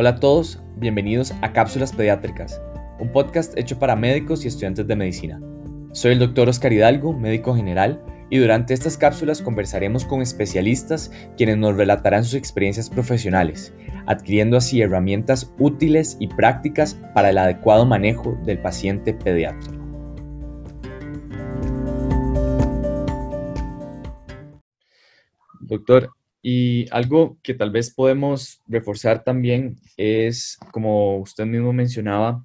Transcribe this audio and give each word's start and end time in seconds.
Hola 0.00 0.10
a 0.10 0.20
todos, 0.20 0.62
bienvenidos 0.76 1.34
a 1.42 1.52
Cápsulas 1.52 1.92
Pediátricas, 1.92 2.62
un 3.00 3.10
podcast 3.10 3.58
hecho 3.58 3.80
para 3.80 3.96
médicos 3.96 4.44
y 4.44 4.46
estudiantes 4.46 4.86
de 4.86 4.94
medicina. 4.94 5.40
Soy 5.90 6.12
el 6.12 6.20
doctor 6.20 6.48
Oscar 6.48 6.72
Hidalgo, 6.72 7.12
médico 7.12 7.52
general, 7.52 8.00
y 8.30 8.38
durante 8.38 8.74
estas 8.74 8.96
cápsulas 8.96 9.42
conversaremos 9.42 10.04
con 10.04 10.22
especialistas 10.22 11.10
quienes 11.36 11.56
nos 11.56 11.76
relatarán 11.76 12.22
sus 12.22 12.34
experiencias 12.34 12.88
profesionales, 12.88 13.74
adquiriendo 14.06 14.56
así 14.56 14.80
herramientas 14.80 15.52
útiles 15.58 16.16
y 16.20 16.28
prácticas 16.28 16.94
para 17.12 17.30
el 17.30 17.38
adecuado 17.38 17.84
manejo 17.84 18.38
del 18.44 18.60
paciente 18.60 19.14
pediátrico. 19.14 19.84
Doctor, 25.58 26.10
y 26.42 26.86
algo 26.90 27.38
que 27.42 27.54
tal 27.54 27.70
vez 27.70 27.92
podemos 27.92 28.62
reforzar 28.66 29.24
también 29.24 29.76
es, 29.96 30.58
como 30.72 31.18
usted 31.18 31.46
mismo 31.46 31.72
mencionaba, 31.72 32.44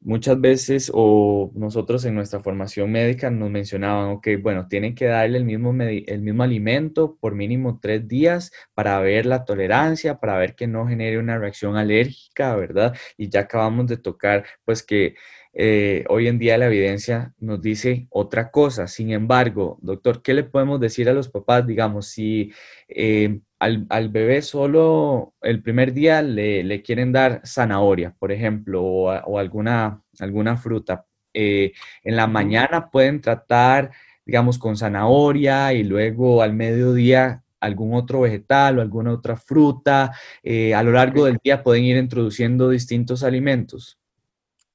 muchas 0.00 0.40
veces 0.40 0.90
o 0.94 1.50
nosotros 1.54 2.04
en 2.04 2.14
nuestra 2.14 2.40
formación 2.40 2.90
médica 2.90 3.30
nos 3.30 3.50
mencionaban, 3.50 4.10
ok, 4.10 4.28
bueno, 4.40 4.68
tienen 4.68 4.94
que 4.94 5.06
darle 5.06 5.38
el 5.38 5.44
mismo, 5.44 5.74
el 5.80 6.22
mismo 6.22 6.42
alimento 6.42 7.16
por 7.20 7.34
mínimo 7.34 7.78
tres 7.80 8.06
días 8.06 8.52
para 8.74 9.00
ver 9.00 9.26
la 9.26 9.44
tolerancia, 9.44 10.18
para 10.18 10.38
ver 10.38 10.54
que 10.54 10.66
no 10.66 10.86
genere 10.86 11.18
una 11.18 11.38
reacción 11.38 11.76
alérgica, 11.76 12.54
¿verdad? 12.56 12.96
Y 13.16 13.28
ya 13.28 13.40
acabamos 13.40 13.86
de 13.88 13.96
tocar, 13.96 14.44
pues 14.64 14.82
que 14.82 15.14
eh, 15.60 16.04
hoy 16.08 16.28
en 16.28 16.38
día 16.38 16.56
la 16.56 16.66
evidencia 16.66 17.34
nos 17.40 17.60
dice 17.60 18.06
otra 18.10 18.52
cosa. 18.52 18.86
Sin 18.86 19.10
embargo, 19.10 19.76
doctor, 19.82 20.22
¿qué 20.22 20.32
le 20.32 20.44
podemos 20.44 20.78
decir 20.78 21.08
a 21.08 21.12
los 21.12 21.28
papás? 21.28 21.66
Digamos, 21.66 22.06
si 22.06 22.52
eh, 22.88 23.40
al, 23.58 24.08
bebé 24.08 24.40
solo 24.42 25.34
el 25.42 25.60
primer 25.60 25.92
día 25.92 26.22
le, 26.22 26.82
quieren 26.82 27.10
dar 27.10 27.42
zanahoria, 27.44 28.14
por 28.20 28.30
ejemplo, 28.30 28.84
o, 28.84 29.38
alguna, 29.38 30.00
alguna 30.20 30.56
fruta. 30.56 31.04
Eh, 31.34 31.72
en 32.04 32.14
la 32.14 32.28
mañana 32.28 32.88
pueden 32.88 33.20
tratar, 33.20 33.90
digamos, 34.24 34.58
con 34.58 34.76
zanahoria 34.76 35.72
y 35.72 35.82
luego 35.82 36.40
al 36.40 36.52
mediodía 36.52 37.42
algún 37.58 37.94
otro 37.94 38.20
vegetal 38.20 38.78
o 38.78 38.82
alguna 38.82 39.10
otra 39.12 39.36
fruta. 39.36 40.12
a 40.44 40.82
lo 40.84 40.92
largo 40.92 41.24
del 41.24 41.38
día 41.42 41.64
pueden 41.64 41.82
ir 41.84 41.96
introduciendo 41.96 42.70
distintos 42.70 43.24
alimentos. 43.24 43.98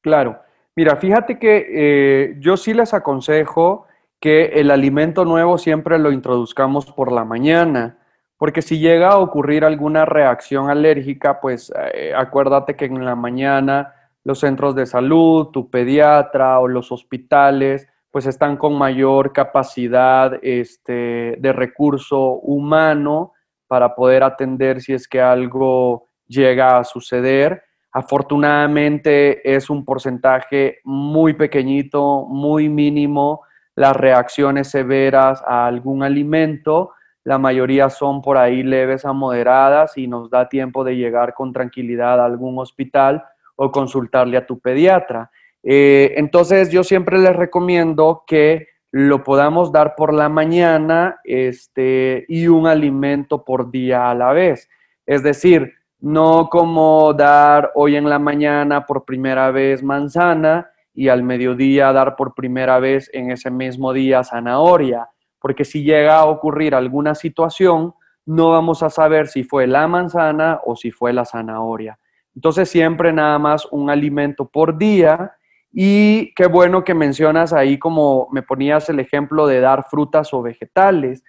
Claro. 0.02 0.42
Mira, 0.76 0.96
fíjate 0.96 1.38
que 1.38 1.68
eh, 1.70 2.36
yo 2.40 2.58
sí 2.58 2.74
les 2.74 2.94
aconsejo 2.94 3.86
que 4.20 4.46
el 4.60 4.72
alimento 4.72 5.24
nuevo 5.24 5.58
siempre 5.58 6.00
lo 6.00 6.12
introduzcamos 6.12 6.86
por 6.88 7.12
la 7.12 7.26
mañana, 7.26 8.00
porque 8.38 8.62
si 8.62 8.80
llega 8.80 9.10
a 9.10 9.18
ocurrir 9.20 9.66
alguna 9.66 10.06
reacción 10.06 10.70
alérgica, 10.70 11.40
pues 11.42 11.72
eh, 11.94 12.14
acuérdate 12.16 12.76
que 12.76 12.86
en 12.86 13.06
la 13.06 13.16
mañana 13.16 13.94
los 14.24 14.40
centros 14.40 14.76
de 14.76 14.86
salud, 14.86 15.48
tu 15.48 15.70
pediatra 15.70 16.60
o 16.60 16.68
los 16.68 16.92
hospitales, 16.92 17.88
pues 18.10 18.26
están 18.26 18.58
con 18.58 18.78
mayor 18.78 19.34
capacidad 19.34 20.40
este, 20.42 21.36
de 21.40 21.54
recurso 21.54 22.34
humano 22.36 23.34
para 23.68 23.94
poder 23.96 24.24
atender 24.24 24.82
si 24.82 24.94
es 24.94 25.08
que 25.08 25.22
algo 25.22 26.08
llega 26.28 26.78
a 26.78 26.84
suceder. 26.84 27.64
Afortunadamente 27.94 29.56
es 29.56 29.70
un 29.70 29.86
porcentaje 29.86 30.80
muy 30.84 31.34
pequeñito, 31.34 32.26
muy 32.28 32.68
mínimo, 32.68 33.42
las 33.76 33.96
reacciones 33.96 34.70
severas 34.70 35.44
a 35.46 35.68
algún 35.68 36.02
alimento. 36.02 36.92
La 37.24 37.38
mayoría 37.38 37.92
son 37.92 38.22
por 38.22 38.38
ahí 38.38 38.64
leves 38.64 39.06
a 39.06 39.14
moderadas 39.14 39.96
y 39.96 40.08
nos 40.08 40.32
da 40.32 40.50
tiempo 40.50 40.84
de 40.84 40.96
llegar 40.96 41.36
con 41.36 41.54
tranquilidad 41.54 42.20
a 42.20 42.26
algún 42.26 42.58
hospital 42.58 43.24
o 43.56 43.72
consultarle 43.72 44.38
a 44.38 44.46
tu 44.48 44.60
pediatra. 44.60 45.30
Eh, 45.62 46.16
entonces 46.18 46.72
yo 46.72 46.84
siempre 46.84 47.20
les 47.20 47.36
recomiendo 47.36 48.24
que 48.26 48.70
lo 48.92 49.24
podamos 49.24 49.72
dar 49.72 49.96
por 49.96 50.14
la 50.14 50.30
mañana 50.30 51.20
este, 51.24 52.26
y 52.28 52.48
un 52.48 52.66
alimento 52.68 53.44
por 53.44 53.72
día 53.72 54.10
a 54.10 54.16
la 54.16 54.34
vez. 54.34 54.70
Es 55.06 55.24
decir, 55.24 55.74
no 56.04 56.50
como 56.50 57.14
dar 57.14 57.72
hoy 57.76 57.96
en 57.96 58.10
la 58.10 58.20
mañana 58.20 58.86
por 58.86 59.06
primera 59.06 59.52
vez 59.52 59.82
manzana 59.82 60.70
y 60.94 61.08
al 61.08 61.24
mediodía 61.24 61.94
dar 61.94 62.18
por 62.18 62.36
primera 62.36 62.78
vez 62.80 63.10
en 63.14 63.32
ese 63.32 63.50
mismo 63.50 63.94
día 63.94 64.22
zanahoria, 64.22 65.08
porque 65.40 65.64
si 65.64 65.82
llega 65.82 66.18
a 66.18 66.26
ocurrir 66.26 66.76
alguna 66.76 67.16
situación, 67.16 67.94
no 68.26 68.50
vamos 68.50 68.84
a 68.84 68.90
saber 68.90 69.30
si 69.30 69.46
fue 69.46 69.66
la 69.66 69.88
manzana 69.88 70.60
o 70.66 70.76
si 70.76 70.92
fue 70.92 71.14
la 71.14 71.24
zanahoria. 71.24 71.98
Entonces 72.36 72.70
siempre 72.70 73.14
nada 73.14 73.40
más 73.40 73.66
un 73.72 73.90
alimento 73.90 74.46
por 74.46 74.78
día 74.78 75.32
y 75.72 76.34
qué 76.34 76.48
bueno 76.48 76.84
que 76.84 76.94
mencionas 76.94 77.54
ahí 77.54 77.80
como 77.80 78.28
me 78.34 78.44
ponías 78.44 78.90
el 78.90 79.00
ejemplo 79.00 79.48
de 79.48 79.62
dar 79.62 79.86
frutas 79.90 80.34
o 80.34 80.42
vegetales. 80.42 81.24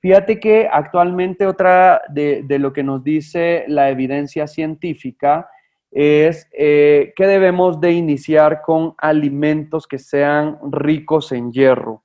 Fíjate 0.00 0.38
que 0.38 0.68
actualmente 0.70 1.46
otra 1.46 2.02
de, 2.08 2.44
lo 2.58 2.72
que 2.72 2.84
nos 2.84 3.02
dice 3.02 3.64
la 3.66 3.90
evidencia 3.90 4.46
científica 4.46 5.50
es 5.90 6.48
eh, 6.52 7.12
que 7.16 7.26
debemos 7.26 7.80
de 7.80 7.92
iniciar 7.92 8.62
con 8.62 8.94
alimentos 8.98 9.86
que 9.86 9.98
sean 9.98 10.58
ricos 10.70 11.32
en 11.32 11.50
hierro. 11.52 12.04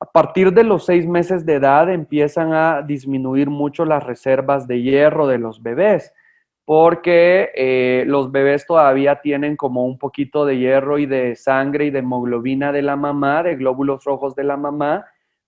A 0.00 0.06
partir 0.06 0.52
de 0.52 0.64
los 0.64 0.86
seis 0.86 1.06
meses 1.06 1.44
de 1.44 1.54
edad 1.54 1.90
empiezan 1.90 2.52
a 2.52 2.82
disminuir 2.82 3.50
mucho 3.50 3.84
las 3.84 4.02
reservas 4.04 4.66
de 4.66 4.80
hierro 4.82 5.26
de 5.26 5.38
los 5.38 5.62
bebés, 5.62 6.12
porque 6.64 7.50
eh, 7.54 8.04
los 8.06 8.32
bebés 8.32 8.66
todavía 8.66 9.20
tienen 9.20 9.56
como 9.56 9.84
un 9.84 9.98
poquito 9.98 10.46
de 10.46 10.58
hierro 10.58 10.98
y 10.98 11.06
de 11.06 11.36
sangre 11.36 11.86
y 11.86 11.90
de 11.90 11.98
hemoglobina 11.98 12.72
de 12.72 12.82
la 12.82 12.96
mamá, 12.96 13.42
de 13.42 13.56
glóbulos 13.56 14.04
rojos 14.04 14.34
de 14.34 14.44
la 14.44 14.56
mamá, 14.56 15.04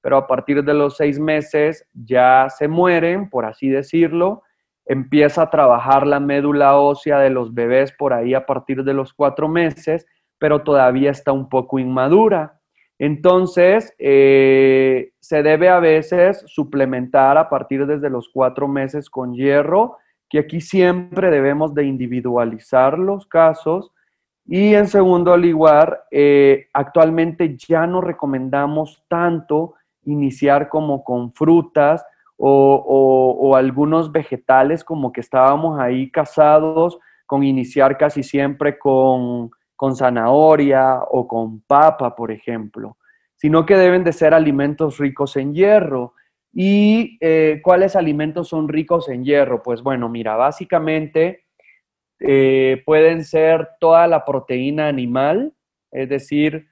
pero 0.06 0.18
a 0.18 0.26
partir 0.28 0.62
de 0.62 0.72
los 0.72 0.96
seis 0.96 1.18
meses 1.18 1.84
ya 1.92 2.46
se 2.48 2.68
mueren, 2.68 3.28
por 3.28 3.44
así 3.44 3.68
decirlo. 3.68 4.44
Empieza 4.84 5.42
a 5.42 5.50
trabajar 5.50 6.06
la 6.06 6.20
médula 6.20 6.76
ósea 6.76 7.18
de 7.18 7.28
los 7.28 7.52
bebés 7.52 7.90
por 7.90 8.12
ahí 8.12 8.32
a 8.32 8.46
partir 8.46 8.84
de 8.84 8.94
los 8.94 9.12
cuatro 9.12 9.48
meses, 9.48 10.06
pero 10.38 10.62
todavía 10.62 11.10
está 11.10 11.32
un 11.32 11.48
poco 11.48 11.80
inmadura. 11.80 12.60
Entonces, 13.00 13.96
eh, 13.98 15.10
se 15.18 15.42
debe 15.42 15.70
a 15.70 15.80
veces 15.80 16.44
suplementar 16.46 17.36
a 17.36 17.48
partir 17.48 17.84
desde 17.84 18.08
los 18.08 18.30
cuatro 18.32 18.68
meses 18.68 19.10
con 19.10 19.34
hierro, 19.34 19.96
que 20.30 20.38
aquí 20.38 20.60
siempre 20.60 21.32
debemos 21.32 21.74
de 21.74 21.82
individualizar 21.82 22.96
los 22.96 23.26
casos. 23.26 23.90
Y 24.44 24.72
en 24.74 24.86
segundo 24.86 25.36
lugar, 25.36 26.04
eh, 26.12 26.68
actualmente 26.72 27.56
ya 27.56 27.88
no 27.88 28.00
recomendamos 28.00 29.04
tanto 29.08 29.74
iniciar 30.06 30.68
como 30.68 31.04
con 31.04 31.32
frutas 31.32 32.04
o, 32.38 33.54
algunos 33.56 34.12
vegetales 34.12 34.84
como 34.84 35.12
que 35.12 35.20
estábamos 35.20 35.78
ahí 35.80 36.10
casados 36.10 36.98
con 37.24 37.42
iniciar 37.42 37.96
casi 37.96 38.22
siempre 38.22 38.78
con, 38.78 39.50
zanahoria 39.94 41.00
o 41.10 41.26
con 41.26 41.60
papa, 41.60 42.14
por 42.14 42.30
ejemplo, 42.30 42.96
sino 43.36 43.66
que 43.66 43.76
deben 43.76 44.04
de 44.04 44.12
ser 44.12 44.32
alimentos 44.34 44.98
ricos 44.98 45.36
en 45.36 45.54
hierro. 45.54 46.14
¿Y 46.52 47.18
eh, 47.20 47.60
cuáles 47.62 47.96
alimentos 47.96 48.48
son 48.48 48.68
ricos 48.68 49.08
en 49.10 49.24
hierro? 49.24 49.62
Pues 49.62 49.82
bueno, 49.82 50.08
mira, 50.08 50.36
básicamente 50.36 51.44
eh, 52.20 52.82
pueden 52.86 53.24
ser 53.24 53.68
toda 53.78 54.06
la 54.06 54.24
proteína 54.24 54.88
animal, 54.88 55.52
es 55.90 56.08
decir, 56.08 56.68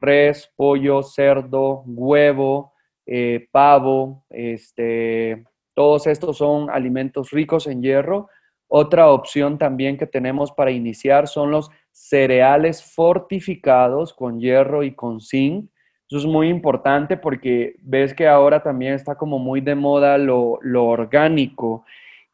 res, 0.00 0.52
pollo, 0.54 1.02
cerdo, 1.02 1.82
huevo, 1.86 2.71
eh, 3.06 3.48
pavo, 3.50 4.24
este, 4.30 5.44
todos 5.74 6.06
estos 6.06 6.38
son 6.38 6.70
alimentos 6.70 7.30
ricos 7.30 7.66
en 7.66 7.82
hierro. 7.82 8.28
Otra 8.68 9.10
opción 9.10 9.58
también 9.58 9.98
que 9.98 10.06
tenemos 10.06 10.52
para 10.52 10.70
iniciar 10.70 11.28
son 11.28 11.50
los 11.50 11.70
cereales 11.90 12.82
fortificados 12.82 14.14
con 14.14 14.40
hierro 14.40 14.82
y 14.82 14.94
con 14.94 15.20
zinc. 15.20 15.68
Eso 16.08 16.18
es 16.18 16.26
muy 16.26 16.48
importante 16.48 17.16
porque 17.16 17.76
ves 17.82 18.14
que 18.14 18.28
ahora 18.28 18.62
también 18.62 18.94
está 18.94 19.14
como 19.14 19.38
muy 19.38 19.60
de 19.60 19.74
moda 19.74 20.18
lo, 20.18 20.58
orgánico. 20.74 21.84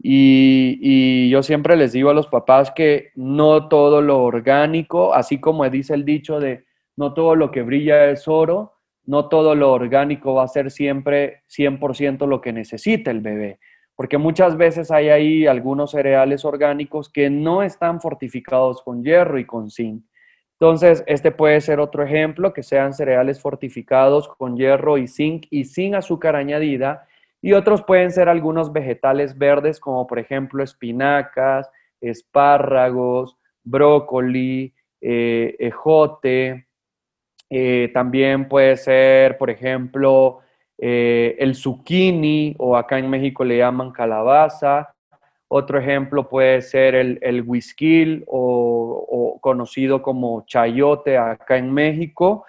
Y, 0.00 0.78
y, 0.80 1.30
yo 1.30 1.42
siempre 1.42 1.76
les 1.76 1.92
digo 1.92 2.10
a 2.10 2.14
los 2.14 2.28
papás 2.28 2.70
que 2.70 3.10
no 3.16 3.68
todo 3.68 4.00
lo 4.00 4.22
orgánico, 4.22 5.12
así 5.14 5.40
como 5.40 5.68
dice 5.68 5.94
el 5.94 6.04
dicho 6.04 6.38
de 6.38 6.64
no 6.96 7.14
todo 7.14 7.34
lo 7.34 7.50
que 7.50 7.62
brilla 7.62 8.10
es 8.10 8.28
oro, 8.28 8.77
no 9.08 9.30
todo 9.30 9.54
lo 9.54 9.72
orgánico 9.72 10.34
va 10.34 10.44
a 10.44 10.48
ser 10.48 10.70
siempre 10.70 11.42
100% 11.48 12.26
lo 12.26 12.42
que 12.42 12.52
necesita 12.52 13.10
el 13.10 13.22
bebé, 13.22 13.58
porque 13.96 14.18
muchas 14.18 14.58
veces 14.58 14.90
hay 14.90 15.08
ahí 15.08 15.46
algunos 15.46 15.92
cereales 15.92 16.44
orgánicos 16.44 17.08
que 17.08 17.30
no 17.30 17.62
están 17.62 18.02
fortificados 18.02 18.82
con 18.82 19.02
hierro 19.02 19.38
y 19.38 19.46
con 19.46 19.70
zinc. 19.70 20.04
Entonces, 20.60 21.04
este 21.06 21.30
puede 21.30 21.62
ser 21.62 21.80
otro 21.80 22.02
ejemplo, 22.02 22.52
que 22.52 22.62
sean 22.62 22.92
cereales 22.92 23.40
fortificados 23.40 24.28
con 24.28 24.58
hierro 24.58 24.98
y 24.98 25.08
zinc 25.08 25.46
y 25.48 25.64
sin 25.64 25.94
azúcar 25.94 26.36
añadida. 26.36 27.06
Y 27.40 27.54
otros 27.54 27.82
pueden 27.84 28.10
ser 28.10 28.28
algunos 28.28 28.74
vegetales 28.74 29.38
verdes, 29.38 29.80
como 29.80 30.06
por 30.06 30.18
ejemplo 30.18 30.62
espinacas, 30.62 31.70
espárragos, 32.02 33.38
brócoli, 33.64 34.74
eh, 35.00 35.56
ejote. 35.58 36.67
Eh, 37.50 37.90
también 37.94 38.48
puede 38.48 38.76
ser, 38.76 39.38
por 39.38 39.50
ejemplo, 39.50 40.40
eh, 40.76 41.36
el 41.38 41.54
zucchini 41.54 42.54
o 42.58 42.76
acá 42.76 42.98
en 42.98 43.08
México 43.08 43.44
le 43.44 43.58
llaman 43.58 43.90
calabaza. 43.90 44.94
Otro 45.48 45.78
ejemplo 45.78 46.28
puede 46.28 46.60
ser 46.60 46.94
el, 46.94 47.18
el 47.22 47.42
whisky 47.42 48.22
o, 48.26 49.38
conocido 49.40 50.02
como 50.02 50.44
chayote 50.46 51.16
acá 51.16 51.56
en 51.56 51.72
México. 51.72 52.44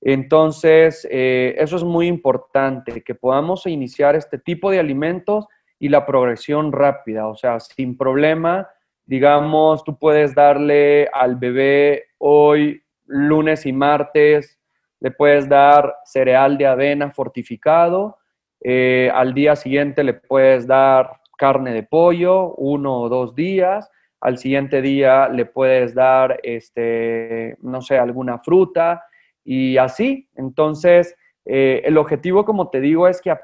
Entonces, 0.00 1.06
eso 1.08 1.76
es 1.76 1.84
muy 1.84 2.08
importante, 2.08 3.02
que 3.02 3.14
podamos 3.14 3.66
iniciar 3.66 4.16
este 4.16 4.38
tipo 4.38 4.70
de 4.70 4.80
alimentos 4.80 5.46
y 5.78 5.88
la 5.88 6.04
progresión 6.04 6.72
rápida, 6.72 7.28
o 7.28 7.36
sea, 7.36 7.60
sin 7.60 7.96
problema 7.96 8.68
Digamos, 9.04 9.82
tú 9.84 9.98
puedes 9.98 10.34
darle 10.34 11.08
al 11.12 11.36
bebé 11.36 12.04
hoy, 12.18 12.81
lunes 13.06 13.66
y 13.66 13.72
martes, 13.72 14.58
le 15.00 15.10
puedes 15.10 15.48
dar 15.48 15.94
cereal 16.04 16.56
de 16.56 16.66
avena 16.66 17.10
fortificado. 17.10 18.18
Eh, 18.60 19.10
al 19.12 19.34
día 19.34 19.56
siguiente 19.56 20.04
le 20.04 20.14
puedes 20.14 20.66
dar 20.66 21.20
carne 21.36 21.72
de 21.72 21.82
pollo, 21.82 22.54
uno 22.54 23.00
o 23.00 23.08
dos 23.08 23.34
días. 23.34 23.90
Al 24.20 24.38
siguiente 24.38 24.80
día 24.80 25.28
le 25.28 25.46
puedes 25.46 25.94
dar, 25.94 26.38
este, 26.44 27.56
no 27.60 27.82
sé, 27.82 27.98
alguna 27.98 28.38
fruta 28.38 29.04
y 29.44 29.76
así. 29.76 30.28
Entonces, 30.36 31.16
eh, 31.44 31.82
el 31.84 31.98
objetivo, 31.98 32.44
como 32.44 32.70
te 32.70 32.80
digo, 32.80 33.08
es 33.08 33.20
que, 33.20 33.36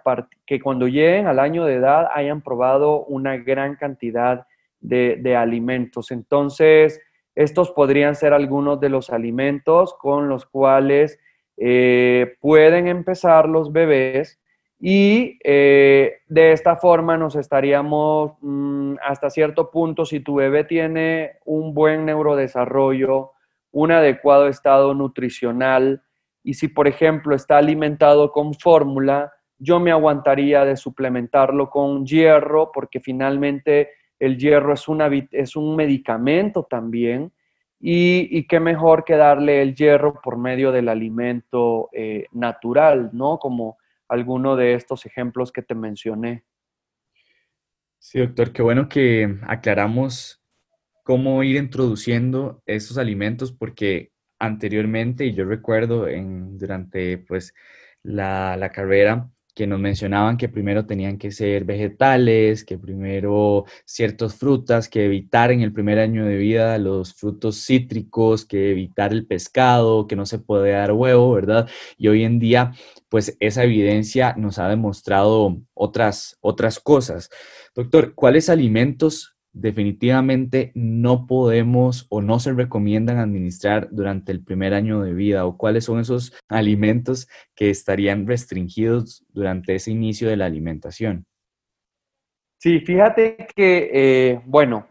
que 0.47 0.61
cuando 0.61 0.87
lleguen 0.87 1.27
al 1.27 1.41
año 1.41 1.65
de 1.65 1.75
edad 1.75 2.09
hayan 2.15 2.43
probado 2.43 3.05
una 3.07 3.37
gran 3.37 3.75
cantidad 3.75 4.47
de, 4.81 5.37
alimentos. 5.37 6.11
Entonces, 6.11 7.01
estos 7.39 7.71
podrían 7.71 8.17
ser 8.17 8.33
algunos 8.33 8.81
de 8.81 8.89
los 8.89 9.11
alimentos 9.11 9.95
con 9.95 10.29
los 10.29 10.45
cuales 10.45 11.21
eh, 11.57 12.35
pueden 12.41 12.89
empezar 12.89 13.49
los 13.49 13.71
bebés 13.71 14.41
y 14.81 15.39
eh, 15.45 16.17
de 16.27 16.51
esta 16.51 16.75
forma 16.75 17.17
nos 17.17 17.37
estaríamos 17.37 18.33
mm, 18.41 18.97
hasta 19.07 19.31
cierto 19.31 19.71
punto, 19.71 20.05
si 20.05 20.19
tu 20.19 20.35
bebé 20.35 20.65
tiene 20.65 21.37
un 21.45 21.75
buen 21.75 22.07
neurodesarrollo, 22.07 23.31
un 23.71 23.93
adecuado 23.93 24.49
estado 24.49 24.93
nutricional 24.93 26.03
y 26.43 26.55
si 26.55 26.67
por 26.67 26.89
ejemplo 26.89 27.37
está 27.37 27.59
alimentado 27.59 28.33
con 28.33 28.53
fórmula, 28.53 29.33
yo 29.59 29.79
me 29.79 29.93
aguantaría 29.93 30.65
de 30.65 30.77
suplementarlo 30.77 31.71
con 31.71 32.05
hierro 32.05 32.73
porque 32.73 32.99
finalmente 32.99 33.91
el 34.19 34.39
hierro 34.39 34.75
es, 34.75 34.87
es 35.33 35.57
un 35.57 35.77
medicamento 35.77 36.67
también, 36.69 37.33
y, 37.81 38.47
qué 38.49 38.59
mejor 38.59 39.05
que 39.05 39.17
darle 39.17 39.63
el 39.63 39.75
hierro 39.75 40.21
por 40.21 40.37
medio 40.37 40.73
del 40.73 40.89
alimento 40.89 41.89
eh, 41.93 42.27
natural, 42.33 43.11
¿no? 43.13 43.39
Como 43.39 43.79
alguno 44.09 44.57
de 44.57 44.75
estos 44.75 45.07
ejemplos 45.07 45.53
que 45.53 45.63
te 45.63 45.75
mencioné. 45.75 46.45
Sí, 47.99 48.19
doctor, 48.19 48.53
qué 48.53 48.63
bueno 48.63 48.89
que 48.89 49.39
aclaramos 49.43 50.43
cómo 51.05 51.43
ir 51.43 51.57
introduciendo 51.57 52.63
esos 52.67 52.99
alimentos, 52.99 53.53
porque 53.53 54.11
anteriormente, 54.39 55.27
y 55.27 55.35
yo 55.35 55.45
recuerdo 55.45 56.09
en, 56.09 56.59
durante 56.59 57.19
pues, 57.19 57.55
la, 58.03 58.57
la 58.57 58.71
carrera, 58.71 59.31
que 59.59 59.67
nos 59.67 59.81
mencionaban 59.81 60.37
que 60.37 60.49
primero 60.49 60.87
tenían 60.87 61.19
que 61.19 61.33
ser 61.33 61.65
vegetales, 61.65 62.63
que 62.65 62.79
primero 62.79 63.65
ciertas 63.85 64.37
frutas, 64.37 64.89
que 64.89 65.05
evitar 65.05 65.51
en 65.51 65.63
el 65.63 65.73
primer 65.73 65.99
año 65.99 66.25
de 66.25 66.37
vida 66.37 66.79
los 66.79 67.13
frutos 67.13 67.65
cítricos, 67.67 68.45
que 68.47 68.71
evitar 68.71 69.13
el 69.13 69.27
pescado, 69.27 70.07
que 70.07 70.15
no 70.15 70.27
se 70.27 70.39
puede 70.39 70.71
dar 70.71 70.93
huevo, 70.93 71.33
¿verdad? 71.33 71.69
Y 71.97 72.07
hoy 72.07 72.23
en 72.23 72.39
día, 72.39 72.71
pues 73.09 73.37
esa 73.41 73.65
evidencia 73.65 74.33
nos 74.39 74.61
ha 74.61 74.69
demostrado 74.69 75.61
otras, 75.75 76.39
otras 76.41 76.79
cosas. 76.79 77.29
Doctor, 77.75 78.15
¿cuáles 78.15 78.49
alimentos 78.51 79.38
definitivamente 79.53 80.73
no 80.75 81.27
podemos 81.27 82.07
o 82.11 82.21
no 82.21 82.39
se 82.39 82.53
recomiendan 82.53 83.19
administrar 83.19 83.89
durante 83.91 84.33
el 84.33 84.43
primer 84.43 84.75
año 84.75 85.03
de 85.03 85.15
vida 85.15 85.47
o 85.47 85.57
cuáles 85.57 85.85
son 85.85 86.01
esos 86.01 86.33
alimentos 86.49 87.29
que 87.55 87.71
estarían 87.71 88.27
restringidos 88.27 89.25
durante 89.31 89.75
ese 89.75 89.91
inicio 89.91 90.29
de 90.29 90.37
la 90.37 90.47
alimentación. 90.47 91.27
Sí, 92.59 92.81
fíjate 92.81 93.47
que, 93.55 93.91
eh, 93.93 94.41
bueno, 94.45 94.87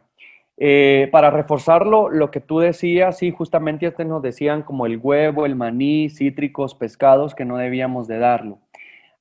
eh, 0.59 1.07
para 1.11 1.29
reforzarlo, 1.29 2.09
lo 2.09 2.31
que 2.31 2.39
tú 2.39 2.59
decías, 2.59 3.17
sí, 3.17 3.31
justamente 3.31 3.85
antes 3.85 4.07
nos 4.07 4.21
decían 4.21 4.63
como 4.63 4.85
el 4.85 4.97
huevo, 4.97 5.45
el 5.45 5.55
maní, 5.55 6.09
cítricos, 6.09 6.73
pescados, 6.73 7.35
que 7.35 7.45
no 7.45 7.57
debíamos 7.57 8.07
de 8.07 8.17
darlo. 8.17 8.59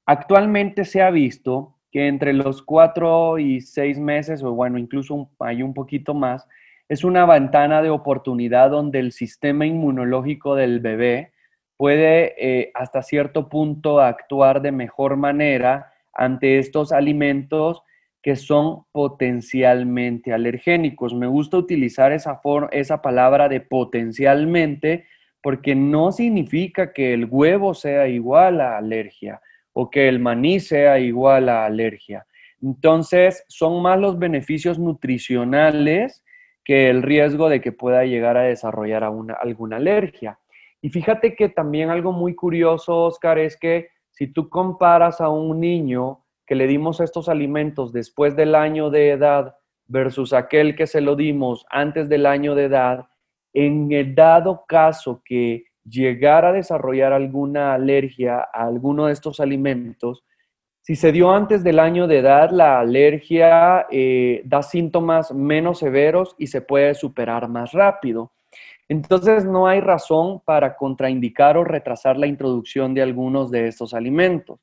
Actualmente 0.07 0.85
se 0.85 1.03
ha 1.03 1.11
visto 1.11 1.76
entre 2.01 2.33
los 2.33 2.63
cuatro 2.63 3.39
y 3.39 3.61
seis 3.61 3.99
meses, 3.99 4.43
o 4.43 4.53
bueno, 4.53 4.79
incluso 4.79 5.31
hay 5.41 5.63
un 5.63 5.75
poquito 5.75 6.15
más, 6.15 6.47
es 6.89 7.05
una 7.05 7.27
ventana 7.27 7.83
de 7.83 7.91
oportunidad 7.91 8.71
donde 8.71 9.01
el 9.01 9.13
sistema 9.13 9.67
inmunológico 9.67 10.55
del 10.55 10.81
bebé 10.81 11.33
puede 11.77 12.35
eh, 12.39 12.71
hasta 12.75 13.03
cierto 13.03 13.49
punto 13.49 14.01
actuar 14.01 14.63
de 14.63 14.73
mejor 14.73 15.17
manera 15.17 15.93
ante 16.13 16.59
estos 16.59 16.93
alimentos 16.93 17.83
que 18.23 18.37
son 18.37 18.85
potencialmente 18.93 20.33
alergénicos. 20.33 21.15
Me 21.15 21.27
gusta 21.27 21.59
utilizar 21.59 22.13
esa, 22.13 22.41
esa 22.73 23.03
palabra 23.03 23.49
de 23.49 23.61
potencialmente 23.61 25.07
porque 25.43 25.75
no 25.75 26.11
significa 26.11 26.93
que 26.93 27.15
el 27.15 27.27
huevo 27.31 27.75
sea 27.75 28.09
igual 28.09 28.61
a 28.61 28.79
alergia 28.79 29.41
o 29.79 29.91
que 29.91 30.09
el 30.09 30.21
maní 30.21 30.59
sea 30.59 30.99
igual 30.99 31.51
a 31.51 31.67
alergia. 31.67 32.27
Entonces, 32.63 33.45
son 33.47 33.83
más 33.83 34.01
los 34.01 34.19
beneficios 34.19 34.79
nutricionales 34.79 36.25
que 36.65 36.89
el 36.89 37.03
riesgo 37.03 37.51
de 37.51 37.61
que 37.61 37.73
pueda 37.73 38.07
llegar 38.07 38.39
a 38.39 38.45
desarrollar 38.45 39.05
alguna 39.05 39.77
alergia. 39.77 40.39
Y 40.81 40.89
fíjate 40.89 41.37
que 41.37 41.51
también 41.51 41.91
algo 41.91 42.13
muy 42.13 42.35
curioso, 42.35 43.05
Oscar, 43.05 43.39
es 43.39 43.59
que 43.59 43.91
si 44.09 44.29
tú 44.29 44.49
comparas 44.49 45.21
a 45.21 45.29
un 45.29 45.61
niño 45.61 46.25
que 46.47 46.55
le 46.55 46.67
dimos 46.67 47.01
estos 47.01 47.29
alimentos 47.29 47.93
después 47.93 48.35
del 48.35 48.55
año 48.55 48.89
de 48.89 49.11
edad 49.11 49.57
versus 49.89 50.33
aquel 50.33 50.75
que 50.75 50.87
se 50.87 51.03
lo 51.03 51.17
dimos 51.17 51.67
antes 51.69 52.09
del 52.09 52.25
año 52.25 52.55
de 52.55 52.65
edad, 52.65 53.09
en 53.53 53.93
el 53.93 54.15
dado 54.15 54.65
caso 54.67 55.21
que 55.23 55.65
llegar 55.89 56.45
a 56.45 56.53
desarrollar 56.53 57.13
alguna 57.13 57.75
alergia 57.75 58.39
a 58.53 58.67
alguno 58.67 59.07
de 59.07 59.13
estos 59.13 59.41
alimentos, 59.41 60.25
si 60.87 60.95
se 60.95 61.11
dio 61.11 61.33
antes 61.33 61.65
del 61.65 61.81
año 61.81 62.07
de 62.07 62.19
edad, 62.19 62.51
la 62.51 62.79
alergia 62.79 63.87
eh, 63.91 64.41
da 64.45 64.63
síntomas 64.63 65.33
menos 65.33 65.81
severos 65.81 66.37
y 66.39 66.47
se 66.47 66.61
puede 66.61 66.95
superar 66.95 67.49
más 67.49 67.73
rápido. 67.73 68.31
Entonces 68.89 69.45
no 69.45 69.67
hay 69.67 69.81
razón 69.81 70.41
para 70.45 70.77
contraindicar 70.77 71.57
o 71.57 71.65
retrasar 71.65 72.17
la 72.17 72.29
introducción 72.29 72.95
de 72.95 73.03
algunos 73.03 73.51
de 73.51 73.67
estos 73.67 73.95
alimentos. 73.95 74.61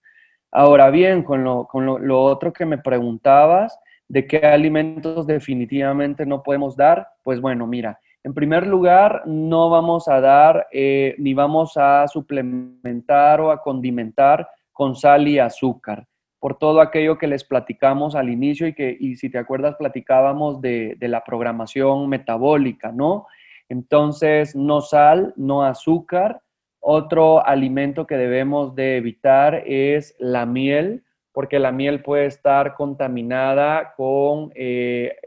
Ahora 0.49 0.89
bien, 0.91 1.23
con 1.23 1.43
lo, 1.43 1.67
con 1.67 2.07
lo 2.07 2.21
otro 2.21 2.53
que 2.53 2.65
me 2.65 2.77
preguntabas, 2.77 3.77
de 4.07 4.25
qué 4.25 4.37
alimentos 4.45 5.27
definitivamente 5.27 6.25
no 6.25 6.41
podemos 6.41 6.77
dar, 6.77 7.05
pues 7.23 7.41
bueno, 7.41 7.67
mira, 7.67 7.99
en 8.23 8.33
primer 8.33 8.65
lugar, 8.65 9.23
no 9.25 9.69
vamos 9.69 10.07
a 10.07 10.21
dar 10.21 10.67
eh, 10.71 11.13
ni 11.17 11.33
vamos 11.33 11.73
a 11.75 12.07
suplementar 12.07 13.41
o 13.41 13.51
a 13.51 13.61
condimentar 13.61 14.47
con 14.71 14.95
sal 14.95 15.27
y 15.27 15.39
azúcar, 15.39 16.07
por 16.39 16.57
todo 16.57 16.79
aquello 16.79 17.17
que 17.17 17.27
les 17.27 17.43
platicamos 17.43 18.15
al 18.15 18.29
inicio 18.29 18.65
y 18.65 18.73
que, 18.73 18.95
y 18.97 19.17
si 19.17 19.29
te 19.29 19.37
acuerdas, 19.37 19.75
platicábamos 19.75 20.61
de, 20.61 20.95
de 20.97 21.07
la 21.09 21.23
programación 21.23 22.07
metabólica, 22.07 22.91
¿no? 22.91 23.27
Entonces, 23.67 24.55
no 24.55 24.81
sal, 24.81 25.33
no 25.35 25.63
azúcar. 25.63 26.41
Otro 26.79 27.45
alimento 27.45 28.07
que 28.07 28.17
debemos 28.17 28.73
de 28.75 28.97
evitar 28.97 29.63
es 29.65 30.15
la 30.19 30.45
miel 30.45 31.03
porque 31.33 31.57
la 31.57 31.71
miel 31.71 32.03
puede 32.03 32.27
estar 32.27 32.75
contaminada 32.75 33.95
con 33.97 34.51
eh, 34.55 35.17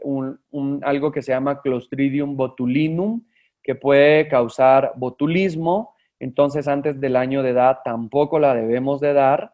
algo 0.81 1.11
que 1.11 1.21
se 1.21 1.33
llama 1.33 1.61
Clostridium 1.61 2.37
botulinum, 2.37 3.21
que 3.61 3.75
puede 3.75 4.29
causar 4.29 4.93
botulismo. 4.95 5.93
Entonces, 6.19 6.67
antes 6.69 6.99
del 7.01 7.17
año 7.17 7.43
de 7.43 7.49
edad 7.49 7.79
tampoco 7.83 8.39
la 8.39 8.55
debemos 8.55 9.01
de 9.01 9.13
dar. 9.13 9.53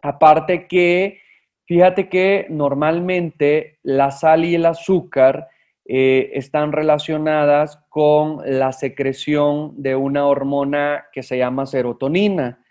Aparte 0.00 0.66
que, 0.66 1.20
fíjate 1.66 2.08
que 2.08 2.46
normalmente 2.48 3.78
la 3.82 4.10
sal 4.10 4.46
y 4.46 4.54
el 4.54 4.64
azúcar 4.64 5.48
eh, 5.84 6.30
están 6.32 6.72
relacionadas 6.72 7.76
con 7.90 8.38
la 8.46 8.72
secreción 8.72 9.74
de 9.82 9.94
una 9.94 10.26
hormona 10.26 11.04
que 11.12 11.22
se 11.22 11.36
llama 11.36 11.66
serotonina 11.66 12.61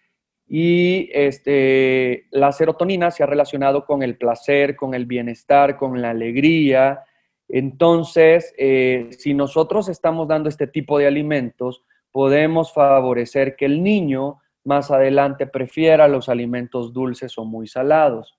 y 0.54 1.10
este, 1.14 2.28
la 2.30 2.52
serotonina 2.52 3.10
se 3.10 3.24
ha 3.24 3.26
relacionado 3.26 3.86
con 3.86 4.04
el 4.04 4.18
placer, 4.18 4.76
con 4.76 4.94
el 4.94 5.06
bienestar, 5.06 5.78
con 5.78 6.02
la 6.02 6.10
alegría. 6.10 7.06
Entonces, 7.48 8.54
eh, 8.58 9.12
si 9.18 9.34
nosotros 9.34 9.88
estamos 9.88 10.28
dando 10.28 10.50
este 10.50 10.68
tipo 10.68 11.00
de 11.00 11.08
alimentos, 11.08 11.86
podemos 12.12 12.74
favorecer 12.74 13.56
que 13.56 13.64
el 13.64 13.82
niño 13.82 14.42
más 14.66 14.92
adelante 14.92 15.48
prefiera 15.48 16.10
los 16.10 16.28
alimentos 16.28 16.92
dulces 16.92 17.38
o 17.38 17.46
muy 17.46 17.66
salados. 17.66 18.38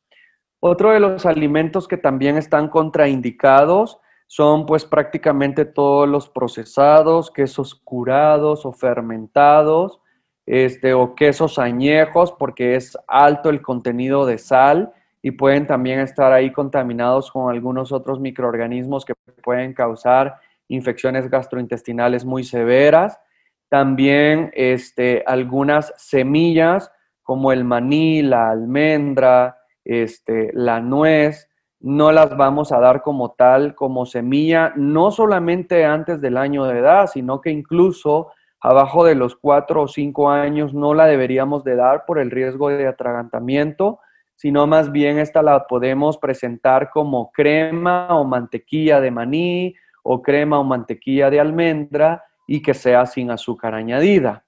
Otro 0.61 0.93
de 0.93 1.01
los 1.01 1.25
alimentos 1.25 1.89
que 1.89 1.97
también 1.97 2.37
están 2.37 2.69
contraindicados 2.69 3.99
son 4.27 4.67
pues 4.67 4.85
prácticamente 4.85 5.65
todos 5.65 6.07
los 6.07 6.29
procesados, 6.29 7.31
quesos 7.31 7.75
curados 7.75 8.67
o 8.67 8.73
fermentados, 8.75 10.02
este, 10.47 10.95
o 10.95 11.15
quesos 11.15 11.59
añejos, 11.59 12.33
porque 12.33 12.77
es 12.77 12.97
alto 13.07 13.51
el 13.51 13.63
contenido 13.63 14.27
de 14.27 14.39
sal 14.39 14.93
y 15.23 15.31
pueden 15.33 15.67
también 15.67 16.01
estar 16.01 16.33
ahí 16.33 16.51
contaminados 16.51 17.31
con 17.31 17.51
algunos 17.51 17.93
otros 17.93 18.19
microorganismos 18.19 19.05
que 19.05 19.15
pueden 19.43 19.73
causar 19.73 20.37
infecciones 20.69 21.31
gastrointestinales 21.31 22.25
muy 22.25 22.43
severas. 22.43 23.21
También 23.69 24.51
este, 24.55 25.23
algunas 25.27 25.93
semillas 25.97 26.91
como 27.23 27.53
el 27.53 27.65
maní, 27.65 28.23
la 28.23 28.51
almendra, 28.51 29.59
este, 29.85 30.51
la 30.55 30.81
nuez, 30.81 31.49
no 31.81 32.13
las 32.13 32.37
vamos 32.37 32.73
a 32.73 32.79
dar 32.79 33.03
como 33.03 33.33
tal, 33.33 33.75
como 33.75 34.07
semilla, 34.07 34.73
no 34.77 35.11
solamente 35.11 35.85
antes 35.85 36.21
del 36.21 36.37
año 36.37 36.65
de 36.65 36.79
edad, 36.79 37.07
sino 37.07 37.41
que 37.41 37.51
incluso 37.51 38.31
abajo 38.63 39.05
de 39.05 39.17
los 39.17 39.35
cuatro 39.35 39.83
o 39.83 39.89
cinco 39.89 40.31
años 40.31 40.73
no 40.73 40.95
la 40.95 41.07
deberíamos 41.07 41.65
de 41.65 41.75
dar 41.75 42.07
por 42.07 42.21
el 42.21 42.31
riesgo 42.31 42.69
de 42.69 42.87
atragantamiento, 42.87 43.99
sino 44.37 44.67
más 44.69 44.93
bien 44.93 45.19
esta 45.19 45.43
la 45.43 45.67
podemos 45.67 46.17
presentar 46.17 46.91
como 46.91 47.33
crema 47.33 48.09
o 48.11 48.25
mantequilla 48.25 49.01
de 49.01 49.11
maní 49.11 49.75
o 50.05 50.23
crema 50.23 50.61
o 50.61 50.65
mantequilla 50.65 51.29
de 51.29 51.41
almendra 51.41 52.25
y 52.47 52.63
que 52.63 52.73
sea 52.73 53.05
sin 53.07 53.31
azúcar 53.31 53.75
añadida. 53.75 54.45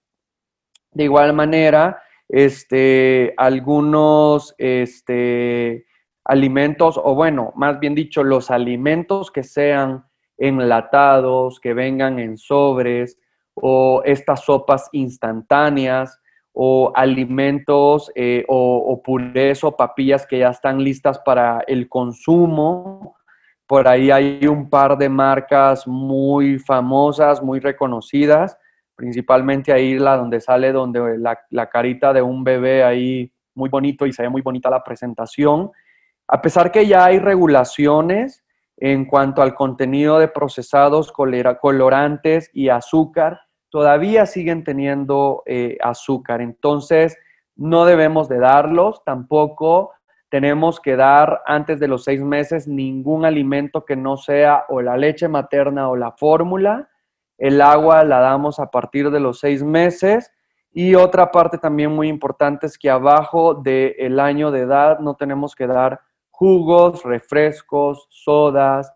De 0.92 1.04
igual 1.04 1.32
manera, 1.32 2.00
este, 2.28 3.34
algunos 3.36 4.54
este, 4.58 5.86
alimentos, 6.24 7.00
o 7.02 7.14
bueno, 7.16 7.52
más 7.56 7.80
bien 7.80 7.96
dicho, 7.96 8.22
los 8.22 8.50
alimentos 8.52 9.32
que 9.32 9.42
sean 9.42 10.04
enlatados, 10.38 11.58
que 11.58 11.74
vengan 11.74 12.18
en 12.20 12.38
sobres, 12.38 13.18
o 13.54 14.02
estas 14.04 14.44
sopas 14.44 14.88
instantáneas, 14.92 16.20
o 16.56 16.92
alimentos 16.94 18.12
eh, 18.14 18.44
o, 18.46 18.76
o 18.78 19.02
purés 19.02 19.64
o 19.64 19.76
papillas 19.76 20.24
que 20.24 20.38
ya 20.38 20.50
están 20.50 20.82
listas 20.82 21.18
para 21.18 21.64
el 21.66 21.88
consumo. 21.88 23.16
Por 23.66 23.88
ahí 23.88 24.12
hay 24.12 24.46
un 24.46 24.70
par 24.70 24.96
de 24.96 25.08
marcas 25.08 25.86
muy 25.86 26.60
famosas, 26.60 27.42
muy 27.42 27.58
reconocidas, 27.58 28.56
principalmente 28.94 29.72
ahí 29.72 29.98
la 29.98 30.16
donde 30.16 30.40
sale 30.40 30.70
donde 30.70 31.18
la, 31.18 31.40
la 31.50 31.68
carita 31.68 32.12
de 32.12 32.22
un 32.22 32.44
bebé 32.44 32.84
ahí 32.84 33.32
muy 33.56 33.68
bonito 33.68 34.06
y 34.06 34.12
se 34.12 34.22
ve 34.22 34.28
muy 34.28 34.42
bonita 34.42 34.70
la 34.70 34.84
presentación. 34.84 35.72
A 36.28 36.40
pesar 36.40 36.70
que 36.70 36.86
ya 36.86 37.04
hay 37.04 37.18
regulaciones 37.18 38.44
en 38.76 39.06
cuanto 39.06 39.42
al 39.42 39.54
contenido 39.54 40.20
de 40.20 40.28
procesados, 40.28 41.12
colorantes 41.12 42.50
y 42.52 42.68
azúcar, 42.68 43.40
todavía 43.74 44.24
siguen 44.24 44.62
teniendo 44.62 45.42
eh, 45.46 45.78
azúcar. 45.82 46.40
Entonces, 46.40 47.18
no 47.56 47.86
debemos 47.86 48.28
de 48.28 48.38
darlos, 48.38 49.02
tampoco 49.02 49.90
tenemos 50.28 50.78
que 50.78 50.94
dar 50.94 51.42
antes 51.44 51.80
de 51.80 51.88
los 51.88 52.04
seis 52.04 52.22
meses 52.22 52.68
ningún 52.68 53.24
alimento 53.24 53.84
que 53.84 53.96
no 53.96 54.16
sea 54.16 54.64
o 54.68 54.80
la 54.80 54.96
leche 54.96 55.26
materna 55.26 55.88
o 55.88 55.96
la 55.96 56.12
fórmula. 56.12 56.88
El 57.36 57.60
agua 57.60 58.04
la 58.04 58.20
damos 58.20 58.60
a 58.60 58.70
partir 58.70 59.10
de 59.10 59.18
los 59.18 59.40
seis 59.40 59.64
meses. 59.64 60.30
Y 60.70 60.94
otra 60.94 61.32
parte 61.32 61.58
también 61.58 61.90
muy 61.90 62.06
importante 62.06 62.68
es 62.68 62.78
que 62.78 62.90
abajo 62.90 63.54
del 63.54 64.20
año 64.20 64.52
de 64.52 64.60
edad 64.60 65.00
no 65.00 65.16
tenemos 65.16 65.56
que 65.56 65.66
dar 65.66 65.98
jugos, 66.30 67.02
refrescos, 67.02 68.06
sodas 68.08 68.92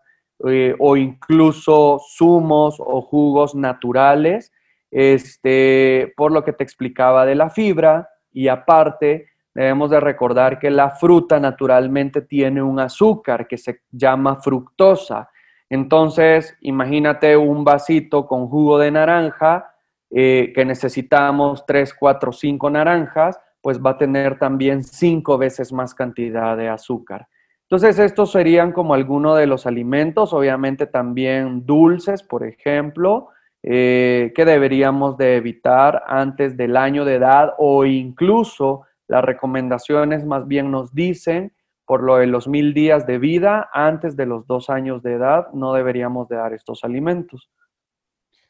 eh, 0.47 0.73
o 0.79 0.95
incluso 0.95 1.99
zumos 2.15 2.77
o 2.79 3.01
jugos 3.01 3.55
naturales, 3.55 4.53
este, 4.91 6.13
por 6.17 6.31
lo 6.31 6.43
que 6.43 6.53
te 6.53 6.63
explicaba 6.63 7.25
de 7.25 7.35
la 7.35 7.49
fibra 7.49 8.09
y 8.31 8.47
aparte 8.47 9.27
debemos 9.53 9.89
de 9.89 9.99
recordar 9.99 10.59
que 10.59 10.69
la 10.69 10.91
fruta 10.91 11.39
naturalmente 11.39 12.21
tiene 12.21 12.61
un 12.61 12.79
azúcar 12.79 13.47
que 13.47 13.57
se 13.57 13.81
llama 13.91 14.37
fructosa. 14.37 15.29
Entonces, 15.69 16.55
imagínate 16.61 17.35
un 17.37 17.63
vasito 17.63 18.25
con 18.25 18.47
jugo 18.47 18.77
de 18.79 18.91
naranja 18.91 19.75
eh, 20.11 20.51
que 20.55 20.65
necesitamos 20.65 21.65
3, 21.65 21.93
4, 21.93 22.31
5 22.31 22.69
naranjas, 22.69 23.39
pues 23.61 23.79
va 23.79 23.91
a 23.91 23.97
tener 23.97 24.39
también 24.39 24.83
cinco 24.83 25.37
veces 25.37 25.71
más 25.73 25.93
cantidad 25.93 26.55
de 26.57 26.69
azúcar. 26.69 27.27
Entonces, 27.63 27.99
estos 27.99 28.31
serían 28.31 28.71
como 28.71 28.95
algunos 28.95 29.37
de 29.37 29.45
los 29.45 29.67
alimentos, 29.67 30.33
obviamente 30.33 30.87
también 30.87 31.65
dulces, 31.67 32.23
por 32.23 32.43
ejemplo, 32.43 33.27
eh, 33.63 34.31
que 34.35 34.45
deberíamos 34.45 35.17
de 35.17 35.35
evitar 35.35 36.03
antes 36.07 36.55
del 36.55 36.77
año 36.77 37.03
de 37.05 37.15
edad 37.15 37.53
o 37.57 37.85
incluso 37.85 38.83
las 39.07 39.23
recomendaciones 39.23 40.25
más 40.25 40.47
bien 40.47 40.71
nos 40.71 40.93
dicen 40.93 41.53
por 41.85 42.03
lo 42.03 42.17
de 42.17 42.27
los 42.27 42.47
mil 42.47 42.75
días 42.75 43.07
de 43.07 43.17
vida, 43.17 43.67
antes 43.73 44.15
de 44.15 44.27
los 44.27 44.45
dos 44.45 44.69
años 44.69 45.01
de 45.01 45.13
edad, 45.13 45.47
no 45.53 45.73
deberíamos 45.73 46.29
de 46.29 46.35
dar 46.35 46.53
estos 46.53 46.83
alimentos. 46.83 47.49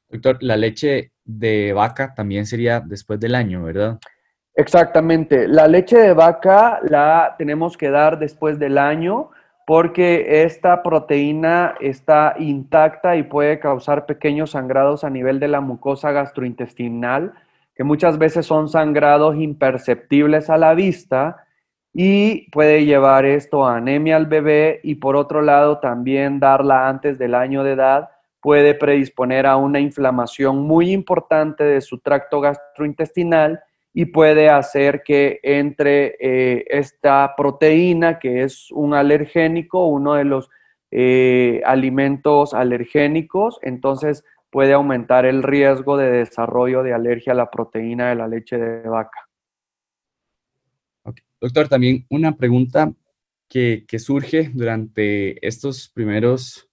Doctor, 0.10 0.40
la 0.42 0.58
leche 0.58 1.14
de 1.24 1.72
vaca 1.72 2.14
también 2.14 2.46
sería 2.46 2.82
después 2.82 3.18
del 3.18 3.36
año, 3.36 3.64
¿verdad? 3.64 3.98
Exactamente. 4.56 5.48
La 5.48 5.70
leche 5.70 5.98
de 5.98 6.14
vaca 6.14 6.82
la 6.84 7.36
tenemos 7.38 7.78
que 7.78 7.90
dar 7.90 8.20
después 8.20 8.60
del 8.60 8.78
año 8.78 9.30
porque 9.70 10.42
esta 10.42 10.82
proteína 10.82 11.76
está 11.80 12.34
intacta 12.40 13.18
y 13.18 13.22
puede 13.22 13.60
causar 13.60 14.08
pequeños 14.08 14.50
sangrados 14.50 15.04
a 15.04 15.12
nivel 15.12 15.40
de 15.40 15.48
la 15.48 15.62
mucosa 15.62 16.12
gastrointestinal, 16.12 17.36
que 17.76 17.84
muchas 17.84 18.18
veces 18.18 18.48
son 18.48 18.68
sangrados 18.68 19.36
imperceptibles 19.36 20.50
a 20.50 20.58
la 20.58 20.74
vista 20.74 21.46
y 21.94 22.50
puede 22.50 22.84
llevar 22.86 23.26
esto 23.26 23.64
a 23.64 23.78
anemia 23.78 24.16
al 24.16 24.26
bebé 24.26 24.80
y 24.82 24.96
por 24.96 25.16
otro 25.16 25.44
lado 25.44 25.78
también 25.78 26.40
darla 26.40 26.90
antes 26.90 27.20
del 27.20 27.36
año 27.36 27.64
de 27.64 27.74
edad 27.74 28.10
puede 28.42 28.74
predisponer 28.74 29.46
a 29.46 29.56
una 29.56 29.80
inflamación 29.80 30.64
muy 30.64 30.92
importante 30.92 31.64
de 31.64 31.82
su 31.82 32.00
tracto 32.00 32.42
gastrointestinal 32.42 33.62
y 33.94 34.06
puede 34.06 34.50
hacer 34.50 35.02
que 35.04 35.40
entre 35.44 36.16
eh, 36.20 36.66
esta 36.70 37.34
proteína, 37.36 38.20
que 38.20 38.44
es 38.44 38.72
un 38.72 38.94
alergénico, 38.94 39.88
uno 39.88 40.14
de 40.14 40.26
los 40.26 40.50
eh, 40.92 41.62
alimentos 41.66 42.54
alergénicos, 42.54 43.60
entonces 43.62 44.24
puede 44.50 44.74
aumentar 44.74 45.26
el 45.26 45.44
riesgo 45.44 45.98
de 45.98 46.12
desarrollo 46.12 46.84
de 46.84 46.94
alergia 46.94 47.34
a 47.34 47.36
la 47.36 47.52
proteína 47.52 48.10
de 48.10 48.16
la 48.16 48.28
leche 48.28 48.58
de 48.58 48.88
vaca. 48.88 49.28
Doctor, 51.42 51.68
también 51.68 52.06
una 52.10 52.36
pregunta 52.36 52.92
que, 53.48 53.86
que 53.88 54.00
surge 54.00 54.52
durante 54.54 55.46
estos 55.48 55.90
primeros 55.90 56.70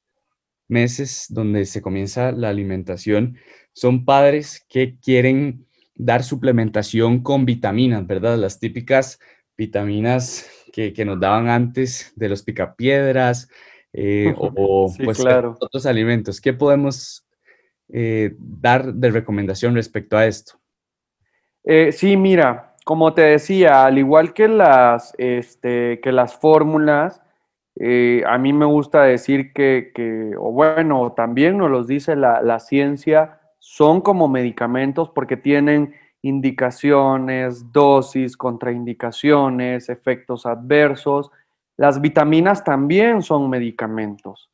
meses 0.69 1.27
donde 1.29 1.65
se 1.65 1.81
comienza 1.81 2.33
la 2.33 2.49
alimentación 2.49 3.37
son 3.73 4.05
padres 4.05 4.65
que 4.69 4.99
quieren 4.99 5.66
dar 5.97 6.23
suplementación 6.23 7.23
con 7.23 7.45
vitaminas, 7.45 8.07
¿verdad? 8.07 8.37
Las 8.37 8.61
típicas 8.61 9.19
vitaminas 9.57 10.49
que, 10.73 11.05
nos 11.05 11.19
daban 11.19 11.49
antes 11.49 12.13
de 12.17 12.29
los 12.29 12.43
picapiedras 12.43 13.49
eh, 13.93 14.35
o, 14.37 14.93
pues, 15.05 15.25
otros 15.25 15.87
alimentos. 15.87 16.41
¿Qué 16.41 16.53
podemos 16.53 17.27
eh, 17.89 18.35
dar 18.39 18.93
de 18.93 19.11
recomendación 19.11 19.75
respecto 19.75 20.19
a 20.19 20.27
esto? 20.27 20.61
Eh, 21.65 21.93
sí, 21.93 22.17
mira, 22.17 22.77
como 22.85 23.15
te 23.15 23.23
decía, 23.23 23.87
al 23.87 23.99
igual 23.99 24.35
que 24.35 24.49
las, 24.49 25.15
este, 25.19 26.01
que 26.01 26.13
las 26.13 26.37
fórmulas, 26.37 27.23
a 27.79 28.39
mí 28.39 28.53
me 28.55 28.65
gusta 28.65 29.03
decir 29.03 29.53
que, 29.53 29.93
o 30.39 30.51
bueno, 30.53 31.13
también 31.15 31.59
nos 31.59 31.71
los 31.71 31.87
dice 31.87 32.17
la, 32.17 32.41
la 32.41 32.59
ciencia, 32.59 33.41
son 33.69 34.01
como 34.01 34.29
medicamentos 34.29 35.11
porque 35.11 35.37
tienen 35.37 35.93
indicaciones, 36.23 37.73
dosis, 37.73 38.37
contraindicaciones, 38.37 39.89
efectos 39.89 40.47
adversos. 40.47 41.33
Las 41.77 42.01
vitaminas 42.01 42.63
también 42.63 43.23
son 43.23 43.51
medicamentos. 43.51 44.51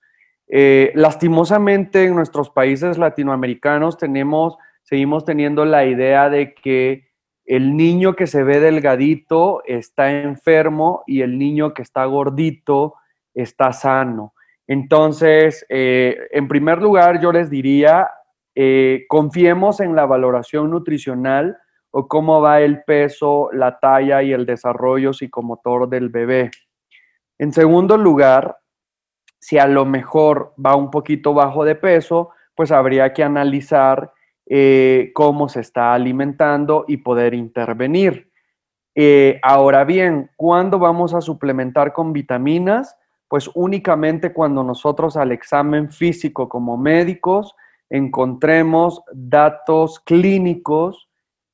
Eh, 0.48 0.92
lastimosamente 0.94 2.04
en 2.04 2.14
nuestros 2.14 2.48
países 2.48 2.96
latinoamericanos 2.96 3.98
tenemos, 3.98 4.56
seguimos 4.82 5.26
teniendo 5.26 5.66
la 5.66 5.84
idea 5.84 6.30
de 6.30 6.54
que 6.54 7.10
el 7.44 7.76
niño 7.76 8.16
que 8.16 8.26
se 8.26 8.42
ve 8.42 8.60
delgadito 8.60 9.62
está 9.66 10.10
enfermo 10.22 11.04
y 11.06 11.20
el 11.20 11.38
niño 11.38 11.74
que 11.74 11.82
está 11.82 12.06
gordito 12.06 12.94
está 13.34 13.74
sano. 13.74 14.32
Entonces, 14.66 15.66
eh, 15.68 16.16
en 16.30 16.48
primer 16.48 16.80
lugar, 16.80 17.20
yo 17.20 17.30
les 17.30 17.50
diría, 17.50 18.08
eh, 18.54 19.04
confiemos 19.08 19.80
en 19.80 19.96
la 19.96 20.06
valoración 20.06 20.70
nutricional 20.70 21.56
o 21.90 22.08
cómo 22.08 22.40
va 22.40 22.60
el 22.60 22.82
peso, 22.84 23.50
la 23.52 23.78
talla 23.78 24.22
y 24.22 24.32
el 24.32 24.46
desarrollo 24.46 25.12
psicomotor 25.12 25.88
del 25.88 26.08
bebé. 26.08 26.50
En 27.38 27.52
segundo 27.52 27.96
lugar, 27.96 28.56
si 29.38 29.58
a 29.58 29.66
lo 29.66 29.84
mejor 29.84 30.54
va 30.64 30.76
un 30.76 30.90
poquito 30.90 31.34
bajo 31.34 31.64
de 31.64 31.74
peso, 31.74 32.30
pues 32.54 32.70
habría 32.70 33.12
que 33.12 33.24
analizar 33.24 34.12
eh, 34.46 35.10
cómo 35.14 35.48
se 35.48 35.60
está 35.60 35.94
alimentando 35.94 36.84
y 36.88 36.98
poder 36.98 37.34
intervenir. 37.34 38.30
Eh, 38.94 39.40
ahora 39.42 39.84
bien, 39.84 40.30
¿cuándo 40.36 40.78
vamos 40.78 41.14
a 41.14 41.20
suplementar 41.20 41.92
con 41.92 42.12
vitaminas? 42.12 42.96
Pues 43.28 43.50
únicamente 43.54 44.32
cuando 44.32 44.62
nosotros 44.62 45.16
al 45.16 45.32
examen 45.32 45.90
físico 45.90 46.48
como 46.48 46.76
médicos 46.76 47.54
encontremos 47.92 49.02
datos 49.12 50.00
clínicos 50.00 51.10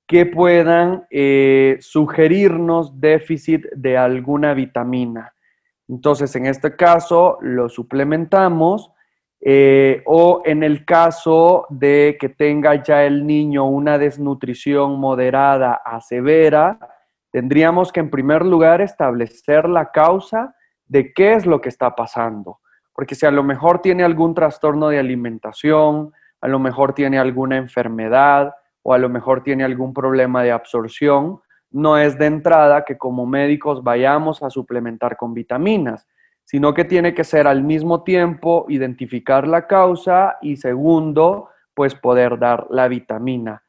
que 0.07 0.25
puedan 0.25 1.05
eh, 1.11 1.79
sugerirnos 1.81 3.01
déficit 3.01 3.67
de 3.75 3.99
alguna 3.99 4.55
vitamina. 4.55 5.35
Entonces, 5.89 6.35
en 6.37 6.47
este 6.47 6.77
caso, 6.77 7.39
lo 7.41 7.69
suplementamos 7.69 8.93
eh, 9.41 10.03
o 10.07 10.43
en 10.45 10.63
el 10.63 10.85
caso 10.85 11.67
de 11.71 12.17
que 12.21 12.29
tenga 12.29 12.85
ya 12.85 13.05
el 13.05 13.27
niño 13.27 13.65
una 13.67 13.99
desnutrición 13.99 14.99
moderada 15.01 15.81
a 15.85 16.01
severa, 16.01 16.79
tendríamos 17.33 17.91
que 17.91 17.99
en 17.99 18.11
primer 18.11 18.45
lugar 18.45 18.81
establecer 18.81 19.69
la 19.69 19.91
causa 19.91 20.55
de 20.87 21.13
qué 21.13 21.35
es 21.35 21.47
lo 21.47 21.61
que 21.61 21.69
está 21.69 21.97
pasando. 21.97 22.61
Porque 22.95 23.17
si 23.17 23.27
a 23.27 23.33
lo 23.33 23.43
mejor 23.43 23.81
tiene 23.81 24.05
algún 24.05 24.35
trastorno 24.35 24.89
de 24.89 25.01
alimentación, 25.01 26.13
a 26.41 26.49
lo 26.49 26.59
mejor 26.59 26.95
tiene 26.95 27.19
alguna 27.19 27.57
enfermedad 27.57 28.55
o 28.83 28.95
a 28.95 28.99
lo 28.99 29.09
mejor 29.09 29.43
tiene 29.43 29.65
algún 29.65 29.93
problema 29.93 30.43
de 30.43 30.53
absorción, 30.53 31.41
no 31.71 31.99
es 31.99 32.19
de 32.19 32.27
entrada 32.27 32.85
que 32.85 32.97
como 32.97 33.27
médicos 33.27 33.83
vayamos 33.83 34.43
a 34.43 34.51
suplementar 34.51 35.17
con 35.17 35.35
vitaminas, 35.35 36.07
sino 36.45 36.73
que 36.73 36.85
tiene 36.85 37.13
que 37.13 37.25
ser 37.25 37.47
al 37.47 37.63
mismo 37.63 38.03
tiempo 38.05 38.65
identificar 38.69 39.47
la 39.47 39.67
causa 39.67 40.39
y 40.41 40.57
segundo, 40.57 41.51
pues 41.75 41.95
poder 41.95 42.39
dar 42.39 42.67
la 42.71 42.89
vitamina. 42.89 43.63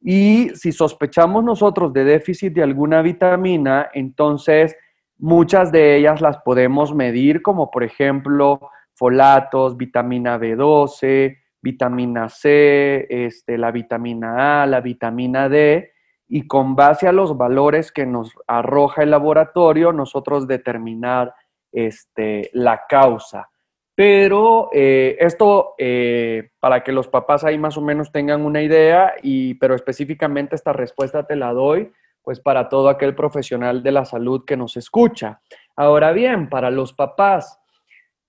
Y 0.00 0.50
si 0.50 0.70
sospechamos 0.72 1.42
nosotros 1.42 1.92
de 1.92 2.04
déficit 2.04 2.52
de 2.52 2.62
alguna 2.62 3.00
vitamina, 3.00 3.88
entonces 3.94 4.76
muchas 5.18 5.72
de 5.72 5.96
ellas 5.96 6.20
las 6.20 6.36
podemos 6.38 6.94
medir, 6.94 7.40
como 7.40 7.70
por 7.70 7.82
ejemplo 7.82 8.60
folatos, 8.92 9.76
vitamina 9.76 10.38
B12, 10.38 11.38
vitamina 11.66 12.28
C, 12.28 13.06
este, 13.10 13.58
la 13.58 13.72
vitamina 13.72 14.62
A, 14.62 14.66
la 14.66 14.80
vitamina 14.80 15.48
D, 15.48 15.90
y 16.28 16.46
con 16.46 16.76
base 16.76 17.08
a 17.08 17.12
los 17.12 17.36
valores 17.36 17.90
que 17.90 18.06
nos 18.06 18.32
arroja 18.46 19.02
el 19.02 19.10
laboratorio, 19.10 19.92
nosotros 19.92 20.46
determinar 20.46 21.34
este, 21.72 22.50
la 22.52 22.82
causa. 22.88 23.48
Pero 23.96 24.68
eh, 24.72 25.16
esto, 25.18 25.74
eh, 25.78 26.50
para 26.60 26.84
que 26.84 26.92
los 26.92 27.08
papás 27.08 27.42
ahí 27.42 27.58
más 27.58 27.76
o 27.76 27.80
menos 27.80 28.12
tengan 28.12 28.44
una 28.44 28.62
idea, 28.62 29.14
y, 29.22 29.54
pero 29.54 29.74
específicamente 29.74 30.54
esta 30.54 30.72
respuesta 30.72 31.26
te 31.26 31.34
la 31.34 31.52
doy, 31.52 31.90
pues 32.22 32.38
para 32.38 32.68
todo 32.68 32.88
aquel 32.88 33.14
profesional 33.14 33.82
de 33.82 33.92
la 33.92 34.04
salud 34.04 34.44
que 34.44 34.56
nos 34.56 34.76
escucha. 34.76 35.40
Ahora 35.74 36.12
bien, 36.12 36.48
para 36.48 36.70
los 36.70 36.92
papás, 36.92 37.58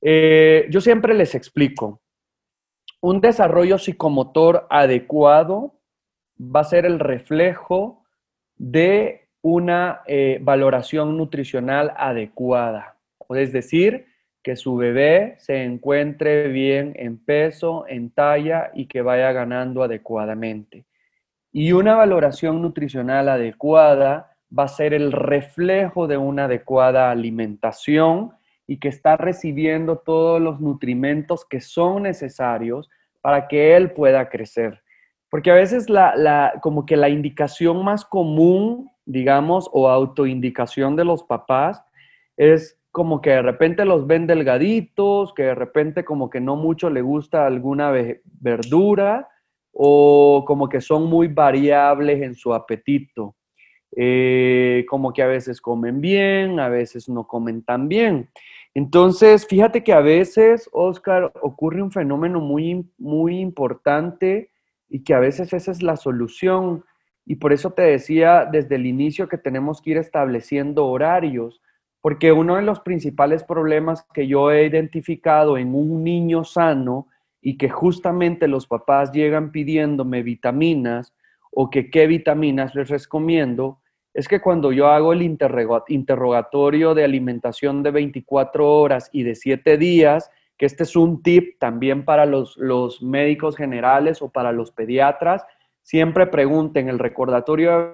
eh, 0.01 0.67
yo 0.69 0.81
siempre 0.81 1.13
les 1.13 1.35
explico, 1.35 2.01
un 3.01 3.21
desarrollo 3.21 3.77
psicomotor 3.77 4.67
adecuado 4.69 5.75
va 6.39 6.61
a 6.61 6.65
ser 6.65 6.85
el 6.85 6.99
reflejo 6.99 8.03
de 8.55 9.29
una 9.41 10.01
eh, 10.07 10.39
valoración 10.41 11.17
nutricional 11.17 11.93
adecuada. 11.95 12.97
Es 13.29 13.51
decir, 13.51 14.07
que 14.43 14.55
su 14.55 14.75
bebé 14.77 15.35
se 15.39 15.63
encuentre 15.63 16.47
bien 16.47 16.93
en 16.95 17.17
peso, 17.17 17.85
en 17.87 18.11
talla 18.11 18.71
y 18.73 18.87
que 18.87 19.01
vaya 19.01 19.31
ganando 19.31 19.83
adecuadamente. 19.83 20.85
Y 21.51 21.73
una 21.73 21.95
valoración 21.95 22.61
nutricional 22.61 23.29
adecuada 23.29 24.37
va 24.57 24.63
a 24.63 24.69
ser 24.69 24.93
el 24.93 25.11
reflejo 25.11 26.07
de 26.07 26.17
una 26.17 26.45
adecuada 26.45 27.11
alimentación 27.11 28.36
y 28.67 28.79
que 28.79 28.89
está 28.89 29.15
recibiendo 29.15 29.97
todos 29.97 30.41
los 30.41 30.59
nutrimentos 30.59 31.45
que 31.45 31.61
son 31.61 32.03
necesarios 32.03 32.89
para 33.21 33.47
que 33.47 33.75
él 33.75 33.91
pueda 33.91 34.29
crecer. 34.29 34.83
Porque 35.29 35.51
a 35.51 35.55
veces 35.55 35.89
la, 35.89 36.53
como 36.61 36.85
que 36.85 36.97
la 36.97 37.09
indicación 37.09 37.83
más 37.83 38.05
común, 38.05 38.89
digamos, 39.05 39.69
o 39.71 39.89
autoindicación 39.89 40.95
de 40.95 41.05
los 41.05 41.23
papás 41.23 41.81
es 42.35 42.77
como 42.91 43.21
que 43.21 43.31
de 43.31 43.41
repente 43.41 43.85
los 43.85 44.07
ven 44.07 44.27
delgaditos, 44.27 45.33
que 45.33 45.43
de 45.43 45.55
repente 45.55 46.03
como 46.03 46.29
que 46.29 46.39
no 46.39 46.55
mucho 46.55 46.89
le 46.89 47.01
gusta 47.01 47.45
alguna 47.45 47.91
verdura 48.23 49.27
o 49.71 50.43
como 50.47 50.67
que 50.67 50.81
son 50.81 51.05
muy 51.05 51.27
variables 51.27 52.21
en 52.21 52.35
su 52.35 52.53
apetito. 52.53 53.35
Eh, 53.95 54.85
como 54.89 55.13
que 55.13 55.21
a 55.21 55.27
veces 55.27 55.61
comen 55.61 56.01
bien, 56.01 56.59
a 56.59 56.69
veces 56.69 57.07
no 57.07 57.27
comen 57.27 57.63
tan 57.63 57.87
bien. 57.87 58.29
Entonces, 58.73 59.47
fíjate 59.47 59.83
que 59.83 59.93
a 59.93 60.01
veces, 60.01 60.69
Oscar, 60.71 61.31
ocurre 61.41 61.81
un 61.81 61.91
fenómeno 61.91 62.39
muy, 62.39 62.89
muy 62.97 63.39
importante 63.39 64.51
y 64.89 65.03
que 65.03 65.13
a 65.13 65.19
veces 65.19 65.51
esa 65.53 65.71
es 65.71 65.81
la 65.81 65.97
solución. 65.97 66.85
Y 67.25 67.35
por 67.35 67.53
eso 67.53 67.71
te 67.71 67.81
decía 67.81 68.47
desde 68.49 68.75
el 68.75 68.85
inicio 68.85 69.27
que 69.27 69.37
tenemos 69.37 69.81
que 69.81 69.91
ir 69.91 69.97
estableciendo 69.97 70.85
horarios, 70.85 71.61
porque 72.01 72.31
uno 72.31 72.55
de 72.55 72.61
los 72.61 72.79
principales 72.79 73.43
problemas 73.43 74.05
que 74.13 74.27
yo 74.27 74.51
he 74.51 74.65
identificado 74.65 75.57
en 75.57 75.73
un 75.73 76.03
niño 76.03 76.43
sano 76.43 77.07
y 77.41 77.57
que 77.57 77.69
justamente 77.69 78.47
los 78.47 78.67
papás 78.67 79.11
llegan 79.11 79.51
pidiéndome 79.51 80.23
vitaminas 80.23 81.13
o 81.51 81.69
que 81.69 81.89
qué 81.89 82.07
vitaminas 82.07 82.75
les 82.75 82.89
recomiendo, 82.89 83.79
es 84.17 84.27
que 84.27 84.41
cuando 84.41 84.71
yo 84.71 84.87
hago 84.87 85.13
el 85.13 85.21
interrogatorio 85.21 86.95
de 86.95 87.03
alimentación 87.03 87.83
de 87.83 87.91
24 87.91 88.67
horas 88.67 89.11
y 89.13 89.21
de 89.21 89.35
7 89.35 89.77
días, 89.77 90.31
que 90.57 90.65
este 90.65 90.85
es 90.85 90.95
un 90.95 91.21
tip 91.21 91.59
también 91.59 92.03
para 92.03 92.25
los, 92.25 92.57
médicos 93.03 93.55
generales 93.55 94.23
o 94.23 94.29
para 94.29 94.51
los 94.51 94.71
pediatras. 94.71 95.45
Siempre 95.83 96.25
pregunten, 96.25 96.89
el 96.89 96.97
recordatorio 96.97 97.77
de 97.77 97.93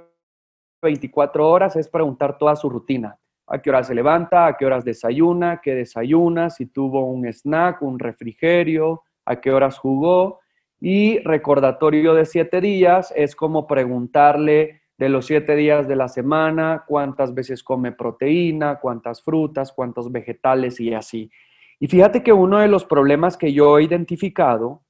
24 0.84 1.50
horas 1.50 1.76
es 1.76 1.90
preguntar 1.90 2.38
toda 2.38 2.56
su 2.56 2.70
rutina. 2.70 3.20
A 3.46 3.62
qué 3.62 3.70
hora 3.70 3.84
se 3.84 3.94
levanta, 3.94 4.46
a 4.46 4.56
qué 4.56 4.66
horas 4.66 4.86
desayuna, 4.86 5.60
qué 5.62 5.76
desayuna, 5.76 6.50
si 6.50 6.68
tuvo 6.68 7.06
un 7.06 7.26
snack, 7.26 7.82
un 7.82 8.00
refrigerio, 8.00 9.04
a 9.26 9.42
qué 9.42 9.52
horas 9.52 9.78
jugó. 9.78 10.40
Y 10.80 11.20
recordatorio 11.20 12.14
de 12.14 12.24
siete 12.24 12.62
días 12.62 13.14
es 13.14 13.36
como 13.36 13.68
preguntarle 13.68 14.83
de 15.04 15.10
los 15.10 15.26
siete 15.26 15.58
días 15.58 15.86
de 15.86 15.98
la 15.98 16.08
semana, 16.08 16.86
cuántas 16.88 17.34
veces 17.34 17.62
come 17.62 17.92
proteína, 17.92 18.80
cuántas 18.80 19.22
frutas, 19.22 19.74
cuántos 19.74 20.10
vegetales 20.10 20.80
y 20.80 20.94
así. 20.94 21.30
Y 21.78 21.88
fíjate 21.88 22.24
que 22.24 22.32
uno 22.32 22.60
de 22.60 22.70
los 22.70 22.86
problemas 22.86 23.36
que 23.36 23.52
yo 23.52 23.78
he 23.78 23.84
identificado 23.84 24.82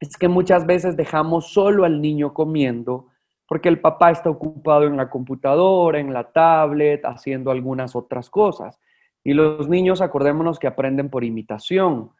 es 0.00 0.16
que 0.16 0.26
muchas 0.26 0.66
veces 0.66 0.96
dejamos 0.96 1.52
solo 1.52 1.84
al 1.84 2.02
niño 2.02 2.34
comiendo 2.34 3.06
porque 3.46 3.68
el 3.68 3.80
papá 3.80 4.10
está 4.10 4.28
ocupado 4.28 4.82
en 4.88 4.96
la 4.96 5.08
computadora, 5.08 6.00
en 6.00 6.12
la 6.12 6.24
tablet, 6.32 7.04
haciendo 7.04 7.52
algunas 7.52 7.94
otras 7.94 8.28
cosas. 8.30 8.80
Y 9.22 9.34
los 9.34 9.68
niños, 9.68 10.00
acordémonos 10.00 10.58
que 10.58 10.66
aprenden 10.66 11.10
por 11.10 11.22
imitación. 11.22 12.10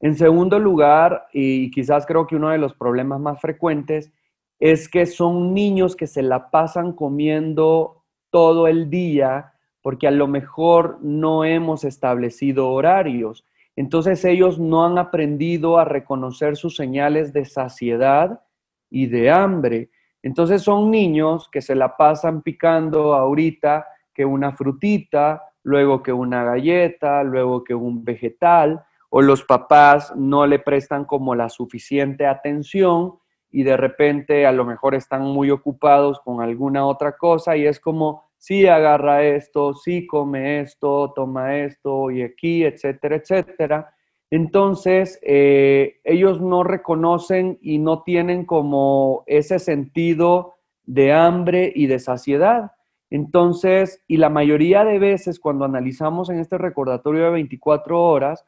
En 0.00 0.16
segundo 0.16 0.58
lugar, 0.58 1.28
y 1.32 1.70
quizás 1.70 2.04
creo 2.04 2.26
que 2.26 2.36
uno 2.36 2.50
de 2.50 2.58
los 2.58 2.74
problemas 2.74 3.20
más 3.20 3.40
frecuentes, 3.40 4.12
es 4.58 4.88
que 4.88 5.06
son 5.06 5.54
niños 5.54 5.96
que 5.96 6.06
se 6.06 6.22
la 6.22 6.50
pasan 6.50 6.92
comiendo 6.92 8.04
todo 8.30 8.66
el 8.66 8.90
día 8.90 9.52
porque 9.82 10.08
a 10.08 10.10
lo 10.10 10.26
mejor 10.26 10.98
no 11.02 11.44
hemos 11.44 11.84
establecido 11.84 12.68
horarios. 12.68 13.44
Entonces 13.76 14.24
ellos 14.24 14.58
no 14.58 14.84
han 14.84 14.98
aprendido 14.98 15.78
a 15.78 15.84
reconocer 15.84 16.56
sus 16.56 16.76
señales 16.76 17.32
de 17.32 17.44
saciedad 17.44 18.42
y 18.90 19.06
de 19.06 19.30
hambre. 19.30 19.90
Entonces 20.22 20.62
son 20.62 20.90
niños 20.90 21.48
que 21.50 21.62
se 21.62 21.76
la 21.76 21.96
pasan 21.96 22.42
picando 22.42 23.14
ahorita 23.14 23.86
que 24.12 24.24
una 24.24 24.52
frutita, 24.52 25.42
luego 25.62 26.02
que 26.02 26.12
una 26.12 26.42
galleta, 26.42 27.22
luego 27.22 27.62
que 27.62 27.74
un 27.74 28.04
vegetal, 28.04 28.84
o 29.10 29.22
los 29.22 29.44
papás 29.44 30.12
no 30.16 30.46
le 30.46 30.58
prestan 30.58 31.04
como 31.04 31.34
la 31.34 31.48
suficiente 31.48 32.26
atención 32.26 33.14
y 33.58 33.64
de 33.64 33.76
repente 33.76 34.46
a 34.46 34.52
lo 34.52 34.64
mejor 34.64 34.94
están 34.94 35.22
muy 35.22 35.50
ocupados 35.50 36.20
con 36.20 36.40
alguna 36.40 36.86
otra 36.86 37.16
cosa 37.16 37.56
y 37.56 37.66
es 37.66 37.80
como 37.80 38.30
sí 38.36 38.68
agarra 38.68 39.24
esto, 39.24 39.74
sí 39.74 40.06
come 40.06 40.60
esto, 40.60 41.12
toma 41.12 41.56
esto 41.56 42.08
y 42.12 42.22
aquí, 42.22 42.62
etcétera, 42.62 43.16
etcétera. 43.16 43.92
Entonces, 44.30 45.18
eh, 45.22 45.96
ellos 46.04 46.40
no 46.40 46.62
reconocen 46.62 47.58
y 47.60 47.78
no 47.78 48.04
tienen 48.04 48.46
como 48.46 49.24
ese 49.26 49.58
sentido 49.58 50.54
de 50.84 51.12
hambre 51.12 51.72
y 51.74 51.88
de 51.88 51.98
saciedad. 51.98 52.70
Entonces, 53.10 54.04
y 54.06 54.18
la 54.18 54.30
mayoría 54.30 54.84
de 54.84 55.00
veces 55.00 55.40
cuando 55.40 55.64
analizamos 55.64 56.30
en 56.30 56.38
este 56.38 56.58
recordatorio 56.58 57.24
de 57.24 57.30
24 57.30 58.00
horas, 58.00 58.44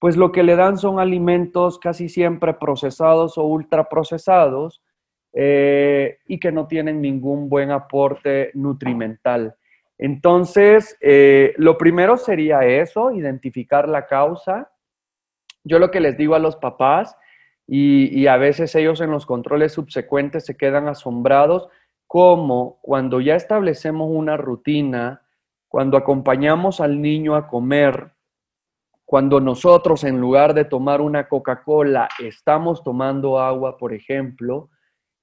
pues 0.00 0.16
lo 0.16 0.32
que 0.32 0.42
le 0.42 0.56
dan 0.56 0.78
son 0.78 0.98
alimentos 0.98 1.78
casi 1.78 2.08
siempre 2.08 2.54
procesados 2.54 3.36
o 3.36 3.44
ultraprocesados 3.44 4.82
eh, 5.34 6.18
y 6.26 6.40
que 6.40 6.50
no 6.50 6.66
tienen 6.66 7.02
ningún 7.02 7.50
buen 7.50 7.70
aporte 7.70 8.50
nutrimental. 8.54 9.54
Entonces, 9.98 10.96
eh, 11.02 11.52
lo 11.58 11.76
primero 11.76 12.16
sería 12.16 12.64
eso, 12.64 13.12
identificar 13.12 13.90
la 13.90 14.06
causa. 14.06 14.72
Yo 15.64 15.78
lo 15.78 15.90
que 15.90 16.00
les 16.00 16.16
digo 16.16 16.34
a 16.34 16.38
los 16.38 16.56
papás, 16.56 17.14
y, 17.66 18.08
y 18.18 18.26
a 18.26 18.38
veces 18.38 18.74
ellos 18.74 19.02
en 19.02 19.10
los 19.10 19.26
controles 19.26 19.72
subsecuentes 19.72 20.46
se 20.46 20.56
quedan 20.56 20.88
asombrados, 20.88 21.68
como 22.06 22.78
cuando 22.80 23.20
ya 23.20 23.36
establecemos 23.36 24.08
una 24.10 24.38
rutina, 24.38 25.22
cuando 25.68 25.98
acompañamos 25.98 26.80
al 26.80 27.02
niño 27.02 27.36
a 27.36 27.46
comer, 27.46 28.14
cuando 29.10 29.40
nosotros 29.40 30.04
en 30.04 30.20
lugar 30.20 30.54
de 30.54 30.64
tomar 30.64 31.00
una 31.00 31.26
Coca-Cola 31.26 32.08
estamos 32.20 32.84
tomando 32.84 33.40
agua, 33.40 33.76
por 33.76 33.92
ejemplo, 33.92 34.70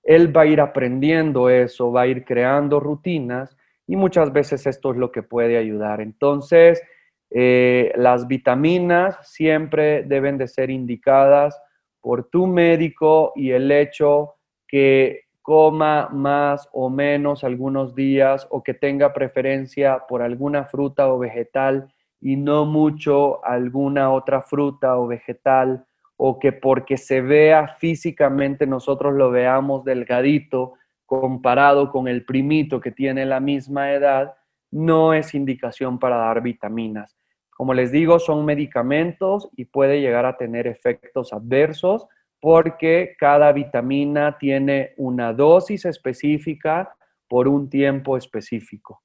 él 0.04 0.36
va 0.36 0.42
a 0.42 0.46
ir 0.46 0.60
aprendiendo 0.60 1.50
eso, 1.50 1.90
va 1.94 2.02
a 2.02 2.08
ir 2.08 2.26
creando 2.26 2.82
rutinas 2.82 3.56
y 3.88 3.96
muchas 3.96 4.34
veces 4.34 4.68
esto 4.68 4.92
es 4.92 4.98
lo 4.98 5.10
que 5.10 5.24
puede 5.24 5.58
ayudar. 5.58 6.02
Entonces, 6.02 6.82
eh, 7.30 7.94
las 7.96 8.28
vitaminas 8.28 9.20
siempre 9.24 10.04
deben 10.04 10.38
de 10.38 10.50
ser 10.50 10.70
indicadas 10.70 11.58
por 12.02 12.26
tu 12.26 12.46
médico 12.46 13.32
y 13.38 13.52
el 13.52 13.72
hecho 13.72 14.34
que 14.68 15.28
coma 15.42 16.10
más 16.12 16.68
o 16.74 16.90
menos 16.90 17.46
algunos 17.46 17.96
días 17.96 18.48
o 18.50 18.62
que 18.62 18.74
tenga 18.74 19.14
preferencia 19.14 20.04
por 20.10 20.22
alguna 20.22 20.66
fruta 20.66 21.08
o 21.08 21.20
vegetal 21.20 21.94
y 22.20 22.36
no 22.36 22.66
mucho 22.66 23.44
alguna 23.46 24.12
otra 24.12 24.42
fruta 24.42 24.98
o 24.98 25.08
vegetal 25.08 25.86
o 26.16 26.40
que 26.40 26.52
porque 26.52 26.98
se 26.98 27.22
vea 27.22 27.76
físicamente 27.80 28.66
nosotros 28.66 29.14
lo 29.14 29.30
veamos 29.30 29.84
delgadito 29.84 30.74
comparado 31.06 31.90
con 31.90 32.08
el 32.08 32.26
primito 32.26 32.82
que 32.82 32.92
tiene 32.92 33.26
la 33.26 33.40
misma 33.40 33.94
edad, 33.94 34.36
no 34.72 35.14
es 35.14 35.34
indicación 35.34 36.00
para 36.00 36.18
dar 36.18 36.42
vitaminas. 36.42 37.18
Como 37.52 37.74
les 37.74 37.92
digo, 37.92 38.20
son 38.20 38.46
medicamentos 38.46 39.50
y 39.56 39.66
puede 39.66 40.02
llegar 40.02 40.26
a 40.26 40.38
tener 40.38 40.68
efectos 40.68 41.34
adversos 41.34 42.08
porque 42.40 43.16
cada 43.18 43.52
vitamina 43.52 44.38
tiene 44.38 44.94
una 44.98 45.34
dosis 45.34 45.86
específica 45.86 46.94
por 47.28 47.48
un 47.48 47.70
tiempo 47.70 48.18
específico. 48.18 49.02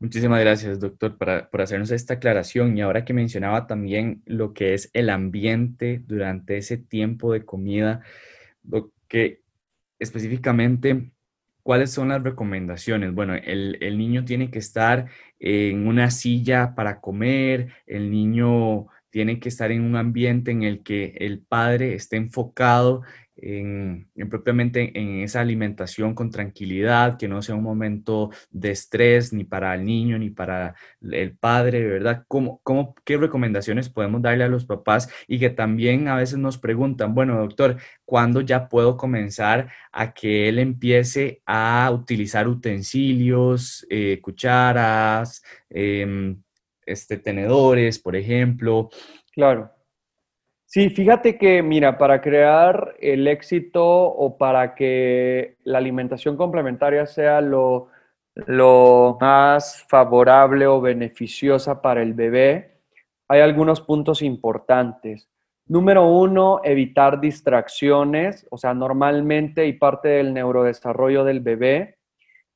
Muchísimas 0.00 0.40
gracias, 0.40 0.80
doctor, 0.80 1.18
por 1.18 1.60
hacernos 1.60 1.90
esta 1.90 2.14
aclaración. 2.14 2.76
Y 2.76 2.80
ahora 2.80 3.04
que 3.04 3.12
mencionaba 3.12 3.66
también 3.66 4.22
lo 4.24 4.54
que 4.54 4.72
es 4.72 4.88
el 4.94 5.10
ambiente 5.10 6.02
durante 6.06 6.56
ese 6.56 6.78
tiempo 6.78 7.34
de 7.34 7.44
comida, 7.44 8.00
lo 8.64 8.92
que 9.08 9.42
específicamente, 9.98 11.12
¿cuáles 11.62 11.90
son 11.90 12.08
las 12.08 12.22
recomendaciones? 12.22 13.12
Bueno, 13.12 13.34
el, 13.34 13.76
el, 13.82 13.98
niño 13.98 14.24
tiene 14.24 14.50
que 14.50 14.58
estar 14.58 15.06
en 15.38 15.86
una 15.86 16.10
silla 16.10 16.74
para 16.74 17.02
comer, 17.02 17.68
el 17.86 18.10
niño 18.10 18.86
tiene 19.10 19.38
que 19.38 19.50
estar 19.50 19.70
en 19.70 19.82
un 19.82 19.96
ambiente 19.96 20.50
en 20.50 20.62
el 20.62 20.82
que 20.82 21.14
el 21.18 21.40
padre 21.40 21.94
esté 21.94 22.16
enfocado 22.16 23.02
en, 23.42 24.10
propiamente 24.28 24.98
en 24.98 25.20
esa 25.20 25.40
alimentación 25.40 26.14
con 26.14 26.30
tranquilidad, 26.30 27.18
que 27.18 27.28
no 27.28 27.42
sea 27.42 27.54
un 27.54 27.62
momento 27.62 28.30
de 28.50 28.70
estrés 28.70 29.32
ni 29.32 29.44
para 29.44 29.74
el 29.74 29.84
niño 29.84 30.18
ni 30.18 30.30
para 30.30 30.74
el 31.00 31.36
padre, 31.36 31.86
¿verdad? 31.86 32.24
¿Cómo, 32.28 32.60
cómo, 32.62 32.94
¿Qué 33.04 33.16
recomendaciones 33.16 33.88
podemos 33.88 34.22
darle 34.22 34.44
a 34.44 34.48
los 34.48 34.64
papás? 34.64 35.10
Y 35.26 35.38
que 35.38 35.50
también 35.50 36.08
a 36.08 36.16
veces 36.16 36.38
nos 36.38 36.58
preguntan, 36.58 37.14
bueno, 37.14 37.38
doctor, 37.38 37.76
¿cuándo 38.04 38.40
ya 38.40 38.68
puedo 38.68 38.96
comenzar 38.96 39.70
a 39.92 40.12
que 40.12 40.48
él 40.48 40.58
empiece 40.58 41.42
a 41.46 41.90
utilizar 41.92 42.48
utensilios, 42.48 43.86
eh, 43.90 44.20
cucharas, 44.22 45.42
em, 45.68 46.42
este, 46.86 47.16
tenedores, 47.18 47.98
por 47.98 48.16
ejemplo? 48.16 48.90
Claro. 49.32 49.79
Sí, 50.72 50.88
fíjate 50.88 51.36
que, 51.36 51.64
mira, 51.64 51.98
para 51.98 52.20
crear 52.20 52.94
el 53.00 53.26
éxito 53.26 53.84
o 53.84 54.38
para 54.38 54.76
que 54.76 55.56
la 55.64 55.78
alimentación 55.78 56.36
complementaria 56.36 57.06
sea 57.06 57.40
lo, 57.40 57.88
lo 58.36 59.18
más 59.20 59.84
favorable 59.88 60.68
o 60.68 60.80
beneficiosa 60.80 61.82
para 61.82 62.02
el 62.02 62.14
bebé, 62.14 62.78
hay 63.26 63.40
algunos 63.40 63.80
puntos 63.80 64.22
importantes. 64.22 65.28
Número 65.66 66.06
uno, 66.06 66.60
evitar 66.62 67.20
distracciones, 67.20 68.46
o 68.48 68.56
sea, 68.56 68.72
normalmente 68.72 69.66
y 69.66 69.72
parte 69.72 70.06
del 70.06 70.32
neurodesarrollo 70.32 71.24
del 71.24 71.40
bebé 71.40 71.98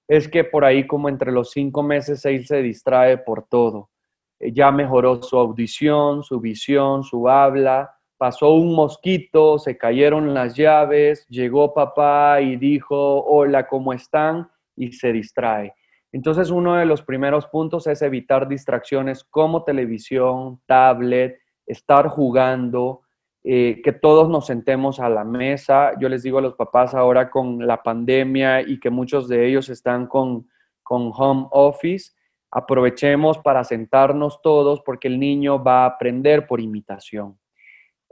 es 0.06 0.28
que 0.28 0.44
por 0.44 0.64
ahí 0.64 0.86
como 0.86 1.08
entre 1.08 1.32
los 1.32 1.50
cinco 1.50 1.82
meses 1.82 2.24
él 2.26 2.46
se 2.46 2.62
distrae 2.62 3.18
por 3.18 3.48
todo. 3.48 3.90
Ya 4.38 4.70
mejoró 4.70 5.20
su 5.20 5.36
audición, 5.36 6.22
su 6.22 6.38
visión, 6.38 7.02
su 7.02 7.28
habla, 7.28 7.93
pasó 8.16 8.54
un 8.54 8.74
mosquito, 8.74 9.58
se 9.58 9.76
cayeron 9.76 10.34
las 10.34 10.56
llaves, 10.56 11.26
llegó 11.28 11.74
papá 11.74 12.40
y 12.40 12.56
dijo, 12.56 13.24
hola, 13.24 13.66
¿cómo 13.66 13.92
están? 13.92 14.48
Y 14.76 14.92
se 14.92 15.12
distrae. 15.12 15.74
Entonces, 16.12 16.50
uno 16.50 16.76
de 16.76 16.86
los 16.86 17.02
primeros 17.02 17.46
puntos 17.46 17.86
es 17.88 18.00
evitar 18.00 18.46
distracciones 18.46 19.24
como 19.24 19.64
televisión, 19.64 20.60
tablet, 20.64 21.40
estar 21.66 22.08
jugando, 22.08 23.00
eh, 23.42 23.80
que 23.82 23.92
todos 23.92 24.28
nos 24.30 24.46
sentemos 24.46 25.00
a 25.00 25.08
la 25.08 25.24
mesa. 25.24 25.92
Yo 26.00 26.08
les 26.08 26.22
digo 26.22 26.38
a 26.38 26.42
los 26.42 26.54
papás 26.54 26.94
ahora 26.94 27.30
con 27.30 27.66
la 27.66 27.82
pandemia 27.82 28.62
y 28.62 28.78
que 28.78 28.90
muchos 28.90 29.28
de 29.28 29.46
ellos 29.46 29.68
están 29.68 30.06
con, 30.06 30.48
con 30.82 31.10
home 31.14 31.48
office, 31.50 32.12
aprovechemos 32.50 33.38
para 33.38 33.64
sentarnos 33.64 34.40
todos 34.40 34.80
porque 34.82 35.08
el 35.08 35.18
niño 35.18 35.62
va 35.62 35.82
a 35.82 35.86
aprender 35.86 36.46
por 36.46 36.60
imitación. 36.60 37.36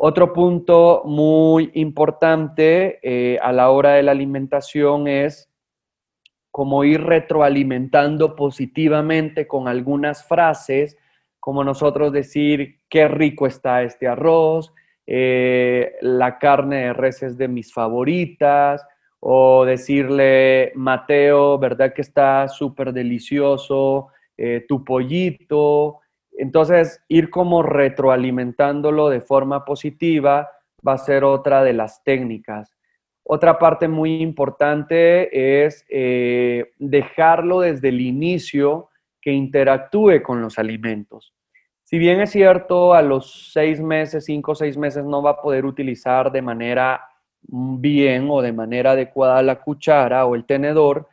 Otro 0.05 0.33
punto 0.33 1.03
muy 1.05 1.71
importante 1.75 2.99
eh, 3.05 3.39
a 3.41 3.53
la 3.53 3.71
hora 3.71 3.93
de 3.93 4.03
la 4.03 4.11
alimentación 4.11 5.07
es 5.07 5.49
como 6.51 6.83
ir 6.83 7.05
retroalimentando 7.05 8.35
positivamente 8.35 9.47
con 9.47 9.69
algunas 9.69 10.27
frases, 10.27 10.99
como 11.39 11.63
nosotros 11.63 12.13
decir, 12.13 12.81
qué 12.89 13.07
rico 13.07 13.47
está 13.47 13.85
este 13.85 14.09
arroz, 14.09 14.75
eh, 15.07 15.93
la 16.01 16.37
carne 16.41 16.79
de 16.79 16.93
res 16.95 17.23
es 17.23 17.39
de 17.39 17.47
mis 17.47 17.73
favoritas, 17.73 18.85
o 19.21 19.65
decirle, 19.65 20.73
Mateo, 20.75 21.61
¿verdad 21.61 21.95
que 21.95 22.03
está 22.03 22.49
súper 22.49 22.93
delicioso 22.93 24.09
eh, 24.37 24.65
tu 24.67 24.85
pollito? 24.85 26.02
Entonces, 26.39 27.03
ir 27.09 27.31
como 27.31 27.63
retroalimentándolo 27.63 29.09
de 29.09 29.21
forma 29.21 29.65
positiva 29.65 30.49
va 30.87 30.95
a 30.95 30.99
ser 30.99 31.25
otra 31.25 31.63
de 31.63 31.73
las 31.73 32.03
técnicas. 32.03 32.75
Otra 33.25 33.59
parte 33.59 33.87
muy 33.87 34.21
importante 34.21 35.65
es 35.65 35.85
eh, 35.89 36.73
dejarlo 36.79 37.61
desde 37.61 37.89
el 37.89 38.01
inicio 38.01 38.89
que 39.21 39.31
interactúe 39.31 40.23
con 40.23 40.43
los 40.43 40.59
alimentos. 40.59 41.33
Si 41.85 41.99
bien 41.99 42.21
es 42.21 42.31
cierto, 42.31 42.95
a 42.95 43.03
los 43.03 43.53
seis 43.53 43.81
meses, 43.81 44.25
cinco 44.25 44.53
o 44.53 44.55
seis 44.55 44.77
meses 44.77 45.05
no 45.05 45.23
va 45.23 45.33
a 45.33 45.41
poder 45.41 45.65
utilizar 45.65 46.33
de 46.33 46.43
manera 46.43 47.03
bien 47.43 48.29
o 48.31 48.41
de 48.41 48.53
manera 48.53 48.93
adecuada 48.93 49.43
la 49.43 49.61
cuchara 49.61 50.25
o 50.27 50.35
el 50.35 50.45
tenedor, 50.45 51.09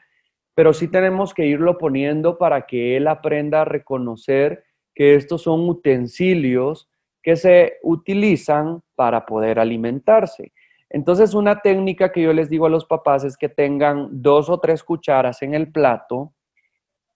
pero 0.56 0.74
sí 0.74 0.88
tenemos 0.88 1.34
que 1.34 1.46
irlo 1.46 1.78
poniendo 1.78 2.38
para 2.38 2.66
que 2.66 2.98
él 2.98 3.08
aprenda 3.08 3.62
a 3.62 3.66
reconocer 3.66 4.64
que 5.00 5.16
estos 5.16 5.44
son 5.44 5.62
utensilios 5.70 6.90
que 7.24 7.38
se 7.38 7.78
utilizan 7.84 8.82
para 8.96 9.26
poder 9.26 9.58
alimentarse. 9.58 10.52
Entonces, 10.90 11.34
una 11.34 11.62
técnica 11.62 12.12
que 12.12 12.22
yo 12.22 12.34
les 12.34 12.50
digo 12.50 12.66
a 12.66 12.70
los 12.70 12.84
papás 12.84 13.24
es 13.24 13.38
que 13.38 13.48
tengan 13.48 14.10
dos 14.12 14.50
o 14.50 14.60
tres 14.60 14.84
cucharas 14.84 15.42
en 15.42 15.54
el 15.54 15.72
plato, 15.72 16.34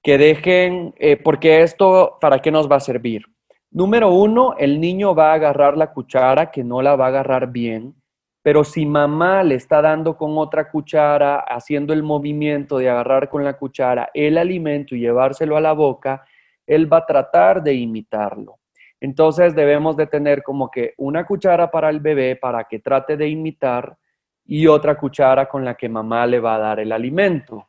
que 0.02 0.18
dejen, 0.18 0.94
eh, 0.98 1.18
porque 1.18 1.62
esto, 1.62 2.20
¿para 2.22 2.40
qué 2.40 2.52
nos 2.52 2.72
va 2.72 2.78
a 2.78 2.80
servir? 2.80 3.26
Número 3.70 4.14
uno, 4.14 4.56
el 4.58 4.80
niño 4.80 5.14
va 5.14 5.32
a 5.32 5.34
agarrar 5.34 5.76
la 5.76 5.92
cuchara 5.92 6.52
que 6.52 6.64
no 6.64 6.82
la 6.82 6.96
va 6.96 7.08
a 7.08 7.10
agarrar 7.10 7.52
bien, 7.52 7.96
pero 8.42 8.64
si 8.64 8.86
mamá 8.86 9.44
le 9.44 9.56
está 9.56 9.82
dando 9.82 10.16
con 10.16 10.38
otra 10.38 10.72
cuchara, 10.72 11.40
haciendo 11.40 11.92
el 11.92 12.02
movimiento 12.02 12.78
de 12.78 12.90
agarrar 12.90 13.28
con 13.28 13.44
la 13.44 13.58
cuchara 13.58 14.10
el 14.14 14.38
alimento 14.38 14.96
y 14.96 15.02
llevárselo 15.02 15.58
a 15.58 15.62
la 15.62 15.74
boca, 15.74 16.24
él 16.66 16.92
va 16.92 16.98
a 16.98 17.06
tratar 17.06 17.62
de 17.64 17.74
imitarlo. 17.74 18.60
Entonces 19.00 19.54
debemos 19.54 19.98
de 19.98 20.08
tener 20.08 20.44
como 20.44 20.72
que 20.72 20.94
una 20.98 21.26
cuchara 21.26 21.70
para 21.70 21.90
el 21.90 22.00
bebé 22.00 22.36
para 22.36 22.64
que 22.64 22.80
trate 22.80 23.18
de 23.18 23.28
imitar 23.28 23.98
y 24.46 24.68
otra 24.68 24.98
cuchara 24.98 25.48
con 25.48 25.66
la 25.66 25.76
que 25.76 25.90
mamá 25.90 26.26
le 26.26 26.40
va 26.40 26.56
a 26.56 26.60
dar 26.60 26.80
el 26.80 26.92
alimento. 26.92 27.68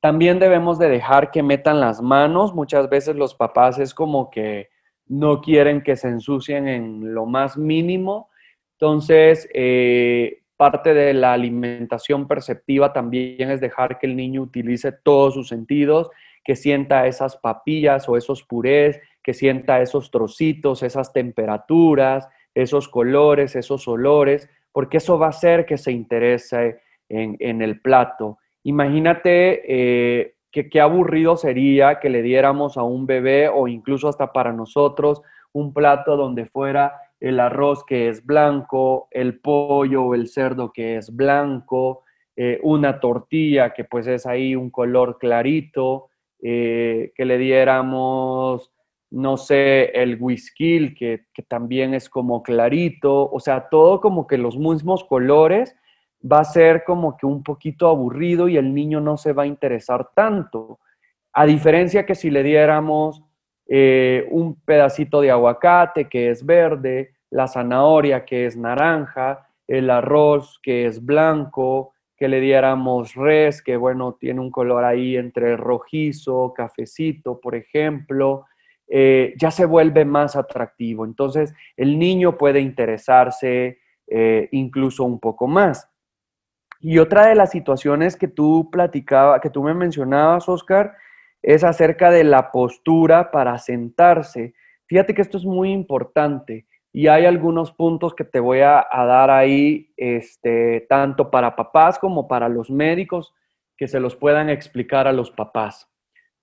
También 0.00 0.38
debemos 0.38 0.78
de 0.78 0.90
dejar 0.90 1.30
que 1.30 1.42
metan 1.42 1.80
las 1.80 2.02
manos. 2.02 2.54
Muchas 2.54 2.90
veces 2.90 3.16
los 3.16 3.34
papás 3.34 3.78
es 3.78 3.94
como 3.94 4.30
que 4.30 4.68
no 5.06 5.40
quieren 5.40 5.82
que 5.82 5.96
se 5.96 6.08
ensucien 6.08 6.68
en 6.68 7.14
lo 7.14 7.24
más 7.24 7.56
mínimo. 7.56 8.28
Entonces, 8.72 9.48
eh, 9.54 10.42
parte 10.56 10.92
de 10.92 11.14
la 11.14 11.32
alimentación 11.32 12.28
perceptiva 12.28 12.92
también 12.92 13.50
es 13.50 13.60
dejar 13.60 13.98
que 13.98 14.06
el 14.06 14.16
niño 14.16 14.42
utilice 14.42 14.92
todos 14.92 15.34
sus 15.34 15.48
sentidos, 15.48 16.10
que 16.44 16.56
sienta 16.56 17.06
esas 17.06 17.36
papillas 17.36 18.08
o 18.08 18.16
esos 18.16 18.42
purés, 18.42 19.00
que 19.22 19.32
sienta 19.32 19.80
esos 19.80 20.10
trocitos, 20.10 20.82
esas 20.82 21.12
temperaturas, 21.12 22.28
esos 22.54 22.88
colores, 22.88 23.56
esos 23.56 23.88
olores, 23.88 24.48
porque 24.72 24.98
eso 24.98 25.18
va 25.18 25.26
a 25.26 25.30
hacer 25.30 25.64
que 25.64 25.78
se 25.78 25.92
interese 25.92 26.80
en 27.08 27.62
el 27.62 27.80
plato. 27.80 28.38
Imagínate 28.64 29.62
eh, 29.66 30.34
que 30.50 30.70
qué 30.70 30.80
aburrido 30.80 31.36
sería 31.36 32.00
que 32.00 32.08
le 32.08 32.22
diéramos 32.22 32.76
a 32.76 32.82
un 32.82 33.06
bebé 33.06 33.48
o 33.48 33.68
incluso 33.68 34.08
hasta 34.08 34.32
para 34.32 34.52
nosotros 34.52 35.22
un 35.52 35.74
plato 35.74 36.16
donde 36.16 36.46
fuera 36.46 36.94
el 37.20 37.40
arroz 37.40 37.84
que 37.84 38.08
es 38.08 38.24
blanco, 38.24 39.08
el 39.10 39.38
pollo 39.40 40.04
o 40.04 40.14
el 40.14 40.28
cerdo 40.28 40.72
que 40.72 40.96
es 40.96 41.14
blanco, 41.14 42.04
eh, 42.36 42.58
una 42.62 43.00
tortilla 43.00 43.72
que 43.74 43.84
pues 43.84 44.06
es 44.06 44.26
ahí 44.26 44.56
un 44.56 44.70
color 44.70 45.18
clarito, 45.18 46.08
eh, 46.46 47.12
que 47.14 47.24
le 47.24 47.38
diéramos, 47.38 48.70
no 49.10 49.38
sé, 49.38 49.86
el 49.94 50.18
whisky 50.20 50.94
que, 50.94 51.24
también 51.48 51.94
es 51.94 52.10
como 52.10 52.42
clarito, 52.42 53.30
o 53.30 53.40
sea, 53.40 53.70
todo 53.70 53.98
como 53.98 54.26
que 54.26 54.36
los 54.36 54.58
mismos 54.58 55.04
colores 55.04 55.74
va 56.22 56.40
a 56.40 56.44
ser 56.44 56.84
como 56.84 57.16
que 57.16 57.24
un 57.24 57.42
poquito 57.42 57.88
aburrido 57.88 58.46
y 58.46 58.58
el 58.58 58.74
niño 58.74 59.00
no 59.00 59.16
se 59.16 59.32
va 59.32 59.44
a 59.44 59.46
interesar 59.46 60.10
tanto. 60.14 60.80
A 61.32 61.46
diferencia 61.46 62.04
que 62.04 62.14
si 62.14 62.28
le 62.28 62.42
diéramos 62.42 63.22
eh, 63.66 64.28
un 64.30 64.60
pedacito 64.66 65.22
de 65.22 65.30
aguacate 65.30 66.10
que 66.10 66.28
es 66.28 66.44
verde, 66.44 67.14
la 67.30 67.48
zanahoria 67.48 68.26
que 68.26 68.44
es 68.44 68.54
naranja, 68.54 69.48
el 69.66 69.88
arroz 69.88 70.60
que 70.62 70.84
es 70.84 71.02
blanco, 71.02 71.93
que 72.16 72.28
le 72.28 72.40
diéramos 72.40 73.14
res, 73.14 73.62
que 73.62 73.76
bueno, 73.76 74.16
tiene 74.18 74.40
un 74.40 74.50
color 74.50 74.84
ahí 74.84 75.16
entre 75.16 75.56
rojizo, 75.56 76.52
cafecito, 76.54 77.40
por 77.40 77.54
ejemplo, 77.54 78.46
eh, 78.86 79.34
ya 79.36 79.50
se 79.50 79.64
vuelve 79.64 80.04
más 80.04 80.36
atractivo. 80.36 81.04
Entonces, 81.04 81.52
el 81.76 81.98
niño 81.98 82.36
puede 82.36 82.60
interesarse 82.60 83.78
eh, 84.06 84.48
incluso 84.52 85.04
un 85.04 85.18
poco 85.18 85.46
más. 85.46 85.90
Y 86.80 86.98
otra 86.98 87.26
de 87.26 87.34
las 87.34 87.50
situaciones 87.50 88.16
que 88.16 88.28
tú 88.28 88.68
platicaba, 88.70 89.40
que 89.40 89.50
tú 89.50 89.62
me 89.62 89.74
mencionabas, 89.74 90.48
Oscar, 90.48 90.94
es 91.42 91.64
acerca 91.64 92.10
de 92.10 92.24
la 92.24 92.50
postura 92.50 93.30
para 93.30 93.58
sentarse. 93.58 94.54
Fíjate 94.86 95.14
que 95.14 95.22
esto 95.22 95.38
es 95.38 95.44
muy 95.44 95.72
importante 95.72 96.66
y 96.96 97.08
hay 97.08 97.26
algunos 97.26 97.72
puntos 97.72 98.14
que 98.14 98.22
te 98.22 98.38
voy 98.38 98.60
a, 98.60 98.86
dar 98.92 99.28
ahí, 99.28 99.92
este, 99.96 100.86
tanto 100.88 101.28
para 101.28 101.56
papás 101.56 101.98
como 101.98 102.28
para 102.28 102.48
los 102.48 102.70
médicos, 102.70 103.34
que 103.76 103.88
se 103.88 103.98
los 103.98 104.14
puedan 104.14 104.48
explicar 104.48 105.08
a 105.08 105.12
los 105.12 105.32
papás. 105.32 105.90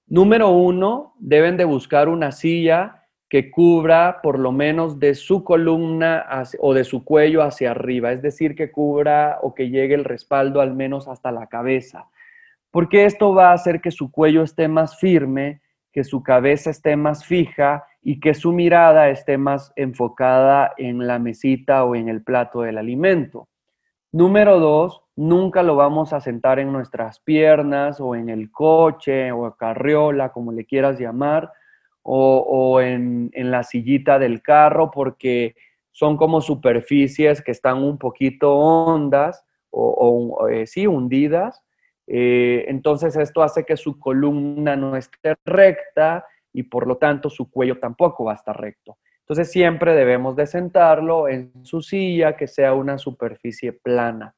Número 0.07 0.49
uno, 0.49 1.15
deben 1.19 1.55
de 1.55 1.63
buscar 1.63 2.09
una 2.09 2.33
silla 2.33 3.07
que 3.29 3.49
cubra 3.49 4.19
por 4.21 4.37
lo 4.37 4.51
menos 4.51 4.99
de 4.99 5.15
su 5.15 5.45
columna 5.45 6.25
o 6.59 6.73
de 6.73 6.83
su 6.83 7.05
cuello 7.05 7.43
hacia 7.43 7.71
arriba, 7.71 8.11
es 8.11 8.21
decir, 8.21 8.53
que 8.53 8.71
cubra 8.71 9.39
o 9.41 9.55
que 9.55 9.69
llegue 9.69 9.95
el 9.95 10.03
respaldo 10.03 10.59
al 10.59 10.75
menos 10.75 11.07
hasta 11.07 11.31
la 11.31 11.47
cabeza, 11.47 12.09
porque 12.71 13.05
esto 13.05 13.33
va 13.33 13.51
a 13.51 13.53
hacer 13.53 13.79
que 13.79 13.91
su 13.91 14.11
cuello 14.11 14.43
esté 14.43 14.67
más 14.67 14.99
firme, 14.99 15.61
que 15.93 16.03
su 16.03 16.21
cabeza 16.21 16.71
esté 16.71 16.97
más 16.97 17.23
fija 17.23 17.85
y 18.01 18.19
que 18.19 18.33
su 18.33 18.51
mirada 18.51 19.09
esté 19.09 19.37
más 19.37 19.71
enfocada 19.75 20.73
en 20.77 21.05
la 21.05 21.19
mesita 21.19 21.83
o 21.83 21.95
en 21.95 22.09
el 22.09 22.23
plato 22.23 22.61
del 22.61 22.77
alimento. 22.77 23.47
Número 24.11 24.59
dos, 24.59 25.03
nunca 25.15 25.63
lo 25.63 25.75
vamos 25.75 26.11
a 26.11 26.19
sentar 26.19 26.59
en 26.59 26.73
nuestras 26.73 27.19
piernas 27.19 28.01
o 28.01 28.15
en 28.15 28.29
el 28.29 28.51
coche 28.51 29.31
o 29.31 29.55
carriola, 29.55 30.31
como 30.31 30.51
le 30.51 30.65
quieras 30.65 30.99
llamar, 30.99 31.51
o, 32.03 32.81
en, 32.81 33.29
la 33.33 33.63
sillita 33.63 34.17
del 34.17 34.41
carro 34.41 34.89
porque 34.89 35.55
son 35.91 36.17
como 36.17 36.41
superficies 36.41 37.43
que 37.43 37.51
están 37.51 37.83
un 37.83 37.99
poquito 37.99 38.57
hondas 38.57 39.45
o, 39.69 40.47
eh, 40.49 40.65
sí, 40.65 40.87
hundidas. 40.87 41.63
Eh, 42.07 42.65
entonces 42.67 43.15
esto 43.15 43.43
hace 43.43 43.63
que 43.63 43.77
su 43.77 43.99
columna 43.99 44.75
no 44.75 44.97
esté 44.97 45.35
recta 45.45 46.25
y 46.53 46.63
por 46.63 46.87
lo 46.87 46.97
tanto 46.97 47.29
su 47.29 47.49
cuello 47.49 47.79
tampoco 47.79 48.25
va 48.25 48.33
a 48.33 48.35
estar 48.35 48.59
recto. 48.59 48.97
Entonces 49.19 49.51
siempre 49.51 49.93
debemos 49.93 50.35
de 50.35 50.45
sentarlo 50.47 51.27
en 51.27 51.51
su 51.63 51.81
silla 51.81 52.35
que 52.35 52.47
sea 52.47 52.73
una 52.73 52.97
superficie 52.97 53.71
plana. 53.71 54.35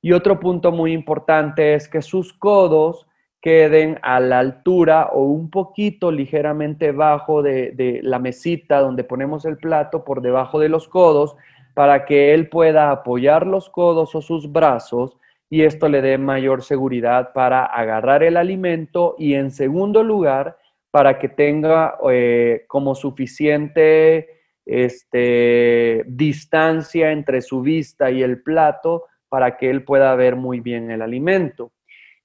Y 0.00 0.12
otro 0.12 0.38
punto 0.38 0.70
muy 0.70 0.92
importante 0.92 1.74
es 1.74 1.88
que 1.88 2.02
sus 2.02 2.32
codos 2.32 3.06
queden 3.40 3.98
a 4.02 4.20
la 4.20 4.40
altura 4.40 5.10
o 5.12 5.22
un 5.22 5.50
poquito 5.50 6.10
ligeramente 6.10 6.92
bajo 6.92 7.42
de, 7.42 8.00
la 8.02 8.18
mesita 8.18 8.80
donde 8.80 9.04
ponemos 9.04 9.44
el 9.44 9.56
plato, 9.56 10.04
por 10.04 10.20
debajo 10.20 10.58
de 10.58 10.68
los 10.68 10.88
codos, 10.88 11.36
para 11.74 12.04
que 12.04 12.34
él 12.34 12.48
pueda 12.48 12.90
apoyar 12.90 13.46
los 13.46 13.70
codos 13.70 14.14
o 14.14 14.20
sus 14.20 14.50
brazos 14.50 15.16
y 15.50 15.62
esto 15.62 15.88
le 15.88 16.02
dé 16.02 16.18
mayor 16.18 16.62
seguridad 16.62 17.32
para 17.32 17.64
agarrar 17.64 18.22
el 18.22 18.36
alimento 18.36 19.14
y 19.18 19.34
en 19.34 19.50
segundo 19.50 20.02
lugar, 20.02 20.58
para 20.90 21.18
que 21.18 21.28
tenga 21.28 21.98
eh, 22.10 22.64
como 22.66 22.94
suficiente 22.94 24.28
este, 24.64 26.04
distancia 26.06 27.12
entre 27.12 27.40
su 27.40 27.62
vista 27.62 28.10
y 28.10 28.22
el 28.22 28.42
plato 28.42 29.04
para 29.28 29.56
que 29.56 29.70
él 29.70 29.84
pueda 29.84 30.14
ver 30.14 30.36
muy 30.36 30.60
bien 30.60 30.90
el 30.90 31.02
alimento. 31.02 31.72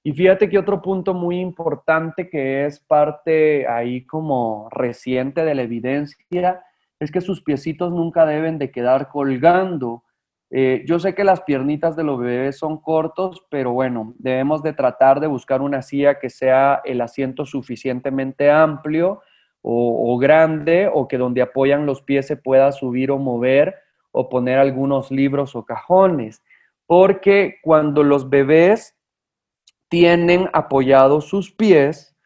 Y 0.02 0.12
fíjate 0.12 0.50
que 0.50 0.58
otro 0.58 0.82
punto 0.82 1.14
muy 1.14 1.40
importante 1.40 2.28
que 2.28 2.66
es 2.66 2.78
parte 2.78 3.66
ahí 3.66 4.04
como 4.04 4.68
reciente 4.70 5.44
de 5.44 5.54
la 5.54 5.62
evidencia 5.62 6.62
es 7.00 7.10
que 7.10 7.22
sus 7.22 7.42
piecitos 7.42 7.90
nunca 7.90 8.26
deben 8.26 8.58
de 8.58 8.70
quedar 8.70 9.08
colgando. 9.08 10.03
Eh, 10.56 10.84
yo 10.86 11.00
sé 11.00 11.16
que 11.16 11.24
las 11.24 11.40
piernitas 11.40 11.96
de 11.96 12.04
los 12.04 12.20
bebés 12.20 12.56
son 12.56 12.78
cortos, 12.80 13.44
pero 13.50 13.72
bueno, 13.72 14.14
debemos 14.18 14.62
de 14.62 14.72
tratar 14.72 15.18
de 15.18 15.26
buscar 15.26 15.60
una 15.60 15.82
silla 15.82 16.20
que 16.20 16.30
sea 16.30 16.80
el 16.84 17.00
asiento 17.00 17.44
suficientemente 17.44 18.52
amplio 18.52 19.20
o, 19.62 20.16
grande 20.16 20.88
o 20.92 21.08
que 21.08 21.18
donde 21.18 21.42
apoyan 21.42 21.86
los 21.86 22.02
pies 22.02 22.28
se 22.28 22.36
pueda 22.36 22.70
subir 22.70 23.10
o 23.10 23.18
mover 23.18 23.74
o 24.12 24.28
poner 24.28 24.60
algunos 24.60 25.10
libros 25.10 25.56
o 25.56 25.64
cajones. 25.64 26.40
Porque 26.86 27.56
cuando 27.60 28.04
los 28.04 28.30
bebés 28.30 28.96
tienen 29.88 30.48
apoyados 30.52 31.24
sus 31.24 31.50
pies, 31.50 32.16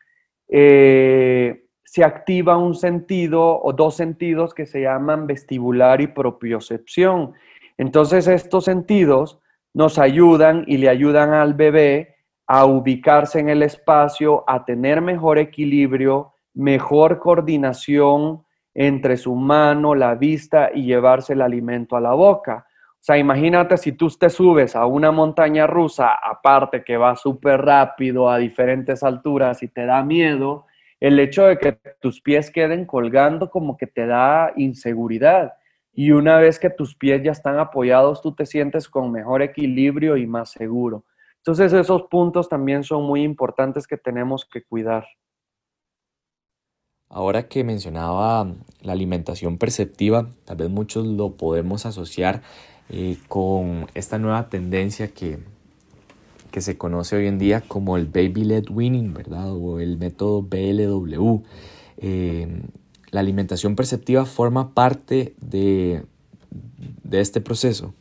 eh, 0.48 1.64
se 1.82 2.04
activa 2.04 2.58
un 2.58 2.74
sentido 2.74 3.58
o 3.62 3.72
dos 3.72 3.96
sentidos 3.96 4.52
que 4.52 4.66
se 4.66 4.82
llaman 4.82 5.26
vestibular 5.26 6.02
y 6.02 6.08
propiocepción. 6.08 7.32
Entonces 7.78 8.26
estos 8.26 8.64
sentidos 8.64 9.38
nos 9.72 9.98
ayudan 9.98 10.64
y 10.66 10.76
le 10.76 10.88
ayudan 10.88 11.32
al 11.32 11.54
bebé 11.54 12.16
a 12.46 12.64
ubicarse 12.64 13.38
en 13.38 13.48
el 13.48 13.62
espacio, 13.62 14.44
a 14.46 14.64
tener 14.64 15.00
mejor 15.00 15.38
equilibrio, 15.38 16.32
mejor 16.54 17.18
coordinación 17.18 18.42
entre 18.74 19.16
su 19.16 19.34
mano, 19.34 19.94
la 19.94 20.14
vista 20.14 20.70
y 20.74 20.84
llevarse 20.84 21.34
el 21.34 21.42
alimento 21.42 21.96
a 21.96 22.00
la 22.00 22.14
boca. 22.14 22.66
O 22.94 23.00
sea, 23.00 23.16
imagínate 23.16 23.76
si 23.76 23.92
tú 23.92 24.08
te 24.10 24.28
subes 24.28 24.74
a 24.74 24.86
una 24.86 25.12
montaña 25.12 25.66
rusa, 25.66 26.14
aparte 26.14 26.82
que 26.82 26.96
va 26.96 27.14
súper 27.14 27.60
rápido 27.60 28.28
a 28.28 28.38
diferentes 28.38 29.02
alturas 29.02 29.62
y 29.62 29.68
te 29.68 29.86
da 29.86 30.02
miedo, 30.02 30.66
el 31.00 31.20
hecho 31.20 31.44
de 31.44 31.58
que 31.58 31.78
tus 32.00 32.20
pies 32.20 32.50
queden 32.50 32.86
colgando 32.86 33.50
como 33.50 33.76
que 33.76 33.86
te 33.86 34.06
da 34.06 34.52
inseguridad. 34.56 35.52
Y 35.98 36.12
una 36.12 36.36
vez 36.36 36.60
que 36.60 36.70
tus 36.70 36.94
pies 36.94 37.24
ya 37.24 37.32
están 37.32 37.58
apoyados, 37.58 38.22
tú 38.22 38.32
te 38.32 38.46
sientes 38.46 38.88
con 38.88 39.10
mejor 39.10 39.42
equilibrio 39.42 40.16
y 40.16 40.28
más 40.28 40.52
seguro. 40.52 41.04
Entonces 41.38 41.72
esos 41.72 42.02
puntos 42.04 42.48
también 42.48 42.84
son 42.84 43.02
muy 43.02 43.24
importantes 43.24 43.88
que 43.88 43.96
tenemos 43.96 44.44
que 44.44 44.62
cuidar. 44.62 45.08
Ahora 47.08 47.48
que 47.48 47.64
mencionaba 47.64 48.46
la 48.80 48.92
alimentación 48.92 49.58
perceptiva, 49.58 50.28
tal 50.44 50.58
vez 50.58 50.70
muchos 50.70 51.04
lo 51.04 51.32
podemos 51.32 51.84
asociar 51.84 52.42
eh, 52.90 53.16
con 53.26 53.88
esta 53.94 54.20
nueva 54.20 54.48
tendencia 54.50 55.08
que, 55.08 55.40
que 56.52 56.60
se 56.60 56.78
conoce 56.78 57.16
hoy 57.16 57.26
en 57.26 57.40
día 57.40 57.62
como 57.62 57.96
el 57.96 58.06
Baby 58.06 58.44
Led 58.44 58.66
Winning, 58.70 59.14
¿verdad? 59.14 59.50
O 59.52 59.80
el 59.80 59.98
método 59.98 60.42
BLW. 60.42 61.42
Eh, 61.96 62.62
la 63.10 63.20
alimentación 63.20 63.76
perceptiva 63.76 64.24
forma 64.24 64.74
parte 64.74 65.34
de, 65.40 66.02
de 67.02 67.20
este 67.20 67.40
proceso? 67.40 67.94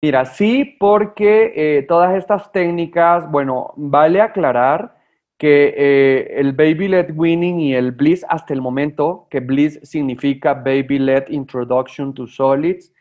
Mira, 0.00 0.24
sí, 0.26 0.76
porque 0.78 1.52
eh, 1.56 1.82
todas 1.82 2.16
estas 2.16 2.52
técnicas, 2.52 3.28
bueno, 3.30 3.72
vale 3.76 4.20
aclarar 4.20 4.96
que 5.38 5.74
eh, 5.76 6.40
el 6.40 6.52
Baby 6.52 6.88
Led 6.88 7.12
Winning 7.14 7.60
y 7.60 7.74
el 7.74 7.92
Bliss 7.92 8.24
hasta 8.28 8.54
el 8.54 8.60
momento, 8.60 9.26
que 9.30 9.40
Bliss 9.40 9.80
significa 9.82 10.54
Baby 10.54 10.98
Led 11.00 11.28
Introduction 11.28 12.14
to 12.14 12.26
Solids, 12.26 12.92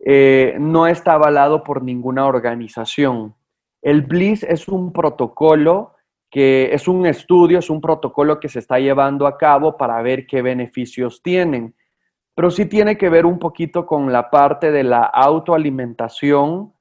eh, 0.00 0.56
no 0.58 0.86
está 0.86 1.14
avalado 1.14 1.64
por 1.64 1.82
ninguna 1.82 2.26
organización. 2.26 3.34
El 3.80 4.02
Bliss 4.02 4.42
es 4.42 4.68
un 4.68 4.92
protocolo 4.92 5.95
que 6.30 6.74
es 6.74 6.88
un 6.88 7.06
estudio, 7.06 7.58
es 7.58 7.70
un 7.70 7.80
protocolo 7.80 8.38
que 8.40 8.48
se 8.48 8.58
está 8.58 8.78
llevando 8.78 9.26
a 9.26 9.36
cabo 9.36 9.76
para 9.76 10.00
ver 10.02 10.26
qué 10.26 10.42
beneficios 10.42 11.22
tienen 11.22 11.74
pero 12.36 12.50
sí 12.50 12.66
tiene 12.66 12.98
que 12.98 13.08
ver 13.08 13.24
un 13.24 13.38
poquito 13.38 13.86
con 13.86 14.12
la 14.12 14.28
parte 14.28 14.70
de 14.70 14.84
la 14.84 15.04
autoalimentación, 15.04 16.74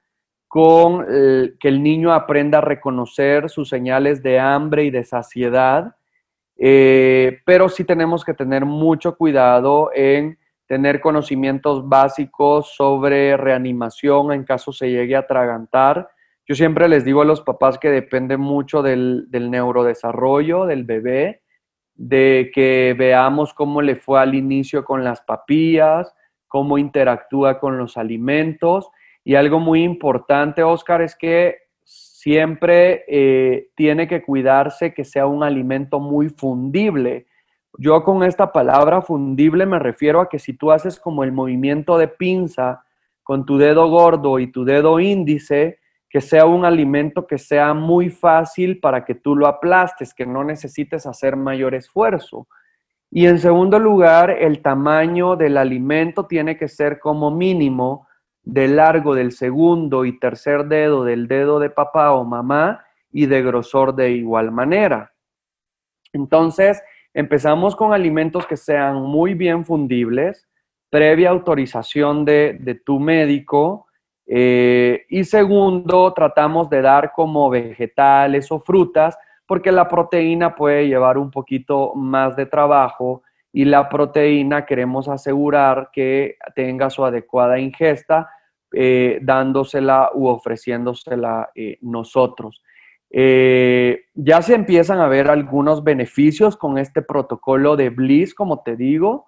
con 0.50 1.06
que 1.06 1.68
el 1.68 1.82
niño 1.82 2.12
aprenda 2.12 2.58
a 2.58 2.62
reconocer 2.62 3.50
sus 3.50 3.70
señales 3.70 4.22
de 4.22 4.38
hambre 4.38 4.84
y 4.84 4.92
de 4.92 5.06
saciedad, 5.06 5.96
eh, 6.58 7.40
pero 7.46 7.70
sí 7.70 7.86
tenemos 7.86 8.26
que 8.26 8.34
tener 8.34 8.66
mucho 8.66 9.16
cuidado 9.16 9.92
en 9.96 10.38
tener 10.68 11.00
conocimientos 11.00 11.88
básicos 11.88 12.74
sobre 12.76 13.38
reanimación 13.38 14.34
en 14.34 14.44
caso 14.44 14.74
se 14.74 14.90
llegue 14.90 15.16
a 15.16 15.20
atragantar. 15.20 16.10
Yo 16.48 16.54
siempre 16.54 16.88
les 16.88 17.04
digo 17.04 17.22
a 17.22 17.26
los 17.26 17.42
papás 17.42 17.80
que 17.80 17.90
depende 17.90 18.38
mucho 18.38 18.84
del, 18.84 19.28
neurodesarrollo 19.32 20.66
del 20.66 20.84
bebé 20.84 21.42
de 21.96 22.52
que 22.54 22.94
veamos 22.98 23.54
cómo 23.54 23.82
le 23.82 23.96
fue 23.96 24.20
al 24.20 24.36
inicio 24.36 24.86
con 24.86 25.04
las 25.04 25.22
papillas, 25.22 26.14
cómo 26.48 26.78
interactúa 26.78 27.60
con 27.60 27.78
los 27.78 27.98
alimentos. 27.98 28.90
Y 29.24 29.36
algo 29.36 29.60
muy 29.60 29.84
importante, 29.84 30.62
Oscar, 30.62 31.02
es 31.02 31.16
que 31.16 31.58
siempre 31.84 33.06
eh, 33.08 33.70
tiene 33.76 34.08
que 34.08 34.22
cuidarse 34.22 34.94
que 34.94 35.06
sea 35.06 35.26
un 35.26 35.42
alimento 35.42 36.00
muy 36.00 36.30
fundible. 36.30 37.26
Yo 37.78 38.04
con 38.04 38.24
esta 38.24 38.52
palabra 38.52 39.02
fundible 39.02 39.66
me 39.66 39.80
refiero 39.80 40.22
a 40.22 40.30
que 40.30 40.38
si 40.38 40.54
tú 40.54 40.72
haces 40.72 41.00
como 41.00 41.24
el 41.24 41.32
movimiento 41.32 41.98
de 41.98 42.08
pinza 42.08 42.84
con 43.24 43.46
tu 43.46 43.58
dedo 43.58 43.90
gordo 43.90 44.38
y 44.38 44.52
tu 44.52 44.64
dedo 44.64 45.00
índice, 45.00 45.80
que 46.16 46.22
sea 46.22 46.46
un 46.46 46.64
alimento 46.64 47.28
que 47.28 47.38
sea 47.38 47.74
muy 47.74 48.10
fácil 48.10 48.80
para 48.80 49.04
que 49.04 49.16
tú 49.16 49.36
lo 49.36 49.48
aplastes, 49.48 50.14
que 50.14 50.26
no 50.26 50.46
necesites 50.46 51.06
hacer 51.06 51.36
mayor 51.36 51.76
esfuerzo. 51.76 52.48
Y 53.12 53.26
en 53.26 53.38
segundo 53.38 53.80
lugar, 53.80 54.30
el 54.30 54.62
tamaño 54.62 55.36
del 55.36 55.58
alimento 55.58 56.26
tiene 56.26 56.56
que 56.56 56.70
ser 56.70 57.00
como 57.00 57.32
mínimo 57.32 58.08
de 58.44 58.70
largo 58.70 59.14
del 59.14 59.34
segundo 59.34 60.06
y 60.06 60.18
tercer 60.18 60.68
dedo 60.68 61.04
del 61.04 61.28
dedo 61.28 61.60
de 61.60 61.70
papá 61.70 62.14
o 62.14 62.24
mamá 62.24 62.86
y 63.12 63.26
de 63.26 63.42
grosor 63.42 63.94
de 63.94 64.12
igual 64.12 64.54
manera. 64.54 65.12
Entonces, 66.14 66.82
empezamos 67.14 67.76
con 67.76 67.92
alimentos 67.92 68.48
que 68.48 68.56
sean 68.56 69.02
muy 69.02 69.34
bien 69.34 69.66
fundibles, 69.66 70.48
previa 70.90 71.32
autorización 71.32 72.24
de, 72.24 72.58
de 72.62 72.76
tu 72.76 73.02
médico, 73.02 73.88
eh, 74.28 75.06
y 75.10 75.24
segundo, 75.24 76.14
tratamos 76.14 76.70
de 76.70 76.82
dar 76.82 77.12
como 77.14 77.50
vegetales 77.50 78.52
o 78.52 78.60
frutas, 78.60 79.18
porque 79.46 79.72
la 79.72 79.88
proteína 79.88 80.56
puede 80.56 80.88
llevar 80.88 81.18
un 81.18 81.30
poquito 81.30 81.94
más 81.96 82.36
de 82.36 82.48
trabajo 82.48 83.22
y 83.54 83.66
la 83.66 83.88
proteína 83.88 84.66
queremos 84.66 85.08
asegurar 85.08 85.90
que 85.94 86.38
tenga 86.56 86.90
su 86.90 87.06
adecuada 87.06 87.60
ingesta, 87.60 88.30
eh, 88.74 89.20
dándosela 89.22 90.10
u 90.14 90.28
ofreciéndosela 90.28 91.52
eh, 91.56 91.78
nosotros. 91.82 92.62
ya 93.12 94.42
se 94.42 94.56
empiezan 94.56 95.00
a 95.00 95.08
ver 95.08 95.30
algunos 95.30 95.84
beneficios 95.84 96.58
con 96.58 96.78
este 96.78 97.02
protocolo 97.02 97.78
de 97.78 97.90
Bliss, 97.90 98.34
como 98.34 98.62
te 98.62 98.76
digo. 98.76 99.28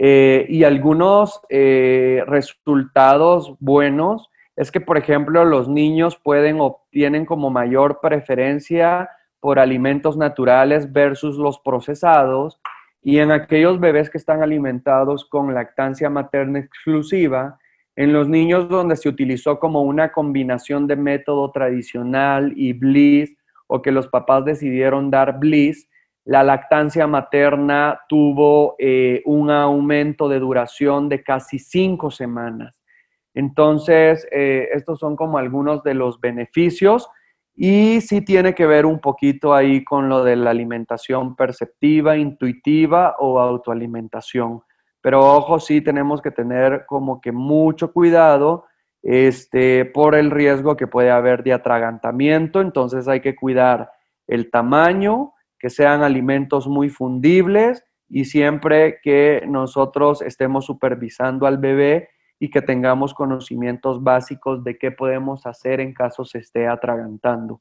Eh, 0.00 0.46
y 0.48 0.62
algunos 0.62 1.40
eh, 1.48 2.22
resultados 2.28 3.56
buenos 3.58 4.30
es 4.54 4.70
que, 4.70 4.80
por 4.80 4.96
ejemplo, 4.96 5.44
los 5.44 5.68
niños 5.68 6.16
pueden 6.16 6.60
obtienen 6.60 7.26
como 7.26 7.50
mayor 7.50 8.00
preferencia 8.00 9.10
por 9.40 9.58
alimentos 9.58 10.16
naturales 10.16 10.92
versus 10.92 11.36
los 11.36 11.58
procesados. 11.58 12.60
Y 13.02 13.18
en 13.18 13.32
aquellos 13.32 13.80
bebés 13.80 14.08
que 14.08 14.18
están 14.18 14.42
alimentados 14.42 15.24
con 15.24 15.52
lactancia 15.52 16.08
materna 16.10 16.60
exclusiva, 16.60 17.58
en 17.96 18.12
los 18.12 18.28
niños 18.28 18.68
donde 18.68 18.94
se 18.94 19.08
utilizó 19.08 19.58
como 19.58 19.82
una 19.82 20.12
combinación 20.12 20.86
de 20.86 20.94
método 20.94 21.50
tradicional 21.50 22.52
y 22.56 22.72
bliss 22.72 23.36
o 23.66 23.82
que 23.82 23.90
los 23.90 24.06
papás 24.06 24.44
decidieron 24.44 25.10
dar 25.10 25.40
bliss, 25.40 25.88
la 26.28 26.42
lactancia 26.42 27.06
materna 27.06 28.02
tuvo 28.06 28.76
eh, 28.78 29.22
un 29.24 29.50
aumento 29.50 30.28
de 30.28 30.38
duración 30.38 31.08
de 31.08 31.22
casi 31.22 31.58
cinco 31.58 32.10
semanas. 32.10 32.74
Entonces, 33.32 34.28
eh, 34.30 34.68
estos 34.74 34.98
son 34.98 35.16
como 35.16 35.38
algunos 35.38 35.82
de 35.84 35.94
los 35.94 36.20
beneficios 36.20 37.08
y 37.54 38.02
sí 38.02 38.20
tiene 38.20 38.54
que 38.54 38.66
ver 38.66 38.84
un 38.84 39.00
poquito 39.00 39.54
ahí 39.54 39.82
con 39.82 40.10
lo 40.10 40.22
de 40.22 40.36
la 40.36 40.50
alimentación 40.50 41.34
perceptiva, 41.34 42.18
intuitiva 42.18 43.16
o 43.20 43.40
autoalimentación. 43.40 44.60
Pero 45.00 45.20
ojo, 45.20 45.58
sí 45.58 45.80
tenemos 45.80 46.20
que 46.20 46.30
tener 46.30 46.84
como 46.84 47.22
que 47.22 47.32
mucho 47.32 47.90
cuidado 47.90 48.66
este, 49.02 49.86
por 49.86 50.14
el 50.14 50.30
riesgo 50.30 50.76
que 50.76 50.88
puede 50.88 51.10
haber 51.10 51.42
de 51.42 51.54
atragantamiento. 51.54 52.60
Entonces 52.60 53.08
hay 53.08 53.20
que 53.20 53.34
cuidar 53.34 53.90
el 54.26 54.50
tamaño, 54.50 55.32
que 55.58 55.70
sean 55.70 56.02
alimentos 56.02 56.66
muy 56.66 56.88
fundibles 56.88 57.84
y 58.08 58.24
siempre 58.24 59.00
que 59.02 59.42
nosotros 59.46 60.22
estemos 60.22 60.66
supervisando 60.66 61.46
al 61.46 61.58
bebé 61.58 62.08
y 62.40 62.50
que 62.50 62.62
tengamos 62.62 63.14
conocimientos 63.14 64.02
básicos 64.02 64.62
de 64.64 64.78
qué 64.78 64.90
podemos 64.90 65.44
hacer 65.46 65.80
en 65.80 65.92
caso 65.92 66.24
se 66.24 66.38
esté 66.38 66.66
atragantando. 66.66 67.60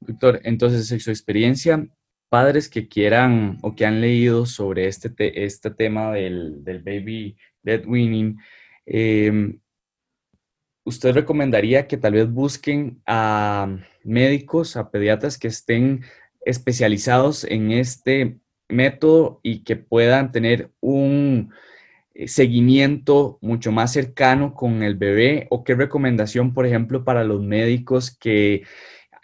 Doctor, 0.00 0.40
entonces 0.44 0.90
en 0.92 1.00
su 1.00 1.10
experiencia, 1.10 1.88
padres 2.28 2.68
que 2.68 2.88
quieran 2.88 3.58
o 3.62 3.74
que 3.74 3.86
han 3.86 4.00
leído 4.00 4.46
sobre 4.46 4.86
este, 4.86 5.12
este 5.44 5.70
tema 5.70 6.12
del, 6.12 6.62
baby 6.64 7.36
dead 7.62 7.84
winning, 7.86 8.38
em, 8.86 9.60
¿usted 10.84 11.14
recomendaría 11.14 11.86
que 11.86 11.96
tal 11.96 12.14
vez 12.14 12.30
busquen 12.30 13.00
a 13.06 13.76
médicos, 14.08 14.76
a 14.76 14.90
pediatras 14.90 15.38
que 15.38 15.48
estén 15.48 16.02
especializados 16.40 17.44
en 17.44 17.70
este 17.70 18.38
método 18.68 19.40
y 19.42 19.64
que 19.64 19.76
puedan 19.76 20.32
tener 20.32 20.70
un 20.80 21.52
eh, 22.14 22.26
seguimiento 22.26 23.38
mucho 23.40 23.70
más 23.70 23.92
cercano 23.92 24.54
con 24.54 24.82
el 24.82 24.96
bebé? 24.96 25.46
¿O 25.50 25.62
qué 25.62 25.74
recomendación, 25.74 26.54
por 26.54 26.66
ejemplo, 26.66 27.04
para 27.04 27.22
los 27.22 27.42
médicos 27.42 28.10
que 28.10 28.64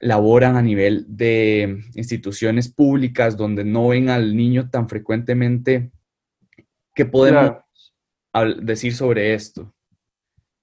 laboran 0.01 0.57
a 0.57 0.63
nivel 0.63 1.07
de 1.09 1.83
instituciones 1.95 2.69
públicas 2.69 3.37
donde 3.37 3.65
no 3.65 3.89
ven 3.89 4.11
al 4.11 4.37
niño 4.37 4.71
tan 4.71 4.89
frecuentemente? 4.89 5.91
¿Qué 6.95 7.05
podemos 7.05 7.57
decir 8.63 8.95
sobre 8.95 9.35
esto? 9.35 9.73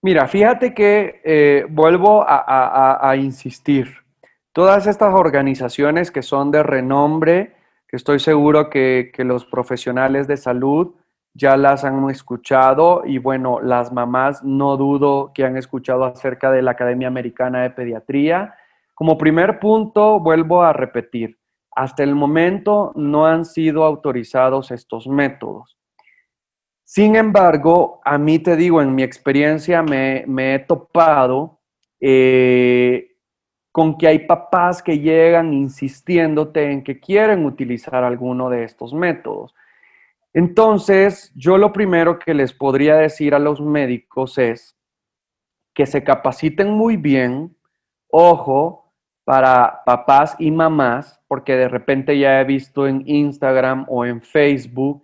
Mira, 0.02 0.28
fíjate 0.28 0.74
que 0.74 1.22
eh, 1.24 1.66
vuelvo 1.70 2.26
a, 2.28 3.16
insistir. 3.18 4.01
Todas 4.54 4.88
estas 4.88 5.14
organizaciones 5.14 6.12
que 6.12 6.22
son 6.22 6.52
de 6.52 6.64
renombre, 6.64 7.56
que 7.88 7.96
estoy 7.96 8.20
seguro 8.20 8.70
que, 8.70 9.12
que 9.14 9.24
los 9.24 9.46
profesionales 9.46 10.28
de 10.28 10.38
salud 10.38 10.96
ya 11.34 11.56
las 11.56 11.84
han 11.84 12.10
escuchado 12.10 13.04
y 13.06 13.18
bueno, 13.18 13.62
las 13.62 13.92
mamás 13.94 14.44
no 14.44 14.76
dudo 14.76 15.32
que 15.34 15.46
han 15.46 15.58
escuchado 15.58 16.04
acerca 16.04 16.52
de 16.52 16.62
la 16.62 16.72
Academia 16.72 17.08
Americana 17.08 17.62
de 17.62 17.70
Pediatría. 17.70 18.56
Como 18.94 19.18
primer 19.18 19.60
punto, 19.60 20.20
vuelvo 20.20 20.62
a 20.62 20.74
repetir, 20.74 21.38
hasta 21.74 22.04
el 22.04 22.16
momento 22.16 22.92
no 22.96 23.26
han 23.26 23.46
sido 23.46 23.86
autorizados 23.86 24.72
estos 24.72 25.08
métodos. 25.08 25.78
Sin 26.84 27.16
embargo, 27.16 28.02
a 28.04 28.18
mí 28.18 28.40
te 28.40 28.58
digo, 28.58 28.82
en 28.82 28.94
mi 28.94 29.04
experiencia 29.04 29.82
me, 29.82 30.26
he 30.54 30.60
topado 30.60 31.62
eh, 32.02 33.11
con 33.72 33.98
que 33.98 34.08
hay 34.08 34.20
papás 34.20 34.84
que 34.84 35.00
llegan 35.00 35.54
insistiéndote 35.54 36.72
en 36.72 36.84
que 36.84 37.00
quieren 37.00 37.46
utilizar 37.46 38.04
alguno 38.04 38.50
de 38.50 38.64
estos 38.64 38.94
métodos. 38.94 39.56
Entonces, 40.34 41.32
yo 41.36 41.58
lo 41.58 41.74
primero 41.74 42.20
que 42.20 42.34
les 42.34 42.54
podría 42.54 42.96
decir 42.96 43.34
a 43.34 43.40
los 43.40 43.62
médicos 43.62 44.38
es 44.38 44.76
que 45.74 45.86
se 45.86 46.04
capaciten 46.04 46.72
muy 46.72 46.98
bien, 46.98 47.56
ojo, 48.10 48.94
para 49.24 49.84
papás 49.86 50.36
y 50.40 50.52
mamás, 50.52 51.22
porque 51.28 51.56
de 51.56 51.68
repente 51.68 52.18
ya 52.18 52.42
he 52.42 52.44
visto 52.44 52.88
en 52.88 53.04
Instagram 53.06 53.86
o 53.88 54.06
en 54.06 54.22
Facebook 54.22 55.04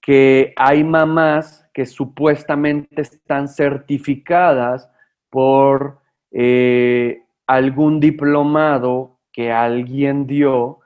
que 0.00 0.54
hay 0.56 0.84
mamás 0.84 1.68
que 1.74 1.84
supuestamente 1.84 3.02
están 3.02 3.48
certificadas 3.48 4.90
por 5.28 6.00
eh, 6.30 7.24
algún 7.48 7.98
diplomado 7.98 9.18
que 9.32 9.50
alguien 9.50 10.26
dio 10.26 10.80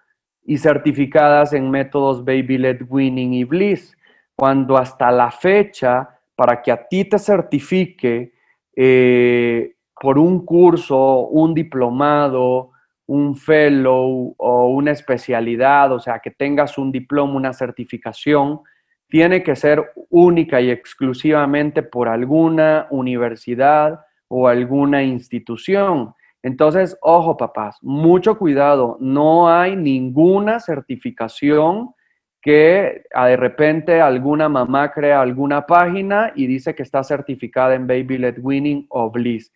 y 0.44 0.58
certificadas 0.58 1.52
en 1.52 1.70
métodos 1.70 2.24
Baby-led 2.24 2.82
Winning 2.88 3.34
y 3.34 3.44
Bliss, 3.44 3.96
cuando 4.34 4.78
hasta 4.78 5.10
la 5.10 5.30
fecha, 5.30 6.08
para 6.34 6.62
que 6.62 6.72
a 6.72 6.88
ti 6.88 7.04
te 7.04 7.18
certifique 7.18 8.32
eh, 8.74 9.74
por 10.00 10.18
un 10.18 10.44
curso, 10.44 11.26
un 11.28 11.52
diplomado, 11.52 12.70
un 13.06 13.36
fellow 13.36 14.34
o 14.38 14.68
una 14.68 14.92
especialidad, 14.92 15.92
o 15.92 16.00
sea, 16.00 16.20
que 16.20 16.30
tengas 16.30 16.78
un 16.78 16.90
diploma, 16.90 17.34
una 17.34 17.52
certificación, 17.52 18.60
tiene 19.08 19.42
que 19.42 19.54
ser 19.56 19.92
única 20.10 20.60
y 20.60 20.70
exclusivamente 20.70 21.82
por 21.82 22.08
alguna 22.08 22.86
universidad 22.90 24.00
o 24.28 24.48
alguna 24.48 25.02
institución. 25.02 26.14
Entonces, 26.42 26.98
ojo 27.00 27.36
papás, 27.36 27.78
mucho 27.82 28.36
cuidado, 28.36 28.96
no 29.00 29.48
hay 29.48 29.76
ninguna 29.76 30.58
certificación 30.58 31.94
que 32.40 33.04
ah, 33.14 33.28
de 33.28 33.36
repente 33.36 34.00
alguna 34.00 34.48
mamá 34.48 34.90
crea 34.90 35.20
alguna 35.20 35.64
página 35.64 36.32
y 36.34 36.48
dice 36.48 36.74
que 36.74 36.82
está 36.82 37.04
certificada 37.04 37.74
en 37.74 37.86
Baby 37.86 38.18
Led 38.18 38.38
Winning 38.40 38.86
o 38.88 39.10
Bliss. 39.10 39.52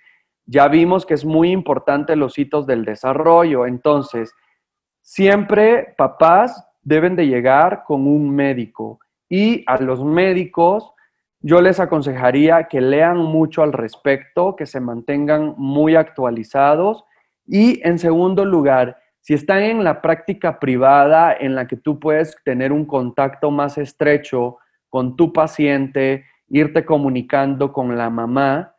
Ya 0.47 0.68
vimos 0.68 1.05
que 1.05 1.14
es 1.14 1.24
muy 1.24 1.51
importante 1.51 2.14
los 2.14 2.39
hitos 2.39 2.64
del 2.66 2.84
desarrollo, 2.84 3.66
entonces 3.66 4.32
siempre 5.03 5.95
papás 5.99 6.64
deben 6.82 7.16
de 7.16 7.26
llegar 7.26 7.82
con 7.84 8.07
un 8.07 8.30
médico. 8.30 9.01
Y 9.28 9.64
a 9.66 9.76
los 9.82 10.05
médicos 10.05 10.93
yo 11.47 11.61
les 11.61 11.78
aconsejaría 11.78 12.64
que 12.64 12.80
lean 12.80 13.18
mucho 13.18 13.62
al 13.62 13.72
respecto, 13.72 14.57
que 14.57 14.66
se 14.66 14.80
mantengan 14.80 15.55
muy 15.57 15.94
actualizados. 15.94 17.05
Y 17.47 17.80
en 17.86 18.01
segundo 18.01 18.44
lugar, 18.44 18.99
si 19.20 19.34
están 19.34 19.62
en 19.62 19.84
la 19.84 20.03
práctica 20.03 20.59
privada 20.59 21.32
en 21.38 21.55
la 21.55 21.68
que 21.68 21.76
tú 21.76 22.01
puedes 22.01 22.36
tener 22.44 22.72
un 22.72 22.84
contacto 22.84 23.53
más 23.53 23.78
estrecho 23.78 24.57
con 24.90 25.14
tu 25.14 25.32
paciente, 25.32 26.24
irte 26.49 26.84
comunicando 26.84 27.72
con 27.72 27.97
la 27.97 28.11
mamá, 28.11 28.74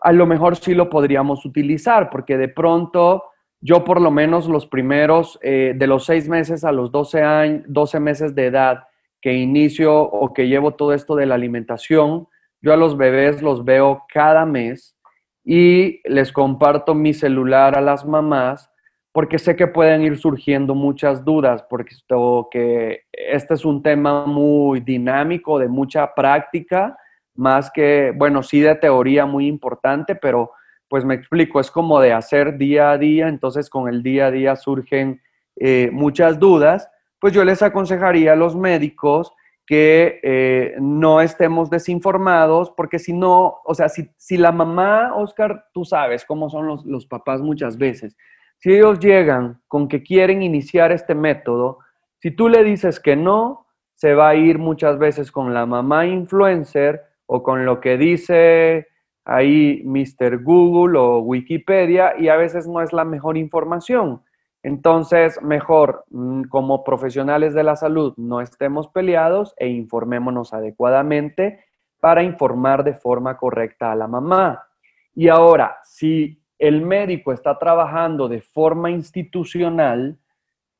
a 0.00 0.12
lo 0.12 0.26
mejor 0.26 0.54
sí 0.54 0.74
lo 0.74 0.88
podríamos 0.88 1.44
utilizar, 1.44 2.08
porque 2.08 2.36
de 2.36 2.48
pronto 2.48 3.24
yo 3.60 3.82
por 3.82 4.00
lo 4.00 4.12
menos 4.12 4.46
los 4.48 4.68
primeros, 4.68 5.40
eh, 5.42 5.74
de 5.76 5.86
los 5.88 6.04
seis 6.04 6.28
meses 6.28 6.62
a 6.62 6.70
los 6.70 6.92
12, 6.92 7.22
años, 7.22 7.62
12 7.66 7.98
meses 7.98 8.34
de 8.36 8.46
edad, 8.46 8.84
que 9.26 9.34
inicio 9.34 9.92
o 9.92 10.32
que 10.32 10.46
llevo 10.46 10.74
todo 10.74 10.92
esto 10.92 11.16
de 11.16 11.26
la 11.26 11.34
alimentación, 11.34 12.28
yo 12.62 12.72
a 12.72 12.76
los 12.76 12.96
bebés 12.96 13.42
los 13.42 13.64
veo 13.64 14.04
cada 14.14 14.46
mes 14.46 14.96
y 15.44 16.00
les 16.08 16.30
comparto 16.30 16.94
mi 16.94 17.12
celular 17.12 17.76
a 17.76 17.80
las 17.80 18.06
mamás 18.06 18.70
porque 19.10 19.40
sé 19.40 19.56
que 19.56 19.66
pueden 19.66 20.02
ir 20.02 20.16
surgiendo 20.16 20.76
muchas 20.76 21.24
dudas, 21.24 21.64
porque 21.68 21.94
esto, 21.94 22.46
que 22.52 23.00
este 23.10 23.54
es 23.54 23.64
un 23.64 23.82
tema 23.82 24.26
muy 24.26 24.78
dinámico, 24.78 25.58
de 25.58 25.66
mucha 25.66 26.14
práctica, 26.14 26.96
más 27.34 27.68
que, 27.72 28.12
bueno, 28.14 28.44
sí 28.44 28.60
de 28.60 28.76
teoría 28.76 29.26
muy 29.26 29.48
importante, 29.48 30.14
pero 30.14 30.52
pues 30.86 31.04
me 31.04 31.14
explico, 31.16 31.58
es 31.58 31.72
como 31.72 31.98
de 31.98 32.12
hacer 32.12 32.58
día 32.58 32.92
a 32.92 32.98
día, 32.98 33.26
entonces 33.26 33.68
con 33.70 33.88
el 33.88 34.04
día 34.04 34.26
a 34.26 34.30
día 34.30 34.54
surgen 34.54 35.20
eh, 35.56 35.90
muchas 35.92 36.38
dudas 36.38 36.88
pues 37.26 37.34
yo 37.34 37.44
les 37.44 37.60
aconsejaría 37.60 38.34
a 38.34 38.36
los 38.36 38.54
médicos 38.54 39.32
que 39.66 40.20
eh, 40.22 40.76
no 40.78 41.20
estemos 41.20 41.68
desinformados, 41.70 42.70
porque 42.70 43.00
si 43.00 43.12
no, 43.12 43.62
o 43.64 43.74
sea, 43.74 43.88
si, 43.88 44.36
la 44.36 44.52
mamá, 44.52 45.12
Oscar, 45.12 45.64
tú 45.74 45.84
sabes 45.84 46.24
cómo 46.24 46.48
son 46.50 46.68
los, 46.68 46.86
los 46.86 47.04
papás 47.04 47.40
muchas 47.40 47.78
veces, 47.78 48.16
si 48.58 48.72
ellos 48.72 49.00
llegan 49.00 49.60
con 49.66 49.88
que 49.88 50.04
quieren 50.04 50.40
iniciar 50.40 50.92
este 50.92 51.16
método, 51.16 51.80
si 52.20 52.30
tú 52.30 52.48
le 52.48 52.62
dices 52.62 53.00
que 53.00 53.16
no, 53.16 53.66
se 53.96 54.14
va 54.14 54.28
a 54.28 54.36
ir 54.36 54.60
muchas 54.60 54.96
veces 54.96 55.32
con 55.32 55.52
la 55.52 55.66
mamá 55.66 56.06
influencer 56.06 57.02
o 57.26 57.42
con 57.42 57.66
lo 57.66 57.80
que 57.80 57.98
dice 57.98 58.86
ahí 59.24 59.82
Mr. 59.84 60.44
Google 60.44 60.96
o 60.96 61.18
Wikipedia 61.22 62.14
y 62.16 62.28
a 62.28 62.36
veces 62.36 62.68
no 62.68 62.80
es 62.82 62.92
la 62.92 63.04
mejor 63.04 63.36
información. 63.36 64.22
Entonces, 64.62 65.40
mejor 65.42 66.04
mm, 66.10 66.44
como 66.44 66.82
profesionales 66.84 67.54
de 67.54 67.62
la 67.62 67.76
salud 67.76 68.14
no 68.16 68.40
estemos 68.40 68.88
peleados 68.88 69.54
e 69.58 69.68
informémonos 69.68 70.52
adecuadamente 70.52 71.64
para 72.00 72.22
informar 72.22 72.84
de 72.84 72.94
forma 72.94 73.36
correcta 73.36 73.92
a 73.92 73.96
la 73.96 74.08
mamá. 74.08 74.66
Y 75.14 75.28
ahora, 75.28 75.78
si 75.84 76.42
el 76.58 76.82
médico 76.82 77.32
está 77.32 77.58
trabajando 77.58 78.28
de 78.28 78.40
forma 78.40 78.90
institucional, 78.90 80.18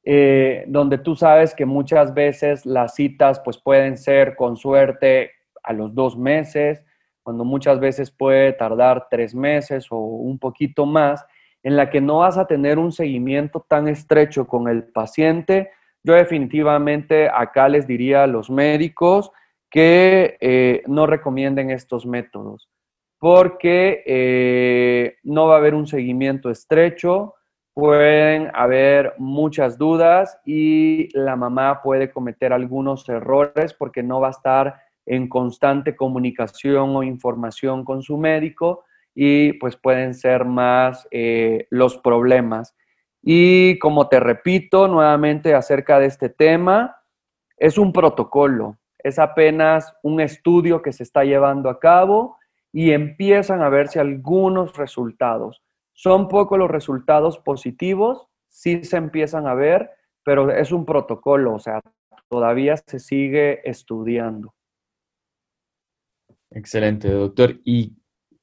eh, 0.04 0.64
donde 0.68 0.98
tú 0.98 1.16
sabes 1.16 1.54
que 1.54 1.66
muchas 1.66 2.14
veces 2.14 2.64
las 2.64 2.94
citas 2.94 3.40
pues 3.40 3.58
pueden 3.58 3.96
ser 3.98 4.36
con 4.36 4.56
suerte 4.56 5.32
a 5.62 5.72
los 5.72 5.94
dos 5.94 6.16
meses, 6.16 6.84
cuando 7.24 7.44
muchas 7.44 7.80
veces 7.80 8.12
puede 8.12 8.52
tardar 8.52 9.08
tres 9.10 9.34
meses 9.34 9.88
o 9.90 9.96
un 9.96 10.38
poquito 10.38 10.86
más, 10.86 11.26
en 11.66 11.74
la 11.74 11.90
que 11.90 12.00
no 12.00 12.18
vas 12.18 12.38
a 12.38 12.46
tener 12.46 12.78
un 12.78 12.92
seguimiento 12.92 13.66
tan 13.68 13.88
estrecho 13.88 14.46
con 14.46 14.68
el 14.68 14.84
paciente, 14.84 15.72
yo 16.04 16.14
definitivamente 16.14 17.28
acá 17.28 17.68
les 17.68 17.88
diría 17.88 18.22
a 18.22 18.28
los 18.28 18.48
médicos 18.48 19.32
que 19.68 20.36
eh, 20.40 20.84
no 20.86 21.08
recomienden 21.08 21.72
estos 21.72 22.06
métodos, 22.06 22.68
porque 23.18 24.04
eh, 24.06 25.16
no 25.24 25.48
va 25.48 25.56
a 25.56 25.58
haber 25.58 25.74
un 25.74 25.88
seguimiento 25.88 26.50
estrecho, 26.50 27.34
pueden 27.74 28.48
haber 28.54 29.14
muchas 29.18 29.76
dudas 29.76 30.38
y 30.44 31.08
la 31.18 31.34
mamá 31.34 31.82
puede 31.82 32.12
cometer 32.12 32.52
algunos 32.52 33.08
errores 33.08 33.74
porque 33.74 34.04
no 34.04 34.20
va 34.20 34.28
a 34.28 34.38
estar 34.38 34.82
en 35.04 35.28
constante 35.28 35.96
comunicación 35.96 36.94
o 36.94 37.02
información 37.02 37.84
con 37.84 38.04
su 38.04 38.16
médico 38.16 38.84
y 39.18 39.54
pues 39.54 39.76
pueden 39.76 40.12
ser 40.12 40.44
más 40.44 41.08
eh, 41.10 41.66
los 41.70 41.96
problemas. 41.96 42.76
Y 43.22 43.78
como 43.78 44.08
te 44.08 44.20
repito 44.20 44.88
nuevamente 44.88 45.54
acerca 45.54 45.98
de 45.98 46.06
este 46.06 46.28
tema, 46.28 47.00
es 47.56 47.78
un 47.78 47.94
protocolo, 47.94 48.76
es 48.98 49.18
apenas 49.18 49.94
un 50.02 50.20
estudio 50.20 50.82
que 50.82 50.92
se 50.92 51.02
está 51.02 51.24
llevando 51.24 51.70
a 51.70 51.80
cabo 51.80 52.36
y 52.72 52.90
empiezan 52.90 53.62
a 53.62 53.70
verse 53.70 53.98
algunos 53.98 54.76
resultados. 54.76 55.62
Son 55.94 56.28
pocos 56.28 56.58
los 56.58 56.70
resultados 56.70 57.38
positivos, 57.38 58.28
sí 58.48 58.84
se 58.84 58.98
empiezan 58.98 59.46
a 59.46 59.54
ver, 59.54 59.92
pero 60.24 60.50
es 60.50 60.72
un 60.72 60.84
protocolo, 60.84 61.54
o 61.54 61.58
sea, 61.58 61.80
todavía 62.28 62.76
se 62.76 62.98
sigue 62.98 63.66
estudiando. 63.68 64.52
Excelente, 66.50 67.10
doctor. 67.10 67.58
¿Y 67.64 67.96